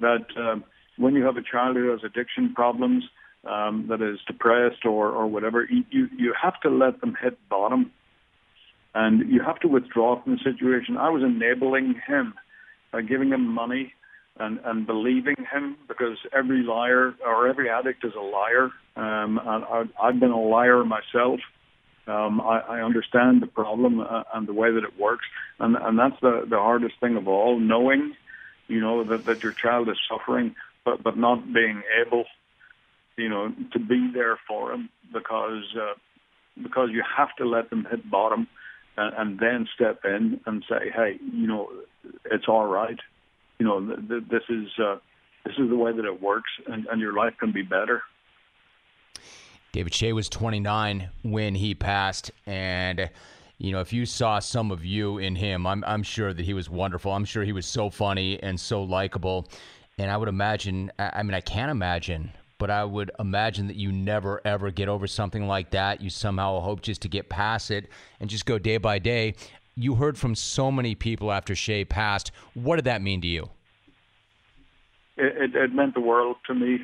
that 0.00 0.26
uh, 0.36 0.56
when 0.96 1.14
you 1.14 1.24
have 1.24 1.36
a 1.36 1.42
child 1.42 1.76
who 1.76 1.90
has 1.90 2.00
addiction 2.04 2.54
problems, 2.54 3.04
um, 3.46 3.86
that 3.88 4.02
is 4.02 4.18
depressed 4.26 4.84
or, 4.84 5.10
or 5.10 5.26
whatever, 5.26 5.64
you, 5.64 6.08
you 6.16 6.34
have 6.40 6.60
to 6.60 6.68
let 6.68 7.00
them 7.00 7.16
hit 7.20 7.38
bottom 7.48 7.92
and 8.94 9.30
you 9.30 9.42
have 9.42 9.60
to 9.60 9.68
withdraw 9.68 10.20
from 10.22 10.32
the 10.32 10.38
situation. 10.42 10.96
I 10.96 11.10
was 11.10 11.22
enabling 11.22 12.00
him 12.06 12.34
by 12.92 13.02
giving 13.02 13.30
him 13.30 13.46
money 13.46 13.92
and, 14.38 14.58
and 14.64 14.86
believing 14.86 15.36
him 15.52 15.76
because 15.86 16.18
every 16.32 16.62
liar 16.62 17.14
or 17.24 17.48
every 17.48 17.70
addict 17.70 18.04
is 18.04 18.12
a 18.14 18.20
liar. 18.20 18.70
Um, 18.96 19.38
and 19.44 19.64
I, 19.64 19.84
I've 20.02 20.18
been 20.18 20.30
a 20.30 20.40
liar 20.40 20.84
myself. 20.84 21.40
Um, 22.06 22.40
I, 22.40 22.60
I 22.60 22.82
understand 22.82 23.42
the 23.42 23.48
problem 23.48 24.00
uh, 24.00 24.22
and 24.32 24.46
the 24.46 24.52
way 24.52 24.72
that 24.72 24.84
it 24.84 24.98
works, 24.98 25.24
and, 25.58 25.76
and 25.76 25.98
that's 25.98 26.14
the, 26.20 26.46
the 26.48 26.56
hardest 26.56 26.94
thing 27.00 27.16
of 27.16 27.26
all. 27.26 27.58
Knowing, 27.58 28.14
you 28.68 28.80
know, 28.80 29.02
that, 29.02 29.24
that 29.24 29.42
your 29.42 29.52
child 29.52 29.88
is 29.88 29.98
suffering, 30.08 30.54
but 30.86 31.02
but 31.02 31.18
not 31.18 31.52
being 31.52 31.82
able 32.00 32.24
you 33.16 33.28
know, 33.28 33.52
to 33.72 33.78
be 33.78 34.10
there 34.12 34.38
for 34.46 34.70
them 34.70 34.90
because 35.12 35.64
uh, 35.76 35.94
because 36.62 36.90
you 36.92 37.02
have 37.16 37.34
to 37.38 37.46
let 37.46 37.70
them 37.70 37.86
hit 37.90 38.10
bottom 38.10 38.46
and, 38.96 39.14
and 39.16 39.40
then 39.40 39.68
step 39.74 40.00
in 40.04 40.40
and 40.46 40.64
say, 40.68 40.90
hey, 40.94 41.18
you 41.20 41.46
know, 41.46 41.68
it's 42.26 42.46
all 42.48 42.66
right. 42.66 42.98
You 43.58 43.66
know, 43.66 43.84
th- 43.84 44.08
th- 44.08 44.24
this 44.30 44.42
is 44.48 44.68
uh, 44.78 44.96
this 45.44 45.54
is 45.58 45.68
the 45.70 45.76
way 45.76 45.92
that 45.92 46.04
it 46.04 46.20
works, 46.20 46.50
and, 46.66 46.86
and 46.86 47.00
your 47.00 47.14
life 47.14 47.34
can 47.38 47.52
be 47.52 47.62
better. 47.62 48.02
David 49.72 49.94
Shey 49.94 50.12
was 50.12 50.28
29 50.28 51.10
when 51.22 51.54
he 51.54 51.74
passed, 51.74 52.30
and 52.46 53.10
you 53.58 53.72
know, 53.72 53.80
if 53.80 53.92
you 53.92 54.04
saw 54.04 54.38
some 54.38 54.70
of 54.70 54.84
you 54.84 55.16
in 55.16 55.36
him, 55.36 55.66
I'm 55.66 55.82
I'm 55.86 56.02
sure 56.02 56.34
that 56.34 56.44
he 56.44 56.52
was 56.52 56.68
wonderful. 56.68 57.12
I'm 57.12 57.24
sure 57.24 57.44
he 57.44 57.52
was 57.52 57.66
so 57.66 57.88
funny 57.88 58.42
and 58.42 58.60
so 58.60 58.82
likable, 58.82 59.48
and 59.98 60.10
I 60.10 60.16
would 60.16 60.28
imagine. 60.28 60.92
I 60.98 61.22
mean, 61.22 61.34
I 61.34 61.40
can't 61.40 61.70
imagine 61.70 62.32
but 62.58 62.70
I 62.70 62.84
would 62.84 63.10
imagine 63.18 63.66
that 63.66 63.76
you 63.76 63.92
never 63.92 64.40
ever 64.44 64.70
get 64.70 64.88
over 64.88 65.06
something 65.06 65.46
like 65.46 65.70
that. 65.70 66.00
You 66.00 66.10
somehow 66.10 66.60
hope 66.60 66.80
just 66.82 67.02
to 67.02 67.08
get 67.08 67.28
past 67.28 67.70
it 67.70 67.88
and 68.20 68.30
just 68.30 68.46
go 68.46 68.58
day 68.58 68.78
by 68.78 68.98
day. 68.98 69.34
You 69.74 69.96
heard 69.96 70.16
from 70.16 70.34
so 70.34 70.72
many 70.72 70.94
people 70.94 71.30
after 71.30 71.54
Shey 71.54 71.84
passed. 71.84 72.32
What 72.54 72.76
did 72.76 72.86
that 72.86 73.02
mean 73.02 73.20
to 73.20 73.26
you? 73.26 73.50
It, 75.18 75.54
it, 75.54 75.56
it 75.56 75.74
meant 75.74 75.94
the 75.94 76.00
world 76.00 76.36
to 76.46 76.54
me. 76.54 76.78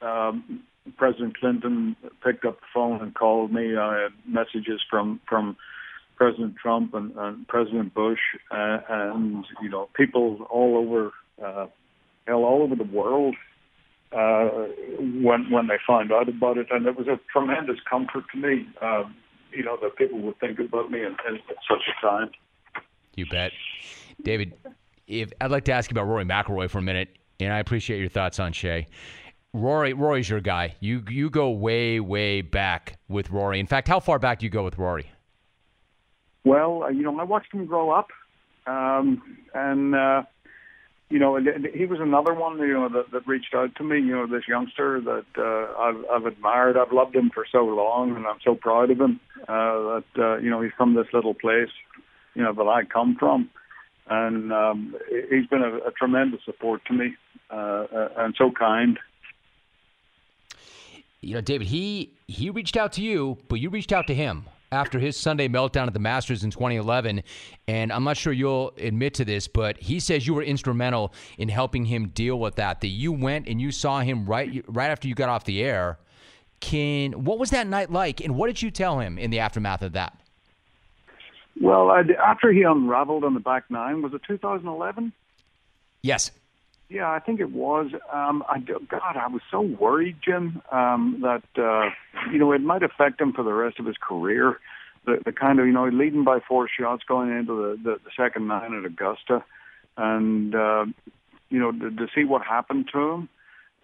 Um, 0.00 0.62
President 0.96 1.36
Clinton 1.38 1.96
picked 2.22 2.44
up 2.44 2.60
the 2.60 2.66
phone 2.72 3.02
and 3.02 3.14
called 3.14 3.52
me. 3.52 3.76
I 3.76 4.02
had 4.02 4.12
messages 4.26 4.80
from 4.88 5.20
from 5.28 5.56
President 6.14 6.56
Trump 6.56 6.94
and, 6.94 7.12
and 7.16 7.48
President 7.48 7.92
Bush, 7.92 8.20
uh, 8.50 8.78
and 8.88 9.44
you 9.60 9.68
know 9.68 9.88
people 9.94 10.46
all 10.48 10.76
over, 10.76 11.12
uh, 11.44 11.66
all 12.34 12.62
over 12.62 12.74
the 12.74 12.84
world 12.84 13.36
uh, 14.12 14.48
when 15.22 15.50
when 15.50 15.66
they 15.66 15.78
found 15.86 16.12
out 16.12 16.28
about 16.28 16.58
it, 16.58 16.68
and 16.70 16.86
it 16.86 16.96
was 16.96 17.08
a 17.08 17.18
tremendous 17.32 17.78
comfort 17.88 18.24
to 18.32 18.38
me. 18.38 18.66
Um, 18.80 19.14
you 19.52 19.64
know 19.64 19.76
that 19.82 19.96
people 19.96 20.20
would 20.20 20.38
think 20.38 20.58
about 20.58 20.90
me 20.90 21.00
in, 21.00 21.16
in, 21.28 21.36
at 21.36 21.56
such 21.68 21.82
a 21.88 22.06
time. 22.06 22.30
You 23.14 23.26
bet, 23.26 23.52
David. 24.22 24.54
If 25.06 25.32
I'd 25.40 25.50
like 25.50 25.64
to 25.64 25.72
ask 25.72 25.90
you 25.90 25.94
about 25.94 26.08
Rory 26.08 26.24
McIlroy 26.24 26.68
for 26.68 26.78
a 26.78 26.82
minute, 26.82 27.16
and 27.38 27.52
I 27.52 27.58
appreciate 27.58 28.00
your 28.00 28.08
thoughts 28.08 28.40
on 28.40 28.52
Shey. 28.52 28.88
Rory, 29.52 29.92
Rory's 29.92 30.28
your 30.28 30.40
guy. 30.40 30.74
You 30.80 31.02
you 31.08 31.30
go 31.30 31.50
way 31.50 32.00
way 32.00 32.42
back 32.42 32.98
with 33.08 33.30
Rory. 33.30 33.60
In 33.60 33.66
fact, 33.66 33.88
how 33.88 34.00
far 34.00 34.18
back 34.18 34.40
do 34.40 34.46
you 34.46 34.50
go 34.50 34.64
with 34.64 34.78
Rory? 34.78 35.10
Well, 36.44 36.84
uh, 36.84 36.88
you 36.88 37.02
know, 37.02 37.18
I 37.18 37.24
watched 37.24 37.52
him 37.52 37.66
grow 37.66 37.90
up, 37.90 38.08
um, 38.66 39.22
and 39.54 39.94
uh, 39.94 40.22
you 41.08 41.20
know, 41.20 41.38
he 41.72 41.86
was 41.86 42.00
another 42.00 42.34
one, 42.34 42.58
you 42.58 42.72
know, 42.74 42.88
that, 42.88 43.12
that 43.12 43.26
reached 43.28 43.54
out 43.54 43.74
to 43.76 43.84
me. 43.84 43.98
You 43.98 44.12
know, 44.12 44.26
this 44.26 44.48
youngster 44.48 45.00
that 45.00 45.24
uh, 45.38 45.80
I've, 45.80 46.04
I've 46.12 46.26
admired. 46.26 46.76
I've 46.76 46.92
loved 46.92 47.14
him 47.14 47.30
for 47.32 47.46
so 47.50 47.64
long, 47.64 48.16
and 48.16 48.26
I'm 48.26 48.38
so 48.42 48.56
proud 48.56 48.90
of 48.90 49.00
him. 49.00 49.20
Uh, 49.42 50.00
that 50.00 50.04
uh, 50.18 50.36
you 50.38 50.50
know, 50.50 50.60
he's 50.60 50.72
from 50.76 50.94
this 50.94 51.06
little 51.12 51.34
place, 51.34 51.70
you 52.34 52.42
know, 52.42 52.52
that 52.52 52.66
I 52.66 52.84
come 52.84 53.16
from, 53.18 53.48
and 54.10 54.52
um, 54.52 54.96
he's 55.30 55.46
been 55.46 55.62
a, 55.62 55.76
a 55.88 55.92
tremendous 55.92 56.40
support 56.44 56.84
to 56.86 56.92
me, 56.92 57.14
uh, 57.50 57.54
uh 57.54 58.08
and 58.18 58.34
so 58.36 58.50
kind. 58.50 58.98
You 61.20 61.34
know, 61.34 61.40
David, 61.40 61.68
he 61.68 62.14
he 62.26 62.50
reached 62.50 62.76
out 62.76 62.92
to 62.94 63.02
you, 63.02 63.38
but 63.48 63.60
you 63.60 63.70
reached 63.70 63.92
out 63.92 64.08
to 64.08 64.14
him 64.14 64.46
after 64.72 64.98
his 64.98 65.16
Sunday 65.16 65.48
meltdown 65.48 65.86
at 65.86 65.92
the 65.92 66.00
Masters 66.00 66.44
in 66.44 66.50
2011. 66.50 67.22
And 67.68 67.92
I'm 67.92 68.04
not 68.04 68.16
sure 68.16 68.32
you'll 68.32 68.72
admit 68.78 69.14
to 69.14 69.24
this, 69.24 69.48
but 69.48 69.78
he 69.78 70.00
says 70.00 70.26
you 70.26 70.34
were 70.34 70.42
instrumental 70.42 71.12
in 71.38 71.48
helping 71.48 71.84
him 71.84 72.08
deal 72.08 72.38
with 72.38 72.56
that. 72.56 72.80
That 72.80 72.88
you 72.88 73.12
went 73.12 73.48
and 73.48 73.60
you 73.60 73.70
saw 73.70 74.00
him 74.00 74.26
right 74.26 74.64
right 74.68 74.90
after 74.90 75.08
you 75.08 75.14
got 75.14 75.28
off 75.28 75.44
the 75.44 75.62
air. 75.62 75.98
Can 76.60 77.24
what 77.24 77.38
was 77.38 77.50
that 77.50 77.66
night 77.66 77.90
like, 77.90 78.20
and 78.20 78.34
what 78.36 78.46
did 78.46 78.62
you 78.62 78.70
tell 78.70 78.98
him 78.98 79.18
in 79.18 79.30
the 79.30 79.40
aftermath 79.40 79.82
of 79.82 79.92
that? 79.92 80.18
Well, 81.60 81.90
I'd, 81.90 82.10
after 82.10 82.52
he 82.52 82.62
unraveled 82.62 83.24
on 83.24 83.34
the 83.34 83.40
back 83.40 83.64
nine, 83.70 84.02
was 84.02 84.12
it 84.12 84.22
2011? 84.26 85.12
Yes. 86.02 86.30
Yeah, 86.88 87.10
I 87.10 87.18
think 87.18 87.40
it 87.40 87.50
was. 87.50 87.90
Um, 88.12 88.44
I 88.48 88.60
God, 88.60 89.16
I 89.16 89.26
was 89.26 89.42
so 89.50 89.60
worried, 89.60 90.16
Jim, 90.24 90.62
um, 90.70 91.22
that 91.22 91.42
uh, 91.60 91.90
you 92.32 92.38
know 92.38 92.52
it 92.52 92.60
might 92.60 92.82
affect 92.84 93.20
him 93.20 93.32
for 93.32 93.42
the 93.42 93.52
rest 93.52 93.80
of 93.80 93.86
his 93.86 93.96
career. 94.00 94.60
The, 95.04 95.18
the 95.24 95.32
kind 95.32 95.58
of 95.58 95.66
you 95.66 95.72
know 95.72 95.88
leading 95.88 96.22
by 96.22 96.38
four 96.46 96.68
shots 96.68 97.02
going 97.06 97.30
into 97.30 97.54
the 97.54 97.82
the, 97.82 97.96
the 98.04 98.10
second 98.16 98.46
nine 98.46 98.72
at 98.72 98.84
Augusta, 98.84 99.44
and 99.96 100.54
uh, 100.54 100.86
you 101.48 101.58
know 101.58 101.72
to, 101.72 101.90
to 101.90 102.06
see 102.14 102.22
what 102.24 102.42
happened 102.42 102.88
to 102.92 102.98
him 103.00 103.28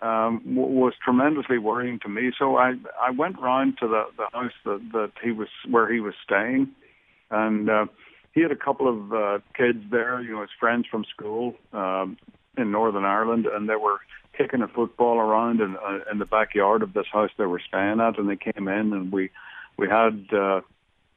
um, 0.01 0.41
w- 0.45 0.79
was 0.79 0.93
tremendously 1.05 1.59
worrying 1.59 1.99
to 2.01 2.09
me. 2.09 2.31
So 2.38 2.57
I 2.57 2.75
I 3.01 3.11
went 3.11 3.41
round 3.41 3.79
to 3.81 3.88
the 3.88 4.05
the 4.17 4.27
house 4.33 4.53
that 4.65 4.81
that 4.93 5.11
he 5.25 5.33
was 5.33 5.49
where 5.69 5.93
he 5.93 6.01
was 6.01 6.15
staying, 6.25 6.69
and. 7.31 7.69
uh 7.69 7.87
he 8.35 8.41
had 8.41 8.51
a 8.51 8.57
couple 8.57 8.88
of 8.88 9.12
uh, 9.12 9.38
kids 9.55 9.85
there, 9.91 10.23
you 10.23 10.33
know, 10.33 10.41
his 10.41 10.49
friends 10.59 10.87
from 10.91 11.05
school. 11.05 11.55
Um, 11.75 12.17
in 12.57 12.71
Northern 12.71 13.05
Ireland, 13.05 13.47
and 13.47 13.69
they 13.69 13.77
were 13.77 13.99
kicking 14.37 14.62
a 14.62 14.69
football 14.69 15.19
around 15.19 15.61
in, 15.61 15.77
uh, 15.77 16.01
in 16.11 16.19
the 16.19 16.27
backyard 16.27 16.83
of 16.83 16.93
this 16.93 17.07
house 17.12 17.31
they 17.37 17.47
were 17.47 17.61
staying 17.67 18.01
at, 18.01 18.19
and 18.19 18.29
they 18.29 18.37
came 18.37 18.69
in, 18.69 18.93
and 18.93 19.12
we 19.12 19.31
we 19.77 19.88
had 19.88 20.27
uh, 20.33 20.61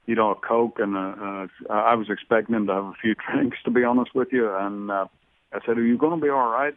you 0.06 0.16
know 0.16 0.32
a 0.32 0.36
coke, 0.36 0.80
and 0.80 0.96
uh, 0.96 1.48
uh, 1.70 1.74
I 1.74 1.96
was 1.96 2.10
expecting 2.10 2.54
them 2.54 2.68
to 2.68 2.74
have 2.74 2.86
a 2.86 2.94
few 3.02 3.16
drinks, 3.32 3.58
to 3.66 3.72
be 3.72 3.84
honest 3.84 4.16
with 4.16 4.30
you, 4.32 4.54
and 4.54 4.92
uh, 4.92 5.08
I 5.54 5.60
said, 5.66 5.78
"Are 5.78 5.86
you 5.86 5.98
going 5.98 6.20
to 6.20 6.24
be 6.24 6.30
all 6.30 6.50
right?" 6.50 6.76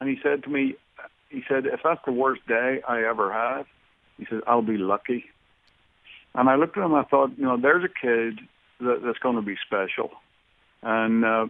And 0.00 0.08
he 0.08 0.18
said 0.22 0.44
to 0.44 0.48
me, 0.48 0.76
he 1.28 1.42
said, 1.48 1.66
"If 1.66 1.80
that's 1.84 2.04
the 2.06 2.12
worst 2.12 2.46
day 2.46 2.80
I 2.86 3.04
ever 3.04 3.32
had," 3.32 3.66
he 4.16 4.26
said, 4.28 4.40
"I'll 4.46 4.62
be 4.62 4.78
lucky." 4.78 5.26
And 6.34 6.48
I 6.48 6.56
looked 6.56 6.76
at 6.76 6.84
him, 6.84 6.94
I 6.94 7.04
thought, 7.04 7.32
you 7.36 7.44
know, 7.44 7.56
there's 7.56 7.82
a 7.82 7.88
kid 7.88 8.38
that, 8.80 9.00
that's 9.02 9.18
going 9.18 9.36
to 9.36 9.42
be 9.42 9.56
special, 9.66 10.10
and 10.82 11.24
uh, 11.24 11.46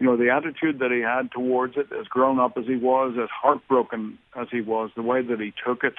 you 0.00 0.06
know, 0.06 0.16
the 0.16 0.30
attitude 0.30 0.78
that 0.78 0.90
he 0.90 1.02
had 1.02 1.30
towards 1.30 1.76
it, 1.76 1.88
as 1.92 2.06
grown 2.06 2.40
up 2.40 2.56
as 2.56 2.64
he 2.66 2.76
was, 2.76 3.16
as 3.22 3.28
heartbroken 3.30 4.18
as 4.34 4.48
he 4.50 4.62
was, 4.62 4.90
the 4.96 5.02
way 5.02 5.22
that 5.22 5.38
he 5.38 5.52
took 5.64 5.84
it, 5.84 5.94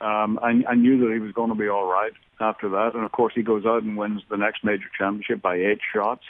um, 0.00 0.40
I, 0.42 0.62
I 0.70 0.74
knew 0.74 0.98
that 1.00 1.12
he 1.12 1.20
was 1.20 1.32
going 1.32 1.50
to 1.50 1.54
be 1.54 1.68
all 1.68 1.84
right 1.86 2.12
after 2.40 2.70
that. 2.70 2.92
And 2.94 3.04
of 3.04 3.12
course, 3.12 3.34
he 3.36 3.42
goes 3.42 3.66
out 3.66 3.82
and 3.82 3.98
wins 3.98 4.22
the 4.30 4.38
next 4.38 4.64
major 4.64 4.86
championship 4.98 5.42
by 5.42 5.56
eight 5.56 5.80
shots. 5.94 6.22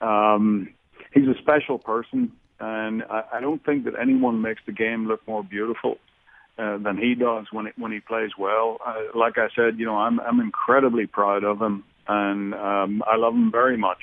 Um, 0.00 0.70
he's 1.12 1.28
a 1.28 1.38
special 1.38 1.78
person, 1.78 2.32
and 2.58 3.02
I, 3.02 3.24
I 3.34 3.40
don't 3.42 3.62
think 3.62 3.84
that 3.84 3.92
anyone 4.00 4.40
makes 4.40 4.62
the 4.64 4.72
game 4.72 5.06
look 5.06 5.20
more 5.28 5.44
beautiful. 5.44 5.98
Uh, 6.58 6.76
than 6.76 6.96
he 6.96 7.14
does 7.14 7.46
when 7.52 7.68
it, 7.68 7.74
when 7.78 7.92
he 7.92 8.00
plays 8.00 8.30
well. 8.36 8.78
Uh, 8.84 9.16
like 9.16 9.38
I 9.38 9.46
said, 9.54 9.78
you 9.78 9.86
know, 9.86 9.96
I'm 9.96 10.18
I'm 10.18 10.40
incredibly 10.40 11.06
proud 11.06 11.44
of 11.44 11.62
him, 11.62 11.84
and 12.08 12.52
um, 12.52 13.00
I 13.06 13.14
love 13.14 13.32
him 13.32 13.52
very 13.52 13.76
much. 13.76 13.98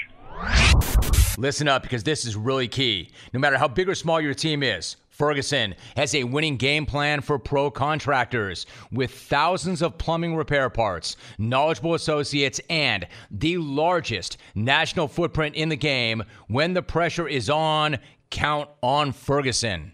Listen 1.37 1.67
up 1.67 1.83
because 1.83 2.03
this 2.03 2.25
is 2.25 2.35
really 2.35 2.67
key. 2.67 3.09
No 3.33 3.39
matter 3.39 3.57
how 3.57 3.67
big 3.67 3.89
or 3.89 3.95
small 3.95 4.21
your 4.21 4.33
team 4.33 4.63
is, 4.63 4.95
Ferguson 5.09 5.75
has 5.95 6.15
a 6.15 6.23
winning 6.23 6.57
game 6.57 6.85
plan 6.85 7.21
for 7.21 7.39
pro 7.39 7.71
contractors 7.71 8.65
with 8.91 9.11
thousands 9.11 9.81
of 9.81 9.97
plumbing 9.97 10.35
repair 10.35 10.69
parts, 10.69 11.17
knowledgeable 11.37 11.93
associates, 11.93 12.61
and 12.69 13.07
the 13.31 13.57
largest 13.57 14.37
national 14.55 15.07
footprint 15.07 15.55
in 15.55 15.69
the 15.69 15.75
game. 15.75 16.23
When 16.47 16.73
the 16.73 16.81
pressure 16.81 17.27
is 17.27 17.49
on, 17.49 17.97
count 18.29 18.69
on 18.81 19.11
Ferguson 19.11 19.93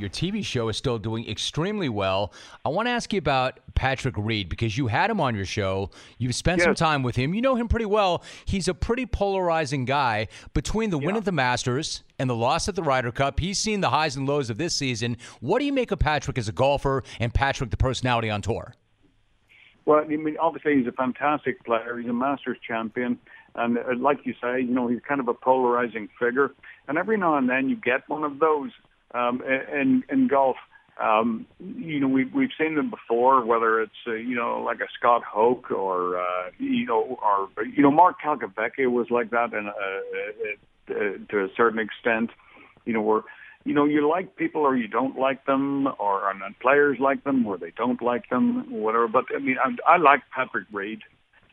your 0.00 0.10
TV 0.10 0.44
show 0.44 0.68
is 0.68 0.76
still 0.76 0.98
doing 0.98 1.28
extremely 1.28 1.88
well. 1.88 2.32
I 2.64 2.68
want 2.70 2.86
to 2.86 2.90
ask 2.90 3.12
you 3.12 3.18
about 3.18 3.60
Patrick 3.74 4.14
Reed 4.16 4.48
because 4.48 4.76
you 4.76 4.86
had 4.86 5.10
him 5.10 5.20
on 5.20 5.34
your 5.34 5.44
show. 5.44 5.90
You've 6.18 6.34
spent 6.34 6.58
yes. 6.58 6.66
some 6.66 6.74
time 6.74 7.02
with 7.02 7.16
him. 7.16 7.34
You 7.34 7.42
know 7.42 7.54
him 7.54 7.68
pretty 7.68 7.86
well. 7.86 8.22
He's 8.44 8.68
a 8.68 8.74
pretty 8.74 9.06
polarizing 9.06 9.84
guy. 9.84 10.28
Between 10.54 10.90
the 10.90 10.98
yeah. 10.98 11.06
win 11.06 11.16
at 11.16 11.24
the 11.24 11.32
Masters 11.32 12.02
and 12.18 12.28
the 12.28 12.34
loss 12.34 12.68
at 12.68 12.74
the 12.74 12.82
Ryder 12.82 13.12
Cup, 13.12 13.40
he's 13.40 13.58
seen 13.58 13.80
the 13.80 13.90
highs 13.90 14.16
and 14.16 14.26
lows 14.26 14.50
of 14.50 14.58
this 14.58 14.74
season. 14.74 15.16
What 15.40 15.58
do 15.58 15.64
you 15.64 15.72
make 15.72 15.90
of 15.90 15.98
Patrick 15.98 16.38
as 16.38 16.48
a 16.48 16.52
golfer 16.52 17.04
and 17.18 17.32
Patrick, 17.32 17.70
the 17.70 17.76
personality 17.76 18.30
on 18.30 18.42
tour? 18.42 18.74
Well, 19.86 20.00
I 20.00 20.06
mean, 20.06 20.36
obviously 20.38 20.76
he's 20.76 20.86
a 20.86 20.92
fantastic 20.92 21.64
player. 21.64 21.98
He's 21.98 22.08
a 22.08 22.12
Masters 22.12 22.58
champion. 22.66 23.18
And 23.54 23.78
uh, 23.78 23.82
like 23.98 24.18
you 24.24 24.34
say, 24.40 24.60
you 24.60 24.70
know, 24.70 24.88
he's 24.88 25.00
kind 25.06 25.20
of 25.20 25.28
a 25.28 25.34
polarizing 25.34 26.08
figure. 26.18 26.52
And 26.88 26.98
every 26.98 27.16
now 27.16 27.36
and 27.36 27.48
then 27.48 27.68
you 27.68 27.76
get 27.76 28.08
one 28.08 28.22
of 28.22 28.38
those 28.38 28.70
um, 29.14 29.42
in 29.42 30.04
in 30.08 30.28
golf. 30.28 30.56
Um, 31.00 31.46
you 31.58 31.98
know, 31.98 32.08
we've 32.08 32.32
we've 32.34 32.50
seen 32.58 32.74
them 32.74 32.90
before, 32.90 33.44
whether 33.44 33.80
it's 33.80 33.92
uh, 34.06 34.12
you 34.12 34.36
know 34.36 34.62
like 34.62 34.80
a 34.80 34.88
Scott 34.98 35.22
Hoch 35.24 35.70
or 35.70 36.20
uh, 36.20 36.50
you 36.58 36.86
know 36.86 37.18
or 37.22 37.64
you 37.64 37.82
know 37.82 37.90
Mark 37.90 38.16
Calcavecchia 38.22 38.90
was 38.90 39.10
like 39.10 39.30
that, 39.30 39.54
and 39.54 39.68
uh, 39.68 40.92
uh, 40.92 40.94
to 41.30 41.44
a 41.44 41.48
certain 41.56 41.78
extent, 41.78 42.30
you 42.84 42.92
know 42.92 43.00
where 43.00 43.22
you 43.64 43.72
know 43.72 43.86
you 43.86 44.06
like 44.06 44.36
people 44.36 44.60
or 44.60 44.76
you 44.76 44.88
don't 44.88 45.18
like 45.18 45.46
them, 45.46 45.88
or 45.98 46.30
and 46.30 46.58
players 46.60 46.98
like 47.00 47.24
them 47.24 47.46
or 47.46 47.56
they 47.56 47.72
don't 47.76 48.02
like 48.02 48.28
them, 48.28 48.70
whatever. 48.70 49.08
But 49.08 49.24
I 49.34 49.38
mean, 49.38 49.56
I, 49.64 49.94
I 49.94 49.96
like 49.96 50.20
Patrick 50.34 50.66
Reed, 50.70 51.00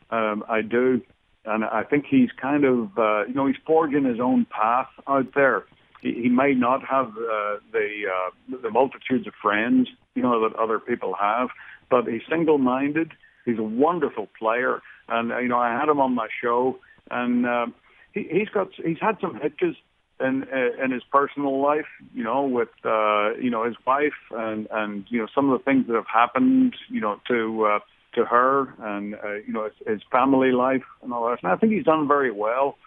um, 0.10 0.44
I 0.50 0.62
do, 0.62 1.02
and 1.46 1.64
I 1.64 1.84
think 1.84 2.06
he's 2.06 2.32
kind 2.42 2.66
of 2.66 2.98
uh, 2.98 3.26
you 3.28 3.34
know 3.34 3.48
he's 3.48 3.56
forging 3.66 4.04
his 4.04 4.20
own 4.20 4.46
path 4.46 4.90
out 5.08 5.34
there 5.36 5.64
he, 6.08 6.24
he 6.24 6.30
may 6.30 6.54
not 6.54 6.82
have 6.86 7.10
uh, 7.10 7.58
the 7.72 8.04
uh, 8.16 8.58
the 8.62 8.70
multitudes 8.70 9.28
of 9.28 9.34
friends, 9.42 9.88
you 10.16 10.22
know, 10.22 10.48
that 10.48 10.58
other 10.58 10.80
people 10.80 11.16
have, 11.20 11.50
but 11.90 12.08
he's 12.08 12.22
single-minded. 12.30 13.12
He's 13.46 13.60
a 13.60 13.64
wonderful 13.64 14.28
player, 14.38 14.82
and 15.08 15.32
uh, 15.32 15.40
you 15.40 15.48
know, 15.48 15.58
I 15.58 15.72
had 15.72 15.90
him 15.90 16.00
on 16.00 16.14
my 16.14 16.28
show, 16.42 16.80
and 17.10 17.46
uh, 17.46 17.68
he, 18.14 18.28
he's 18.30 18.50
got 18.50 18.70
he's 18.76 19.00
had 19.00 19.18
some 19.22 19.40
hitches 19.42 19.76
in 20.20 20.44
uh, 20.44 20.84
in 20.84 20.92
his 20.92 21.04
personal 21.12 21.62
life, 21.62 21.88
you 22.14 22.24
know, 22.24 22.44
with 22.44 22.70
uh, 22.84 23.34
you 23.36 23.50
know 23.50 23.64
his 23.64 23.76
wife 23.86 24.20
and 24.32 24.68
and 24.72 25.06
you 25.10 25.20
know 25.20 25.28
some 25.34 25.50
of 25.50 25.60
the 25.60 25.64
things 25.64 25.88
that 25.88 25.96
have 25.96 26.12
happened, 26.12 26.76
you 26.90 27.00
know, 27.00 27.20
to 27.28 27.66
uh, 27.66 27.80
to 28.16 28.26
her 28.26 28.74
and 28.80 29.16
uh, 29.16 29.36
you 29.46 29.54
know 29.54 29.66
his, 29.66 29.88
his 29.88 30.02
family 30.12 30.52
life 30.52 30.84
and 31.04 31.14
all 31.14 31.30
that. 31.30 31.40
And 31.44 31.52
I 31.52 31.56
think 31.56 31.72
he's 31.72 31.86
done 31.86 32.08
very 32.08 32.32
well, 32.32 32.78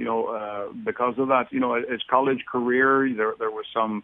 you 0.00 0.06
know, 0.06 0.28
uh, 0.28 0.72
because 0.82 1.16
of 1.18 1.28
that. 1.28 1.52
You 1.52 1.60
know, 1.60 1.74
his 1.74 2.00
college 2.08 2.46
career, 2.50 3.06
there 3.14 3.34
there 3.38 3.50
was 3.50 3.66
some, 3.74 4.02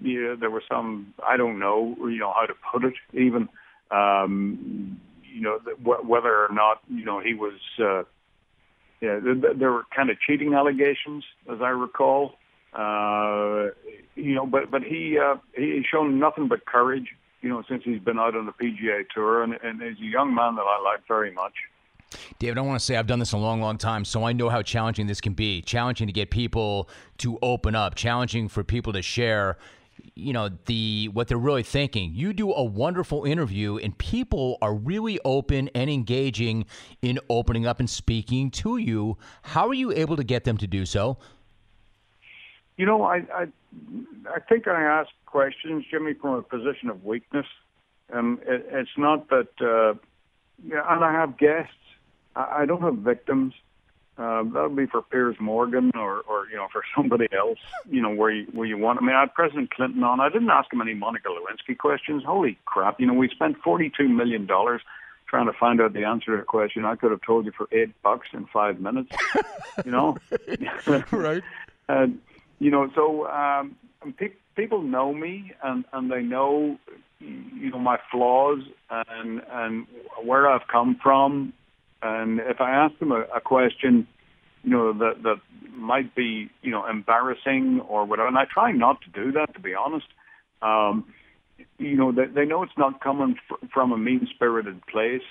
yeah, 0.00 0.34
there 0.40 0.48
was 0.48 0.62
some 0.70 1.12
I 1.22 1.36
don't 1.36 1.58
know, 1.58 1.94
you 2.00 2.16
know, 2.16 2.32
how 2.34 2.46
to 2.46 2.54
put 2.72 2.82
it 2.82 2.94
even, 3.12 3.50
um, 3.90 4.98
you 5.22 5.42
know, 5.42 5.58
whether 5.82 6.34
or 6.34 6.48
not 6.50 6.80
you 6.88 7.04
know 7.04 7.20
he 7.20 7.34
was. 7.34 7.60
Uh, 7.78 8.04
yeah, 9.02 9.20
there 9.22 9.70
were 9.70 9.84
kind 9.94 10.08
of 10.08 10.16
cheating 10.18 10.54
allegations, 10.54 11.24
as 11.52 11.60
I 11.60 11.68
recall. 11.68 12.32
Uh, 12.72 13.66
you 14.16 14.34
know, 14.34 14.46
but 14.46 14.70
but 14.70 14.82
he 14.82 15.18
uh, 15.18 15.36
he's 15.54 15.84
shown 15.84 16.18
nothing 16.18 16.48
but 16.48 16.64
courage. 16.64 17.08
You 17.42 17.50
know, 17.50 17.62
since 17.68 17.82
he's 17.84 18.00
been 18.00 18.18
out 18.18 18.34
on 18.34 18.46
the 18.46 18.52
PGA 18.52 19.04
Tour, 19.14 19.42
and, 19.42 19.52
and 19.62 19.82
he's 19.82 20.00
a 20.00 20.10
young 20.10 20.34
man 20.34 20.54
that 20.54 20.62
I 20.62 20.80
like 20.82 21.06
very 21.06 21.32
much. 21.32 21.52
David, 22.38 22.58
I 22.58 22.62
want 22.62 22.78
to 22.78 22.84
say 22.84 22.96
I've 22.96 23.06
done 23.06 23.18
this 23.18 23.32
a 23.32 23.38
long, 23.38 23.60
long 23.60 23.78
time, 23.78 24.04
so 24.04 24.24
I 24.24 24.32
know 24.32 24.48
how 24.48 24.62
challenging 24.62 25.06
this 25.06 25.20
can 25.20 25.34
be. 25.34 25.60
Challenging 25.62 26.06
to 26.06 26.12
get 26.12 26.30
people 26.30 26.88
to 27.18 27.38
open 27.42 27.74
up, 27.74 27.94
challenging 27.94 28.48
for 28.48 28.64
people 28.64 28.92
to 28.92 29.02
share 29.02 29.58
you 30.14 30.32
know 30.32 30.48
the 30.66 31.08
what 31.12 31.28
they're 31.28 31.38
really 31.38 31.62
thinking. 31.62 32.12
You 32.14 32.32
do 32.32 32.52
a 32.52 32.62
wonderful 32.62 33.24
interview 33.24 33.78
and 33.78 33.96
people 33.98 34.58
are 34.60 34.74
really 34.74 35.18
open 35.24 35.70
and 35.74 35.90
engaging 35.90 36.66
in 37.02 37.18
opening 37.28 37.66
up 37.66 37.80
and 37.80 37.88
speaking 37.88 38.50
to 38.52 38.76
you. 38.76 39.16
How 39.42 39.68
are 39.68 39.74
you 39.74 39.92
able 39.92 40.16
to 40.16 40.24
get 40.24 40.44
them 40.44 40.56
to 40.58 40.66
do 40.66 40.86
so? 40.86 41.18
You 42.76 42.86
know 42.86 43.02
i 43.02 43.16
i, 43.34 43.46
I 44.32 44.40
think 44.48 44.68
i 44.68 44.82
ask 44.82 45.10
questions 45.26 45.84
jimmy 45.90 46.14
from 46.14 46.34
a 46.34 46.42
position 46.42 46.90
of 46.90 47.04
weakness. 47.04 47.46
And 48.10 48.38
it, 48.40 48.66
it's 48.70 48.96
not 48.96 49.28
that 49.30 49.48
uh 49.60 49.98
yeah 50.66 50.82
and 50.88 51.04
i 51.04 51.12
have 51.12 51.38
guests 51.38 51.72
I, 52.38 52.62
I 52.62 52.66
don't 52.66 52.82
have 52.82 52.96
victims 52.96 53.54
uh, 54.18 54.42
that 54.42 54.62
would 54.64 54.76
be 54.76 54.86
for 54.86 55.00
Piers 55.00 55.36
Morgan 55.38 55.92
or, 55.94 56.22
or 56.22 56.48
you 56.50 56.56
know 56.56 56.66
for 56.72 56.82
somebody 56.96 57.28
else. 57.36 57.58
You 57.88 58.02
know 58.02 58.10
where 58.10 58.30
you 58.30 58.46
where 58.52 58.66
you 58.66 58.76
want. 58.76 59.00
I 59.00 59.04
mean, 59.04 59.14
I 59.14 59.20
had 59.20 59.34
President 59.34 59.70
Clinton 59.70 60.02
on. 60.02 60.20
I 60.20 60.28
didn't 60.28 60.50
ask 60.50 60.72
him 60.72 60.80
any 60.80 60.94
Monica 60.94 61.28
Lewinsky 61.28 61.78
questions. 61.78 62.24
Holy 62.24 62.58
crap! 62.64 63.00
You 63.00 63.06
know, 63.06 63.14
we 63.14 63.28
spent 63.28 63.58
forty 63.62 63.92
two 63.96 64.08
million 64.08 64.46
dollars 64.46 64.82
trying 65.28 65.46
to 65.46 65.52
find 65.52 65.80
out 65.80 65.92
the 65.92 66.04
answer 66.04 66.36
to 66.36 66.42
a 66.42 66.44
question. 66.44 66.84
I 66.84 66.96
could 66.96 67.10
have 67.10 67.22
told 67.22 67.44
you 67.44 67.52
for 67.52 67.68
eight 67.70 67.90
bucks 68.02 68.28
in 68.32 68.46
five 68.46 68.80
minutes. 68.80 69.10
you 69.84 69.92
know, 69.92 70.16
right? 71.12 71.42
and 71.88 72.18
you 72.58 72.72
know, 72.72 72.90
so 72.96 73.28
um, 73.28 73.76
pe- 74.16 74.32
people 74.56 74.82
know 74.82 75.12
me 75.12 75.52
and 75.62 75.84
and 75.92 76.10
they 76.10 76.22
know 76.22 76.76
you 77.20 77.70
know 77.70 77.78
my 77.78 78.00
flaws 78.10 78.64
and 78.90 79.42
and 79.48 79.86
where 80.24 80.50
I've 80.50 80.66
come 80.66 80.98
from 81.00 81.52
and 82.02 82.40
if 82.40 82.60
I 82.60 82.70
ask 82.70 82.98
them 82.98 83.12
a, 83.12 83.22
a 83.34 83.40
question, 83.40 84.06
you 84.62 84.70
know, 84.70 84.92
that 84.92 85.22
that 85.22 85.40
might 85.76 86.14
be, 86.14 86.50
you 86.62 86.70
know, 86.70 86.86
embarrassing 86.86 87.80
or 87.88 88.04
whatever, 88.04 88.28
and 88.28 88.38
I 88.38 88.44
try 88.52 88.72
not 88.72 88.98
to 89.02 89.10
do 89.10 89.32
that, 89.32 89.54
to 89.54 89.60
be 89.60 89.74
honest. 89.74 90.06
Um, 90.62 91.12
you 91.78 91.96
know, 91.96 92.12
they, 92.12 92.26
they 92.26 92.44
know 92.44 92.62
it's 92.62 92.72
not 92.76 93.00
coming 93.00 93.36
fr- 93.48 93.66
from 93.72 93.92
a 93.92 93.98
mean-spirited 93.98 94.86
place 94.86 95.22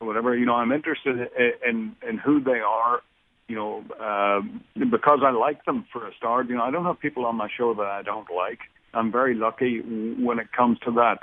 or 0.00 0.06
whatever. 0.06 0.36
You 0.36 0.46
know, 0.46 0.54
I'm 0.54 0.72
interested 0.72 1.16
in 1.18 1.52
in, 1.68 1.96
in 2.08 2.18
who 2.18 2.40
they 2.42 2.60
are. 2.60 3.00
You 3.48 3.56
know, 3.56 3.84
uh, 4.00 4.40
because 4.78 5.20
I 5.24 5.30
like 5.30 5.64
them 5.64 5.84
for 5.92 6.06
a 6.06 6.14
start. 6.14 6.48
You 6.48 6.54
know, 6.54 6.62
I 6.62 6.70
don't 6.70 6.84
have 6.84 7.00
people 7.00 7.26
on 7.26 7.34
my 7.34 7.48
show 7.56 7.74
that 7.74 7.86
I 7.86 8.02
don't 8.02 8.28
like. 8.30 8.60
I'm 8.94 9.10
very 9.10 9.34
lucky 9.34 9.80
when 9.80 10.38
it 10.38 10.52
comes 10.52 10.78
to 10.84 10.92
that. 10.92 11.18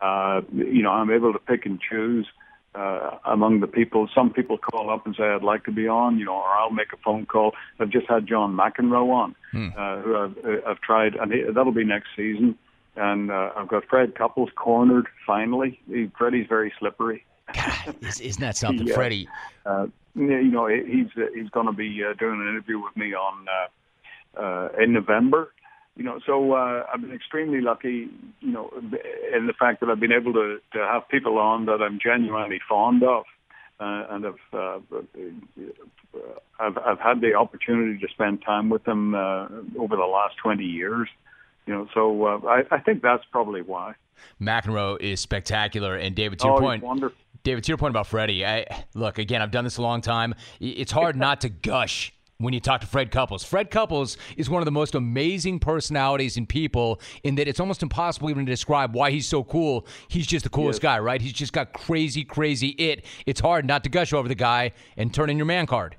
Uh, 0.00 0.42
you 0.52 0.82
know, 0.82 0.90
I'm 0.90 1.10
able 1.10 1.32
to 1.32 1.38
pick 1.40 1.66
and 1.66 1.80
choose 1.80 2.26
uh, 2.74 3.18
among 3.24 3.60
the 3.60 3.66
people. 3.66 4.08
Some 4.14 4.32
people 4.32 4.58
call 4.58 4.90
up 4.90 5.06
and 5.06 5.14
say, 5.14 5.24
I'd 5.24 5.42
like 5.42 5.64
to 5.64 5.72
be 5.72 5.88
on, 5.88 6.18
you 6.18 6.24
know, 6.24 6.36
or 6.36 6.48
I'll 6.48 6.70
make 6.70 6.92
a 6.92 6.96
phone 6.96 7.26
call. 7.26 7.52
I've 7.78 7.90
just 7.90 8.08
had 8.08 8.26
John 8.26 8.56
McEnroe 8.56 9.10
on, 9.12 9.34
hmm. 9.50 9.68
uh, 9.76 10.00
who 10.00 10.16
I've, 10.16 10.38
uh, 10.44 10.70
I've 10.70 10.80
tried, 10.80 11.14
and 11.14 11.32
he, 11.32 11.42
that'll 11.42 11.72
be 11.72 11.84
next 11.84 12.08
season. 12.16 12.56
And 12.96 13.30
uh, 13.30 13.50
I've 13.56 13.68
got 13.68 13.84
Fred 13.88 14.14
Couples 14.14 14.50
cornered 14.54 15.06
finally. 15.26 15.80
He, 15.88 16.10
Freddie's 16.18 16.46
very 16.46 16.72
slippery. 16.78 17.24
God, 17.54 17.96
isn't 18.02 18.40
that 18.40 18.56
something, 18.64 18.86
yeah. 18.86 18.94
Freddie? 18.94 19.28
Uh, 19.64 19.86
you 20.14 20.42
know, 20.42 20.66
he's 20.66 21.06
uh, 21.16 21.26
he's 21.34 21.48
going 21.50 21.66
to 21.66 21.72
be 21.72 22.02
uh, 22.04 22.12
doing 22.18 22.40
an 22.40 22.48
interview 22.48 22.78
with 22.78 22.94
me 22.96 23.14
on 23.14 23.46
uh, 23.48 24.40
uh, 24.40 24.68
in 24.78 24.92
November 24.92 25.52
you 25.96 26.04
know, 26.04 26.20
so 26.24 26.52
uh, 26.52 26.86
I've 26.92 27.00
been 27.00 27.12
extremely 27.12 27.60
lucky, 27.60 28.08
you 28.40 28.52
know, 28.52 28.70
in 29.34 29.46
the 29.46 29.52
fact 29.52 29.80
that 29.80 29.90
I've 29.90 30.00
been 30.00 30.12
able 30.12 30.32
to, 30.32 30.58
to 30.72 30.78
have 30.78 31.08
people 31.08 31.38
on 31.38 31.66
that 31.66 31.82
I'm 31.82 31.98
genuinely 32.02 32.60
fond 32.66 33.02
of, 33.02 33.24
uh, 33.78 34.06
and 34.10 34.24
have 34.24 34.34
uh, 34.54 34.78
I've 36.58 36.78
I've 36.78 37.00
had 37.00 37.20
the 37.20 37.34
opportunity 37.34 37.98
to 37.98 38.08
spend 38.08 38.42
time 38.42 38.70
with 38.70 38.84
them 38.84 39.14
uh, 39.14 39.48
over 39.78 39.96
the 39.96 40.08
last 40.10 40.36
20 40.42 40.64
years, 40.64 41.08
you 41.66 41.74
know. 41.74 41.86
So 41.92 42.26
uh, 42.26 42.40
I, 42.46 42.62
I 42.70 42.78
think 42.80 43.02
that's 43.02 43.24
probably 43.30 43.60
why. 43.60 43.94
McEnroe 44.40 45.00
is 45.00 45.20
spectacular, 45.20 45.96
and 45.96 46.14
David, 46.14 46.38
to 46.40 46.46
your 46.46 46.56
oh, 46.56 46.60
point, 46.60 46.82
wonderful. 46.82 47.18
David, 47.42 47.64
to 47.64 47.68
your 47.68 47.78
point 47.78 47.90
about 47.90 48.06
Freddie, 48.06 48.46
I 48.46 48.84
look 48.94 49.18
again. 49.18 49.42
I've 49.42 49.50
done 49.50 49.64
this 49.64 49.76
a 49.76 49.82
long 49.82 50.00
time. 50.00 50.34
It's 50.60 50.92
hard 50.92 51.16
not 51.26 51.42
to 51.42 51.48
gush 51.48 52.14
when 52.42 52.52
you 52.52 52.60
talk 52.60 52.80
to 52.80 52.86
Fred 52.86 53.10
Couples. 53.10 53.44
Fred 53.44 53.70
Couples 53.70 54.16
is 54.36 54.50
one 54.50 54.60
of 54.60 54.64
the 54.64 54.72
most 54.72 54.94
amazing 54.94 55.58
personalities 55.58 56.36
and 56.36 56.48
people 56.48 57.00
in 57.22 57.36
that 57.36 57.48
it's 57.48 57.60
almost 57.60 57.82
impossible 57.82 58.30
even 58.30 58.44
to 58.44 58.52
describe 58.52 58.94
why 58.94 59.10
he's 59.10 59.28
so 59.28 59.44
cool. 59.44 59.86
He's 60.08 60.26
just 60.26 60.44
the 60.44 60.50
coolest 60.50 60.78
yes. 60.78 60.94
guy, 60.94 60.98
right? 60.98 61.20
He's 61.20 61.32
just 61.32 61.52
got 61.52 61.72
crazy, 61.72 62.24
crazy 62.24 62.68
it. 62.70 63.04
It's 63.26 63.40
hard 63.40 63.66
not 63.66 63.84
to 63.84 63.90
gush 63.90 64.12
over 64.12 64.28
the 64.28 64.34
guy 64.34 64.72
and 64.96 65.12
turn 65.12 65.30
in 65.30 65.36
your 65.36 65.46
man 65.46 65.66
card. 65.66 65.96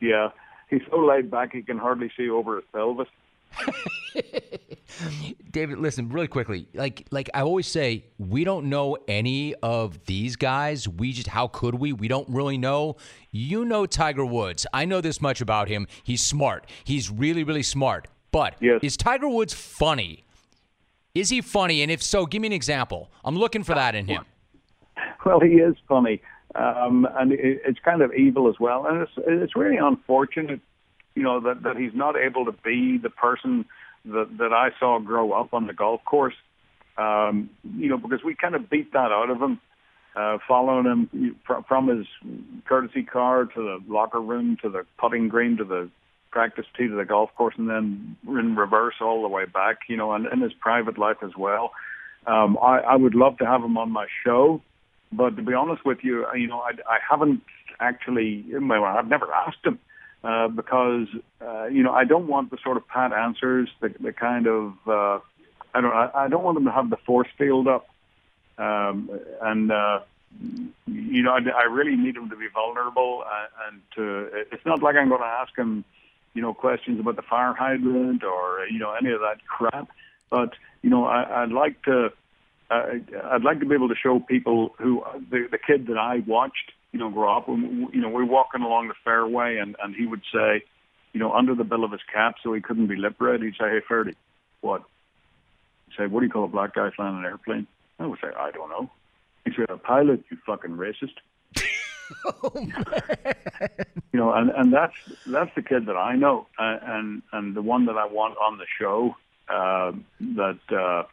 Yeah. 0.00 0.30
He's 0.70 0.82
so 0.90 0.98
laid 0.98 1.30
back 1.30 1.52
he 1.52 1.62
can 1.62 1.78
hardly 1.78 2.10
see 2.16 2.28
over 2.28 2.56
his 2.56 2.64
pelvis. 2.72 3.08
David, 5.50 5.78
listen 5.78 6.08
really 6.08 6.28
quickly. 6.28 6.68
Like, 6.74 7.06
like 7.10 7.30
I 7.34 7.42
always 7.42 7.66
say, 7.66 8.04
we 8.18 8.44
don't 8.44 8.66
know 8.66 8.96
any 9.06 9.54
of 9.56 10.04
these 10.06 10.36
guys. 10.36 10.88
We 10.88 11.12
just, 11.12 11.28
how 11.28 11.48
could 11.48 11.74
we? 11.74 11.92
We 11.92 12.08
don't 12.08 12.28
really 12.28 12.58
know. 12.58 12.96
You 13.30 13.64
know 13.64 13.86
Tiger 13.86 14.24
Woods. 14.24 14.66
I 14.72 14.84
know 14.84 15.00
this 15.00 15.20
much 15.20 15.40
about 15.40 15.68
him. 15.68 15.86
He's 16.02 16.24
smart. 16.24 16.68
He's 16.84 17.10
really, 17.10 17.44
really 17.44 17.62
smart. 17.62 18.08
But 18.30 18.56
yes. 18.60 18.80
is 18.82 18.96
Tiger 18.96 19.28
Woods 19.28 19.54
funny? 19.54 20.24
Is 21.14 21.30
he 21.30 21.40
funny? 21.40 21.82
And 21.82 21.90
if 21.90 22.02
so, 22.02 22.26
give 22.26 22.42
me 22.42 22.46
an 22.46 22.52
example. 22.52 23.10
I'm 23.24 23.36
looking 23.36 23.64
for 23.64 23.74
that 23.74 23.94
in 23.94 24.06
him. 24.06 24.24
Well, 25.24 25.40
he 25.40 25.54
is 25.54 25.74
funny, 25.88 26.22
um, 26.54 27.06
and 27.18 27.32
it's 27.32 27.78
kind 27.80 28.02
of 28.02 28.14
evil 28.14 28.48
as 28.48 28.54
well. 28.58 28.86
And 28.86 29.02
it's 29.02 29.12
it's 29.26 29.56
really 29.56 29.76
unfortunate 29.76 30.60
you 31.18 31.24
know 31.24 31.40
that 31.40 31.64
that 31.64 31.76
he's 31.76 31.94
not 31.94 32.14
able 32.16 32.44
to 32.44 32.52
be 32.52 32.96
the 32.96 33.10
person 33.10 33.64
that 34.04 34.28
that 34.38 34.52
I 34.52 34.68
saw 34.78 35.00
grow 35.00 35.32
up 35.32 35.52
on 35.52 35.66
the 35.66 35.72
golf 35.72 36.04
course. 36.04 36.36
Um, 36.96 37.50
you 37.76 37.88
know, 37.88 37.98
because 37.98 38.20
we 38.24 38.36
kind 38.36 38.54
of 38.54 38.70
beat 38.70 38.92
that 38.92 39.10
out 39.12 39.30
of 39.30 39.40
him, 39.40 39.60
uh, 40.16 40.38
following 40.46 40.86
him 40.86 41.36
from, 41.44 41.64
from 41.64 41.88
his 41.88 42.06
courtesy 42.66 43.02
car 43.02 43.46
to 43.46 43.60
the 43.60 43.78
locker 43.92 44.20
room 44.20 44.56
to 44.62 44.68
the 44.68 44.84
putting 44.96 45.28
green 45.28 45.56
to 45.56 45.64
the 45.64 45.90
practice 46.30 46.66
tee 46.76 46.86
to 46.86 46.94
the 46.94 47.04
golf 47.04 47.30
course, 47.36 47.54
and 47.58 47.68
then 47.68 48.16
in 48.28 48.54
reverse 48.54 48.94
all 49.00 49.22
the 49.22 49.28
way 49.28 49.44
back. 49.44 49.78
You 49.88 49.96
know, 49.96 50.12
and 50.12 50.26
in 50.26 50.40
his 50.40 50.52
private 50.52 50.98
life 50.98 51.18
as 51.24 51.32
well. 51.36 51.72
Um, 52.28 52.58
I, 52.62 52.78
I 52.80 52.96
would 52.96 53.16
love 53.16 53.38
to 53.38 53.46
have 53.46 53.64
him 53.64 53.76
on 53.76 53.90
my 53.90 54.06
show, 54.24 54.60
but 55.10 55.34
to 55.36 55.42
be 55.42 55.54
honest 55.54 55.84
with 55.84 55.98
you, 56.02 56.26
you 56.36 56.46
know, 56.46 56.60
I, 56.60 56.72
I 56.88 56.98
haven't 57.10 57.42
actually. 57.80 58.44
Well, 58.52 58.84
I've 58.84 59.08
never 59.08 59.32
asked 59.32 59.64
him 59.64 59.80
uh, 60.28 60.46
because 60.46 61.06
uh, 61.40 61.64
you 61.68 61.82
know 61.82 61.92
I 61.92 62.04
don't 62.04 62.26
want 62.26 62.50
the 62.50 62.58
sort 62.62 62.76
of 62.76 62.86
pat 62.86 63.14
answers, 63.14 63.70
the, 63.80 63.94
the 63.98 64.12
kind 64.12 64.46
of 64.46 64.74
uh, 64.86 65.20
I 65.72 65.80
don't 65.80 65.94
I, 65.94 66.10
I 66.14 66.28
don't 66.28 66.44
want 66.44 66.56
them 66.56 66.66
to 66.66 66.70
have 66.70 66.90
the 66.90 66.98
force 66.98 67.28
field 67.38 67.66
up, 67.66 67.88
um, 68.58 69.08
and 69.40 69.72
uh, 69.72 70.00
you 70.86 71.22
know 71.22 71.30
I, 71.30 71.38
I 71.56 71.62
really 71.62 71.96
need 71.96 72.16
them 72.16 72.28
to 72.28 72.36
be 72.36 72.48
vulnerable 72.52 73.24
and, 73.66 73.80
to. 73.94 74.28
It's 74.52 74.66
not 74.66 74.82
like 74.82 74.96
I'm 74.96 75.08
going 75.08 75.22
to 75.22 75.26
ask 75.26 75.56
them, 75.56 75.82
you 76.34 76.42
know, 76.42 76.52
questions 76.52 77.00
about 77.00 77.16
the 77.16 77.22
fire 77.22 77.54
hydrant 77.54 78.22
or 78.22 78.66
you 78.70 78.78
know 78.78 78.92
any 78.92 79.12
of 79.12 79.20
that 79.20 79.38
crap, 79.46 79.88
but 80.28 80.52
you 80.82 80.90
know 80.90 81.06
I, 81.06 81.42
I'd 81.42 81.52
like 81.52 81.80
to. 81.84 82.12
I'd 82.70 83.44
like 83.44 83.60
to 83.60 83.64
be 83.64 83.74
able 83.74 83.88
to 83.88 83.94
show 83.94 84.20
people 84.20 84.74
who 84.76 85.02
the, 85.30 85.48
the 85.50 85.56
kid 85.56 85.86
that 85.86 85.96
I 85.96 86.18
watched 86.26 86.72
you 86.92 86.98
know, 86.98 87.10
grow 87.10 87.36
up. 87.36 87.48
And, 87.48 87.92
you 87.92 88.00
know, 88.00 88.08
we're 88.08 88.24
walking 88.24 88.62
along 88.62 88.88
the 88.88 88.94
fairway, 89.04 89.58
and 89.58 89.76
and 89.82 89.94
he 89.94 90.06
would 90.06 90.22
say, 90.32 90.64
you 91.12 91.20
know, 91.20 91.32
under 91.32 91.54
the 91.54 91.64
bill 91.64 91.84
of 91.84 91.92
his 91.92 92.00
cap, 92.12 92.36
so 92.42 92.52
he 92.52 92.60
couldn't 92.60 92.86
be 92.86 92.96
lip 92.96 93.16
read. 93.18 93.42
He'd 93.42 93.54
say, 93.58 93.68
"Hey, 93.68 93.80
Ferdy, 93.86 94.14
what?" 94.60 94.82
He'd 95.88 95.96
say, 95.96 96.06
"What 96.06 96.20
do 96.20 96.26
you 96.26 96.32
call 96.32 96.44
a 96.44 96.48
black 96.48 96.74
guy 96.74 96.90
flying 96.94 97.18
an 97.18 97.24
airplane?" 97.24 97.66
I 97.98 98.06
would 98.06 98.18
say, 98.20 98.28
"I 98.36 98.50
don't 98.50 98.70
know." 98.70 98.90
He'd 99.44 99.54
say, 99.56 99.64
"A 99.68 99.76
pilot, 99.76 100.24
you 100.30 100.38
fucking 100.46 100.76
racist." 100.76 101.14
oh, 102.24 102.52
you 104.12 104.18
know, 104.18 104.32
and 104.32 104.50
and 104.50 104.72
that's 104.72 104.94
that's 105.26 105.54
the 105.54 105.62
kid 105.62 105.86
that 105.86 105.96
I 105.96 106.16
know, 106.16 106.46
uh, 106.58 106.78
and 106.82 107.22
and 107.32 107.54
the 107.54 107.62
one 107.62 107.86
that 107.86 107.96
I 107.96 108.06
want 108.06 108.36
on 108.38 108.58
the 108.58 108.66
show 108.78 109.14
uh, 109.48 109.92
that 110.20 110.58
uh, 110.70 111.04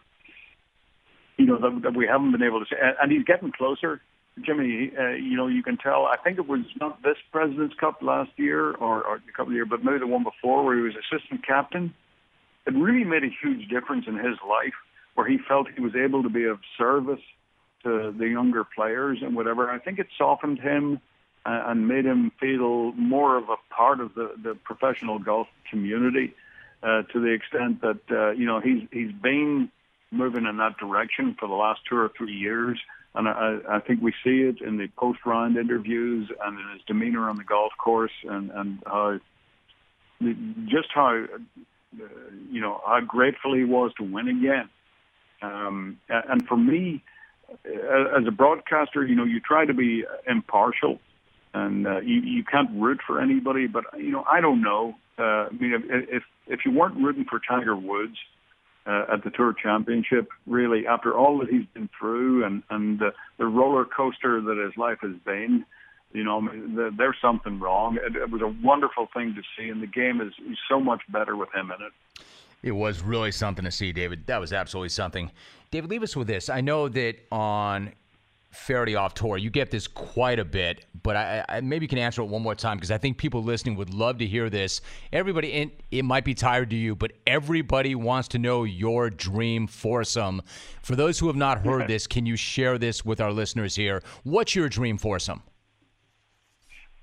you 1.38 1.46
know 1.46 1.58
that, 1.58 1.82
that 1.84 1.96
we 1.96 2.08
haven't 2.08 2.32
been 2.32 2.44
able 2.44 2.60
to 2.60 2.66
say, 2.66 2.78
and 3.02 3.12
he's 3.12 3.24
getting 3.24 3.52
closer. 3.52 4.02
Jimmy, 4.42 4.92
uh, 4.98 5.12
you 5.12 5.38
know, 5.38 5.48
you 5.48 5.64
can 5.64 5.78
tell. 5.78 6.06
I 6.06 6.18
think 6.18 6.38
it 6.38 6.48
was 6.48 6.62
not 6.80 7.02
this 7.02 7.18
President's 7.32 7.76
Cup 7.76 8.02
last 8.02 8.32
year 8.36 8.72
or, 8.72 9.04
or 9.04 9.16
a 9.16 9.32
couple 9.32 9.48
of 9.48 9.54
years, 9.54 9.68
but 9.70 9.84
maybe 9.84 10.00
the 10.00 10.08
one 10.08 10.24
before, 10.24 10.64
where 10.64 10.76
he 10.76 10.82
was 10.82 10.94
assistant 10.94 11.46
captain. 11.46 11.94
It 12.68 12.74
really 12.74 13.06
made 13.06 13.24
a 13.24 13.30
huge 13.42 13.70
difference 13.70 14.06
in 14.08 14.16
his 14.16 14.38
life, 14.48 14.74
where 15.14 15.28
he 15.28 15.38
felt 15.48 15.68
he 15.74 15.82
was 15.82 15.96
able 15.96 16.24
to 16.24 16.30
be 16.30 16.44
of 16.46 16.60
service 16.78 17.22
to 17.84 18.14
the 18.18 18.28
younger 18.28 18.64
players 18.64 19.20
and 19.22 19.36
whatever. 19.36 19.70
I 19.70 19.80
think 19.80 20.00
it 20.00 20.08
softened 20.18 20.60
him 20.60 21.00
uh, 21.46 21.64
and 21.68 21.88
made 21.88 22.06
him 22.06 22.32
feel 22.40 22.92
more 22.94 23.38
of 23.38 23.46
a 23.50 23.56
part 23.74 24.02
of 24.02 24.16
the, 24.16 24.32
the 24.42 24.56
professional 24.56 25.20
golf 25.20 25.48
community 25.70 26.34
uh, 26.84 27.04
to 27.14 27.20
the 27.20 27.32
extent 27.32 27.82
that 27.82 28.00
uh, 28.12 28.32
you 28.32 28.46
know 28.46 28.60
he's 28.60 28.88
he's 28.92 29.12
been 29.12 29.70
moving 30.12 30.46
in 30.46 30.58
that 30.58 30.78
direction 30.78 31.36
for 31.40 31.48
the 31.48 31.54
last 31.54 31.82
two 31.90 31.98
or 31.98 32.12
three 32.18 32.34
years. 32.34 32.80
And 33.16 33.30
I, 33.30 33.60
I 33.70 33.80
think 33.80 34.02
we 34.02 34.12
see 34.24 34.42
it 34.42 34.62
in 34.62 34.78
the 34.78 34.88
post-round 34.98 35.58
interviews 35.58 36.30
and 36.44 36.60
in 36.60 36.70
his 36.74 36.82
demeanor 36.86 37.30
on 37.30 37.38
the 37.38 37.46
golf 37.46 37.72
course, 37.78 38.12
and 38.28 38.52
and 38.52 38.80
how 38.86 39.20
just 40.66 40.90
how 40.94 41.26
you 42.52 42.62
know 42.62 42.82
how 42.86 43.00
grateful 43.02 43.56
he 43.56 43.64
was 43.64 43.92
to 43.98 44.04
win 44.04 44.28
again. 44.28 44.70
Um, 45.42 45.98
and 46.10 46.46
for 46.48 46.58
me, 46.58 47.04
as 47.66 48.28
a 48.28 48.32
broadcaster, 48.32 49.06
you 49.06 49.16
know, 49.16 49.24
you 49.24 49.40
try 49.40 49.66
to 49.66 49.74
be 49.74 50.04
impartial, 50.28 51.00
and 51.54 51.88
uh, 51.88 52.00
you 52.02 52.22
you 52.22 52.44
can't 52.44 52.70
root 52.74 53.00
for 53.06 53.22
anybody. 53.22 53.68
But 53.68 53.86
you 53.98 54.12
know, 54.12 54.26
I 54.30 54.42
don't 54.42 54.62
know. 54.62 54.96
Uh, 55.18 55.48
I 55.48 55.50
mean, 55.52 55.84
if 55.90 56.24
if 56.48 56.60
you 56.66 56.72
weren't 56.72 56.98
rooting 56.98 57.26
for 57.30 57.40
Tiger 57.40 57.76
Woods 57.76 58.18
uh, 58.86 59.06
at 59.14 59.24
the 59.24 59.32
Tour 59.32 59.54
Championship, 59.54 60.30
really, 60.46 60.86
after 60.88 61.18
all 61.18 61.40
that 61.40 61.50
he's 61.50 61.66
been 61.74 61.90
through 61.98 62.46
and 62.46 62.64
and 62.70 63.02
uh, 63.02 63.12
the 63.38 63.46
roller 63.46 63.86
coaster 63.86 64.42
that 64.42 64.58
his 64.58 64.78
life 64.78 65.00
has 65.02 65.16
been, 65.26 65.66
you 66.14 66.24
know, 66.24 66.42
the, 66.42 66.94
there's 66.98 67.18
something 67.22 67.60
wrong. 67.60 67.98
It, 67.98 68.16
it 68.16 68.30
was 68.30 68.42
a 68.42 68.54
wonderful 68.64 69.08
thing 69.14 69.36
to 69.36 69.42
see, 69.58 69.70
and 69.70 69.82
the 69.82 69.88
game 69.88 70.22
is 70.22 70.34
so 70.70 70.80
much 70.80 71.02
better 71.10 71.36
with 71.36 71.50
him 71.54 71.72
in 71.72 71.86
it. 71.86 72.26
It 72.64 72.72
was 72.72 73.02
really 73.02 73.32
something 73.32 73.66
to 73.66 73.72
see, 73.72 73.92
David. 73.92 74.26
That 74.28 74.40
was 74.40 74.52
absolutely 74.52 74.90
something. 74.90 75.32
David, 75.72 75.90
leave 75.90 76.04
us 76.04 76.16
with 76.16 76.28
this. 76.28 76.50
I 76.50 76.62
know 76.62 76.88
that 76.90 77.18
on 77.32 77.92
Feherty 78.56 78.96
off 78.96 79.14
tour, 79.14 79.38
you 79.38 79.50
get 79.50 79.70
this 79.70 79.88
quite 79.88 80.40
a 80.40 80.46
bit, 80.46 80.86
but 81.04 81.16
I, 81.16 81.46
I 81.48 81.62
maybe 81.62 81.86
you 81.86 81.88
can 81.88 81.98
answer 81.98 82.22
it 82.22 82.26
one 82.26 82.42
more 82.42 82.56
time 82.56 82.78
because 82.78 82.92
I 82.92 82.98
think 82.98 83.18
people 83.18 83.44
listening 83.44 83.76
would 83.76 83.94
love 83.94 84.18
to 84.20 84.26
hear 84.26 84.50
this. 84.50 84.82
Everybody, 85.12 85.52
it, 85.52 85.82
it 85.92 86.04
might 86.04 86.24
be 86.24 86.34
tired 86.34 86.70
to 86.70 86.76
you, 86.76 86.96
but 86.96 87.12
everybody 87.28 87.96
wants 87.96 88.30
to 88.30 88.40
know 88.40 88.64
your 88.64 89.10
dream 89.10 89.68
foursome. 89.68 90.42
For 90.82 90.96
those 90.96 91.20
who 91.20 91.28
have 91.28 91.36
not 91.36 91.66
heard 91.66 91.88
this, 91.88 92.08
can 92.08 92.26
you 92.26 92.36
share 92.36 92.78
this 92.78 93.04
with 93.04 93.22
our 93.22 93.32
listeners 93.32 93.76
here? 93.76 94.02
What's 94.24 94.56
your 94.56 94.70
dream 94.70 94.98
foursome? 94.98 95.44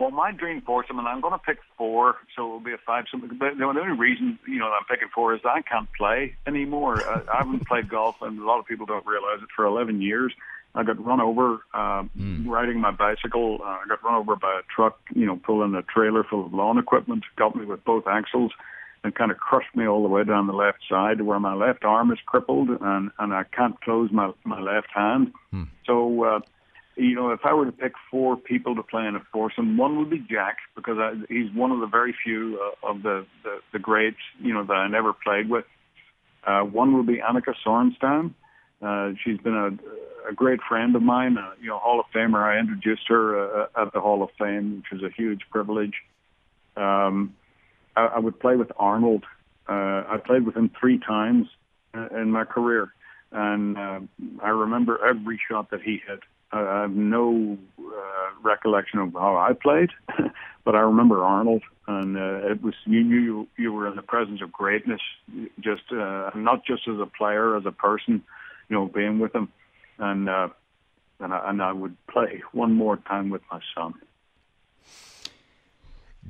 Well, 0.02 0.10
my 0.10 0.32
dream 0.32 0.62
foursome, 0.62 0.98
and 0.98 1.06
I'm 1.06 1.20
going 1.20 1.32
to 1.32 1.38
pick 1.38 1.58
four, 1.78 2.16
so 2.34 2.44
it'll 2.44 2.60
be 2.60 2.72
a 2.72 2.78
five. 2.84 3.04
But 3.12 3.56
the 3.56 3.64
only 3.64 3.82
reason 3.96 4.36
you 4.48 4.58
know 4.58 4.66
I'm 4.66 4.84
picking 4.90 5.06
four 5.14 5.32
is 5.32 5.40
I 5.44 5.62
can't 5.62 5.88
play 5.96 6.34
anymore. 6.44 7.00
I, 7.08 7.22
I 7.32 7.36
haven't 7.38 7.68
played 7.68 7.88
golf, 7.88 8.16
and 8.20 8.40
a 8.40 8.44
lot 8.44 8.58
of 8.58 8.66
people 8.66 8.84
don't 8.84 9.06
realize 9.06 9.38
it 9.42 9.48
for 9.54 9.64
11 9.64 10.00
years. 10.02 10.34
I 10.74 10.84
got 10.84 11.04
run 11.04 11.20
over 11.20 11.60
uh, 11.74 12.04
mm. 12.18 12.46
riding 12.46 12.80
my 12.80 12.90
bicycle. 12.90 13.58
Uh, 13.62 13.66
I 13.66 13.84
got 13.88 14.02
run 14.02 14.14
over 14.14 14.36
by 14.36 14.60
a 14.60 14.62
truck, 14.74 14.98
you 15.14 15.26
know, 15.26 15.36
pulling 15.36 15.74
a 15.74 15.82
trailer 15.82 16.24
full 16.24 16.46
of 16.46 16.54
lawn 16.54 16.78
equipment. 16.78 17.24
Got 17.36 17.56
me 17.56 17.66
with 17.66 17.84
both 17.84 18.04
axles 18.06 18.52
and 19.04 19.14
kind 19.14 19.30
of 19.30 19.36
crushed 19.36 19.74
me 19.74 19.86
all 19.86 20.02
the 20.02 20.08
way 20.08 20.24
down 20.24 20.46
the 20.46 20.52
left 20.52 20.78
side 20.88 21.20
where 21.20 21.40
my 21.40 21.54
left 21.54 21.84
arm 21.84 22.10
is 22.12 22.18
crippled 22.24 22.68
and 22.68 23.10
and 23.18 23.34
I 23.34 23.44
can't 23.44 23.78
close 23.80 24.10
my 24.12 24.32
my 24.44 24.60
left 24.60 24.88
hand. 24.94 25.32
Mm. 25.52 25.68
So 25.86 26.24
uh, 26.24 26.40
you 26.96 27.14
know, 27.14 27.30
if 27.30 27.40
I 27.44 27.54
were 27.54 27.64
to 27.64 27.72
pick 27.72 27.92
four 28.10 28.36
people 28.36 28.74
to 28.76 28.82
play 28.82 29.06
in 29.06 29.16
a 29.16 29.22
foursome, 29.32 29.76
one 29.76 29.98
would 29.98 30.10
be 30.10 30.18
Jack 30.18 30.58
because 30.76 30.98
I, 30.98 31.14
he's 31.28 31.52
one 31.54 31.70
of 31.70 31.80
the 31.80 31.86
very 31.86 32.14
few 32.24 32.60
uh, 32.62 32.90
of 32.90 33.02
the, 33.02 33.26
the 33.42 33.60
the 33.72 33.78
greats, 33.78 34.18
you 34.40 34.52
know, 34.52 34.64
that 34.64 34.74
I 34.74 34.88
never 34.88 35.12
played 35.12 35.48
with. 35.48 35.64
Uh, 36.46 36.62
one 36.62 36.96
would 36.96 37.06
be 37.06 37.18
Annika 37.18 37.54
Sorenstam. 37.64 38.34
Uh, 38.82 39.14
she's 39.24 39.38
been 39.38 39.54
a, 39.54 39.68
a 40.28 40.32
great 40.32 40.60
friend 40.68 40.94
of 40.96 41.02
mine, 41.02 41.38
uh, 41.38 41.52
you 41.60 41.68
know, 41.68 41.78
Hall 41.78 42.00
of 42.00 42.06
Famer. 42.14 42.42
I 42.42 42.58
introduced 42.58 43.08
her 43.08 43.64
uh, 43.64 43.66
at 43.76 43.92
the 43.92 44.00
Hall 44.00 44.22
of 44.22 44.30
Fame, 44.38 44.78
which 44.78 45.00
was 45.00 45.10
a 45.10 45.14
huge 45.14 45.40
privilege. 45.50 45.94
Um, 46.76 47.34
I, 47.96 48.06
I 48.06 48.18
would 48.18 48.38
play 48.40 48.56
with 48.56 48.70
Arnold. 48.76 49.24
Uh, 49.68 50.04
I 50.08 50.18
played 50.24 50.44
with 50.44 50.56
him 50.56 50.70
three 50.78 50.98
times 50.98 51.46
uh, 51.94 52.08
in 52.16 52.30
my 52.30 52.44
career, 52.44 52.92
and 53.30 53.78
uh, 53.78 54.00
I 54.42 54.48
remember 54.48 55.04
every 55.04 55.40
shot 55.48 55.70
that 55.70 55.82
he 55.82 56.00
hit. 56.06 56.20
I 56.52 56.82
have 56.82 56.90
no 56.90 57.56
uh, 57.78 58.30
recollection 58.42 58.98
of 58.98 59.14
how 59.14 59.36
I 59.36 59.54
played, 59.54 59.90
but 60.64 60.74
I 60.74 60.80
remember 60.80 61.24
Arnold, 61.24 61.62
and 61.86 62.16
uh, 62.16 62.50
it 62.50 62.62
was 62.62 62.74
you 62.84 63.02
knew 63.02 63.48
you 63.56 63.72
were 63.72 63.88
in 63.88 63.96
the 63.96 64.02
presence 64.02 64.42
of 64.42 64.52
greatness, 64.52 65.00
just 65.60 65.84
uh, 65.92 66.30
not 66.34 66.66
just 66.66 66.86
as 66.88 66.98
a 67.00 67.06
player, 67.06 67.56
as 67.56 67.64
a 67.64 67.72
person, 67.72 68.22
you 68.68 68.76
know, 68.76 68.86
being 68.86 69.18
with 69.18 69.34
him, 69.34 69.48
and 69.98 70.28
uh, 70.28 70.48
and 71.20 71.32
I, 71.32 71.50
and 71.50 71.62
I 71.62 71.72
would 71.72 71.96
play 72.08 72.42
one 72.52 72.74
more 72.74 72.96
time 72.96 73.30
with 73.30 73.42
my 73.50 73.60
son. 73.74 73.94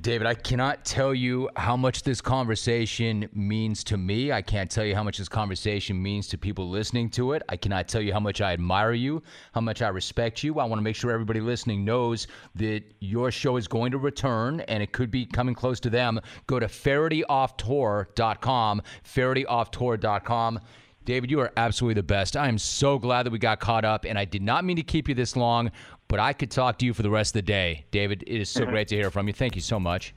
David, 0.01 0.25
I 0.25 0.33
cannot 0.33 0.85
tell 0.85 1.13
you 1.13 1.51
how 1.55 1.77
much 1.77 2.01
this 2.01 2.19
conversation 2.19 3.29
means 3.31 3.83
to 3.85 3.95
me. 3.95 4.31
I 4.31 4.41
can't 4.41 4.67
tell 4.69 4.83
you 4.83 4.95
how 4.95 5.03
much 5.03 5.19
this 5.19 5.29
conversation 5.29 6.01
means 6.01 6.27
to 6.29 6.37
people 6.37 6.67
listening 6.67 7.11
to 7.11 7.33
it. 7.33 7.43
I 7.47 7.57
cannot 7.57 7.87
tell 7.87 8.01
you 8.01 8.11
how 8.11 8.19
much 8.19 8.41
I 8.41 8.53
admire 8.53 8.93
you, 8.93 9.21
how 9.53 9.61
much 9.61 9.83
I 9.83 9.89
respect 9.89 10.43
you. 10.43 10.59
I 10.59 10.65
want 10.65 10.79
to 10.79 10.83
make 10.83 10.95
sure 10.95 11.11
everybody 11.11 11.41
listening 11.41 11.85
knows 11.85 12.25
that 12.55 12.81
your 13.01 13.29
show 13.29 13.55
is 13.55 13.67
going 13.67 13.91
to 13.91 13.99
return 13.99 14.61
and 14.61 14.81
it 14.81 14.93
could 14.93 15.11
be 15.11 15.27
coming 15.27 15.53
close 15.53 15.79
to 15.81 15.91
them. 15.91 16.19
Go 16.47 16.59
to 16.59 16.65
FehertyOffTour.com, 16.65 18.81
FehertyOffTour.com. 19.05 20.59
David, 21.05 21.29
you 21.29 21.41
are 21.41 21.51
absolutely 21.57 21.95
the 21.95 22.03
best. 22.03 22.37
I 22.37 22.47
am 22.47 22.57
so 22.57 22.97
glad 22.97 23.25
that 23.25 23.31
we 23.31 23.39
got 23.39 23.59
caught 23.59 23.83
up, 23.83 24.05
and 24.05 24.17
I 24.17 24.23
did 24.23 24.41
not 24.41 24.63
mean 24.63 24.77
to 24.77 24.83
keep 24.83 25.09
you 25.09 25.15
this 25.15 25.35
long, 25.35 25.71
but 26.07 26.19
I 26.19 26.31
could 26.31 26.49
talk 26.49 26.77
to 26.79 26.85
you 26.85 26.93
for 26.93 27.03
the 27.03 27.09
rest 27.09 27.31
of 27.31 27.33
the 27.33 27.41
day. 27.41 27.85
David, 27.91 28.23
it 28.25 28.39
is 28.39 28.49
so 28.49 28.65
great 28.73 28.87
to 28.89 28.95
hear 28.95 29.11
from 29.11 29.27
you. 29.27 29.33
Thank 29.33 29.55
you 29.55 29.61
so 29.61 29.79
much. 29.79 30.13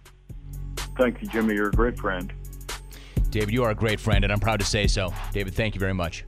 Thank 0.96 1.20
you, 1.20 1.28
Jimmy. 1.28 1.54
You're 1.54 1.68
a 1.68 1.72
great 1.72 1.98
friend. 1.98 2.32
David, 3.30 3.52
you 3.52 3.64
are 3.64 3.70
a 3.70 3.74
great 3.74 3.98
friend, 3.98 4.22
and 4.22 4.32
I'm 4.32 4.38
proud 4.38 4.60
to 4.60 4.66
say 4.66 4.86
so. 4.86 5.12
David, 5.32 5.54
thank 5.54 5.74
you 5.74 5.80
very 5.80 5.94
much. 5.94 6.24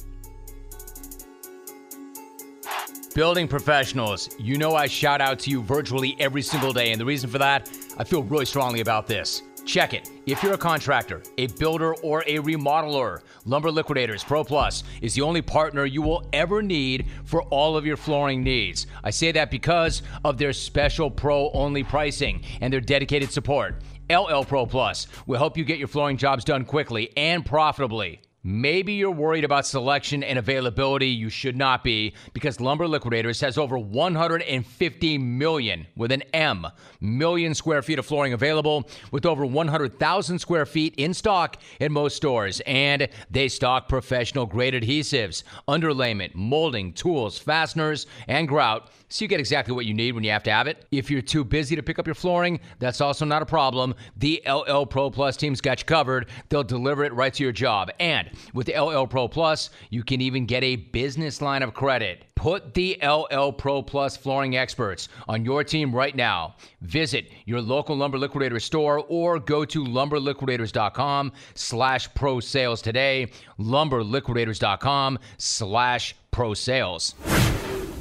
Building 3.15 3.49
professionals, 3.49 4.29
you 4.39 4.59
know 4.59 4.75
I 4.75 4.87
shout 4.87 5.21
out 5.21 5.39
to 5.41 5.51
you 5.51 5.63
virtually 5.63 6.17
every 6.19 6.43
single 6.43 6.73
day, 6.73 6.91
and 6.91 7.01
the 7.01 7.05
reason 7.05 7.31
for 7.31 7.39
that, 7.39 7.71
I 7.97 8.05
feel 8.05 8.23
really 8.23 8.45
strongly 8.45 8.81
about 8.81 9.07
this. 9.07 9.43
Check 9.69 9.93
it. 9.93 10.11
If 10.25 10.43
you're 10.43 10.55
a 10.55 10.59
contractor, 10.59 11.23
a 11.37 11.47
builder, 11.47 11.95
or 11.97 12.23
a 12.23 12.39
remodeler, 12.39 13.21
Lumber 13.45 13.71
Liquidators 13.71 14.25
Pro 14.25 14.43
Plus 14.43 14.83
is 15.03 15.12
the 15.12 15.21
only 15.21 15.43
partner 15.43 15.85
you 15.85 16.01
will 16.01 16.27
ever 16.33 16.62
need 16.62 17.05
for 17.27 17.43
all 17.43 17.77
of 17.77 17.85
your 17.85 17.99
flooring 17.99 18.43
needs. 18.43 18.87
I 19.05 19.11
say 19.11 19.31
that 19.33 19.51
because 19.51 20.01
of 20.25 20.39
their 20.39 20.55
special 20.55 21.11
pro 21.11 21.51
only 21.51 21.85
pricing 21.85 22.43
and 22.62 22.73
their 22.73 22.81
dedicated 22.81 23.31
support. 23.31 23.83
LL 24.09 24.43
Pro 24.43 24.64
Plus 24.64 25.07
will 25.27 25.37
help 25.37 25.59
you 25.59 25.64
get 25.64 25.79
your 25.79 25.87
flooring 25.87 26.16
jobs 26.16 26.45
done 26.45 26.64
quickly 26.64 27.12
and 27.14 27.45
profitably. 27.45 28.23
Maybe 28.45 28.93
you're 28.93 29.11
worried 29.11 29.45
about 29.45 29.66
selection 29.66 30.22
and 30.22 30.39
availability. 30.39 31.09
You 31.09 31.28
should 31.28 31.57
not 31.57 31.82
be 31.82 32.14
because 32.32 32.61
Lumber 32.61 32.86
Liquidators 32.86 33.41
has 33.41 33.59
over 33.59 33.76
150 33.76 35.18
million 35.18 35.86
with 35.97 36.12
an 36.12 36.22
M 36.32 36.66
million 37.01 37.55
square 37.55 37.82
feet 37.82 37.99
of 37.99 38.07
flooring 38.07 38.32
available 38.32 38.89
with 39.11 39.26
over 39.26 39.45
100,000 39.45 40.39
square 40.39 40.66
feet 40.66 40.95
in 40.97 41.12
stock 41.14 41.57
in 41.80 41.93
most 41.93 42.16
stores. 42.16 42.61
And 42.64 43.09
they 43.28 43.49
stock 43.49 43.89
professional 43.89 44.47
grade 44.47 44.74
adhesives, 44.74 45.43
underlayment, 45.66 46.34
molding, 46.34 46.93
tools, 46.93 47.39
fasteners, 47.39 48.07
and 48.28 48.47
grout 48.47 48.91
so 49.11 49.24
you 49.24 49.28
get 49.28 49.41
exactly 49.41 49.74
what 49.74 49.86
you 49.86 49.95
need 49.95 50.12
when 50.12 50.22
you 50.22 50.30
have 50.30 50.43
to 50.45 50.51
have 50.51 50.66
it. 50.66 50.84
If 50.91 51.11
you're 51.11 51.22
too 51.22 51.45
busy 51.45 51.74
to 51.76 51.82
pick 51.82 51.99
up 51.99 52.07
your 52.07 52.14
flooring, 52.14 52.61
that's 52.78 53.01
also 53.01 53.24
not 53.24 53.41
a 53.41 53.47
problem. 53.47 53.95
The 54.18 54.43
LL 54.47 54.84
Pro 54.84 55.11
Plus 55.11 55.36
team's 55.36 55.61
got 55.61 55.80
you 55.80 55.86
covered. 55.86 56.28
They'll 56.51 56.62
deliver 56.62 57.05
it 57.05 57.14
right 57.14 57.32
to 57.32 57.43
your 57.43 57.53
job. 57.53 57.91
And 58.01 58.28
with 58.55 58.68
LL 58.68 59.05
Pro 59.05 59.29
Plus, 59.29 59.70
you 59.91 60.03
can 60.03 60.20
even 60.20 60.47
get 60.47 60.62
a 60.62 60.76
business 60.76 61.41
line 61.41 61.62
of 61.62 61.74
credit. 61.74 62.24
Put 62.35 62.74
the 62.74 62.99
LL 63.03 63.51
Pro 63.51 63.83
Plus 63.83 64.16
flooring 64.16 64.57
experts 64.57 65.09
on 65.29 65.45
your 65.45 65.64
team 65.64 65.95
right 65.95 66.14
now. 66.14 66.57
Visit 66.81 67.31
your 67.45 67.61
local 67.61 67.97
Lumber 67.97 68.18
Liquidator 68.18 68.61
store 68.61 69.05
or 69.09 69.39
go 69.39 69.64
to 69.64 69.85
lumberliquidators.com 69.85 71.33
slash 71.55 72.14
pro 72.14 72.41
sales 72.41 72.83
today. 72.83 73.31
Lumberliquidators.com 73.59 75.18
slash 75.39 76.14
pro 76.31 76.55
sales. 76.55 77.14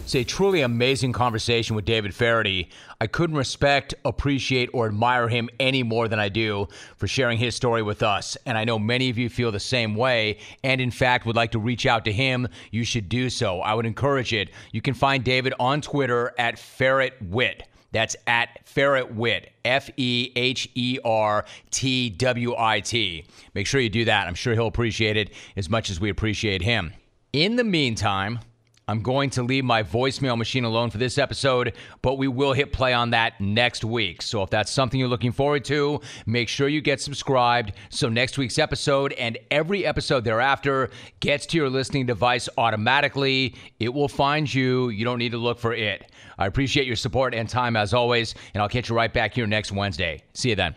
It's 0.07 0.15
a 0.15 0.23
truly 0.23 0.61
amazing 0.61 1.11
conversation 1.11 1.75
with 1.75 1.83
David 1.83 2.15
Feherty. 2.15 2.69
I 3.01 3.07
couldn't 3.07 3.35
respect, 3.35 3.93
appreciate, 4.05 4.69
or 4.71 4.87
admire 4.87 5.27
him 5.27 5.49
any 5.59 5.83
more 5.83 6.07
than 6.07 6.17
I 6.17 6.29
do 6.29 6.69
for 6.95 7.09
sharing 7.09 7.37
his 7.37 7.55
story 7.55 7.81
with 7.81 8.01
us. 8.01 8.37
And 8.45 8.57
I 8.57 8.63
know 8.63 8.79
many 8.79 9.09
of 9.09 9.17
you 9.17 9.27
feel 9.27 9.51
the 9.51 9.59
same 9.59 9.95
way, 9.95 10.37
and 10.63 10.79
in 10.79 10.91
fact 10.91 11.25
would 11.25 11.35
like 11.35 11.51
to 11.51 11.59
reach 11.59 11.85
out 11.85 12.05
to 12.05 12.13
him. 12.13 12.47
You 12.71 12.85
should 12.85 13.09
do 13.09 13.29
so. 13.29 13.59
I 13.59 13.73
would 13.73 13.85
encourage 13.85 14.31
it. 14.31 14.51
You 14.71 14.81
can 14.81 14.93
find 14.93 15.25
David 15.25 15.53
on 15.59 15.81
Twitter 15.81 16.33
at 16.37 16.55
Fehertwit. 16.55 17.63
That's 17.91 18.15
at 18.27 18.65
Fehertwit, 18.65 19.47
F 19.65 19.89
E 19.97 20.31
H 20.37 20.69
E 20.75 20.99
R 21.03 21.43
T 21.69 22.11
W 22.11 22.55
I 22.57 22.79
T. 22.79 23.25
Make 23.53 23.67
sure 23.67 23.81
you 23.81 23.89
do 23.89 24.05
that. 24.05 24.25
I'm 24.25 24.35
sure 24.35 24.53
he'll 24.53 24.67
appreciate 24.67 25.17
it 25.17 25.31
as 25.57 25.69
much 25.69 25.89
as 25.89 25.99
we 25.99 26.09
appreciate 26.09 26.61
him. 26.61 26.93
In 27.33 27.57
the 27.57 27.65
meantime, 27.65 28.39
I'm 28.87 29.01
going 29.01 29.29
to 29.31 29.43
leave 29.43 29.65
my 29.65 29.83
voicemail 29.83 30.37
machine 30.37 30.63
alone 30.63 30.89
for 30.89 30.97
this 30.97 31.17
episode, 31.17 31.73
but 32.01 32.17
we 32.17 32.27
will 32.27 32.53
hit 32.53 32.71
play 32.71 32.93
on 32.93 33.09
that 33.09 33.39
next 33.41 33.83
week. 33.83 34.21
So 34.21 34.43
if 34.43 34.49
that's 34.49 34.71
something 34.71 34.97
you're 34.99 35.09
looking 35.09 35.33
forward 35.33 35.65
to, 35.65 35.99
make 36.25 36.47
sure 36.47 36.69
you 36.69 36.79
get 36.79 37.01
subscribed 37.01 37.73
so 37.89 38.07
next 38.07 38.37
week's 38.37 38.57
episode 38.57 39.11
and 39.13 39.37
every 39.51 39.85
episode 39.85 40.23
thereafter 40.23 40.89
gets 41.19 41.45
to 41.47 41.57
your 41.57 41.69
listening 41.69 42.05
device 42.05 42.47
automatically. 42.57 43.55
It 43.79 43.93
will 43.93 44.07
find 44.07 44.51
you. 44.51 44.89
You 44.89 45.03
don't 45.03 45.19
need 45.19 45.31
to 45.31 45.37
look 45.37 45.59
for 45.59 45.73
it. 45.73 46.09
I 46.37 46.45
appreciate 46.45 46.87
your 46.87 46.95
support 46.95 47.33
and 47.33 47.49
time 47.49 47.75
as 47.75 47.93
always, 47.93 48.35
and 48.53 48.61
I'll 48.61 48.69
catch 48.69 48.89
you 48.89 48.95
right 48.95 49.13
back 49.13 49.33
here 49.33 49.47
next 49.47 49.71
Wednesday. 49.71 50.21
See 50.33 50.49
you 50.49 50.55
then. 50.55 50.75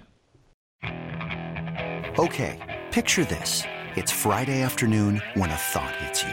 Okay, 2.18 2.58
picture 2.90 3.24
this. 3.24 3.62
It's 3.94 4.10
Friday 4.10 4.62
afternoon 4.62 5.22
when 5.34 5.50
a 5.50 5.56
thought 5.56 5.94
hits 5.96 6.24
you. 6.24 6.32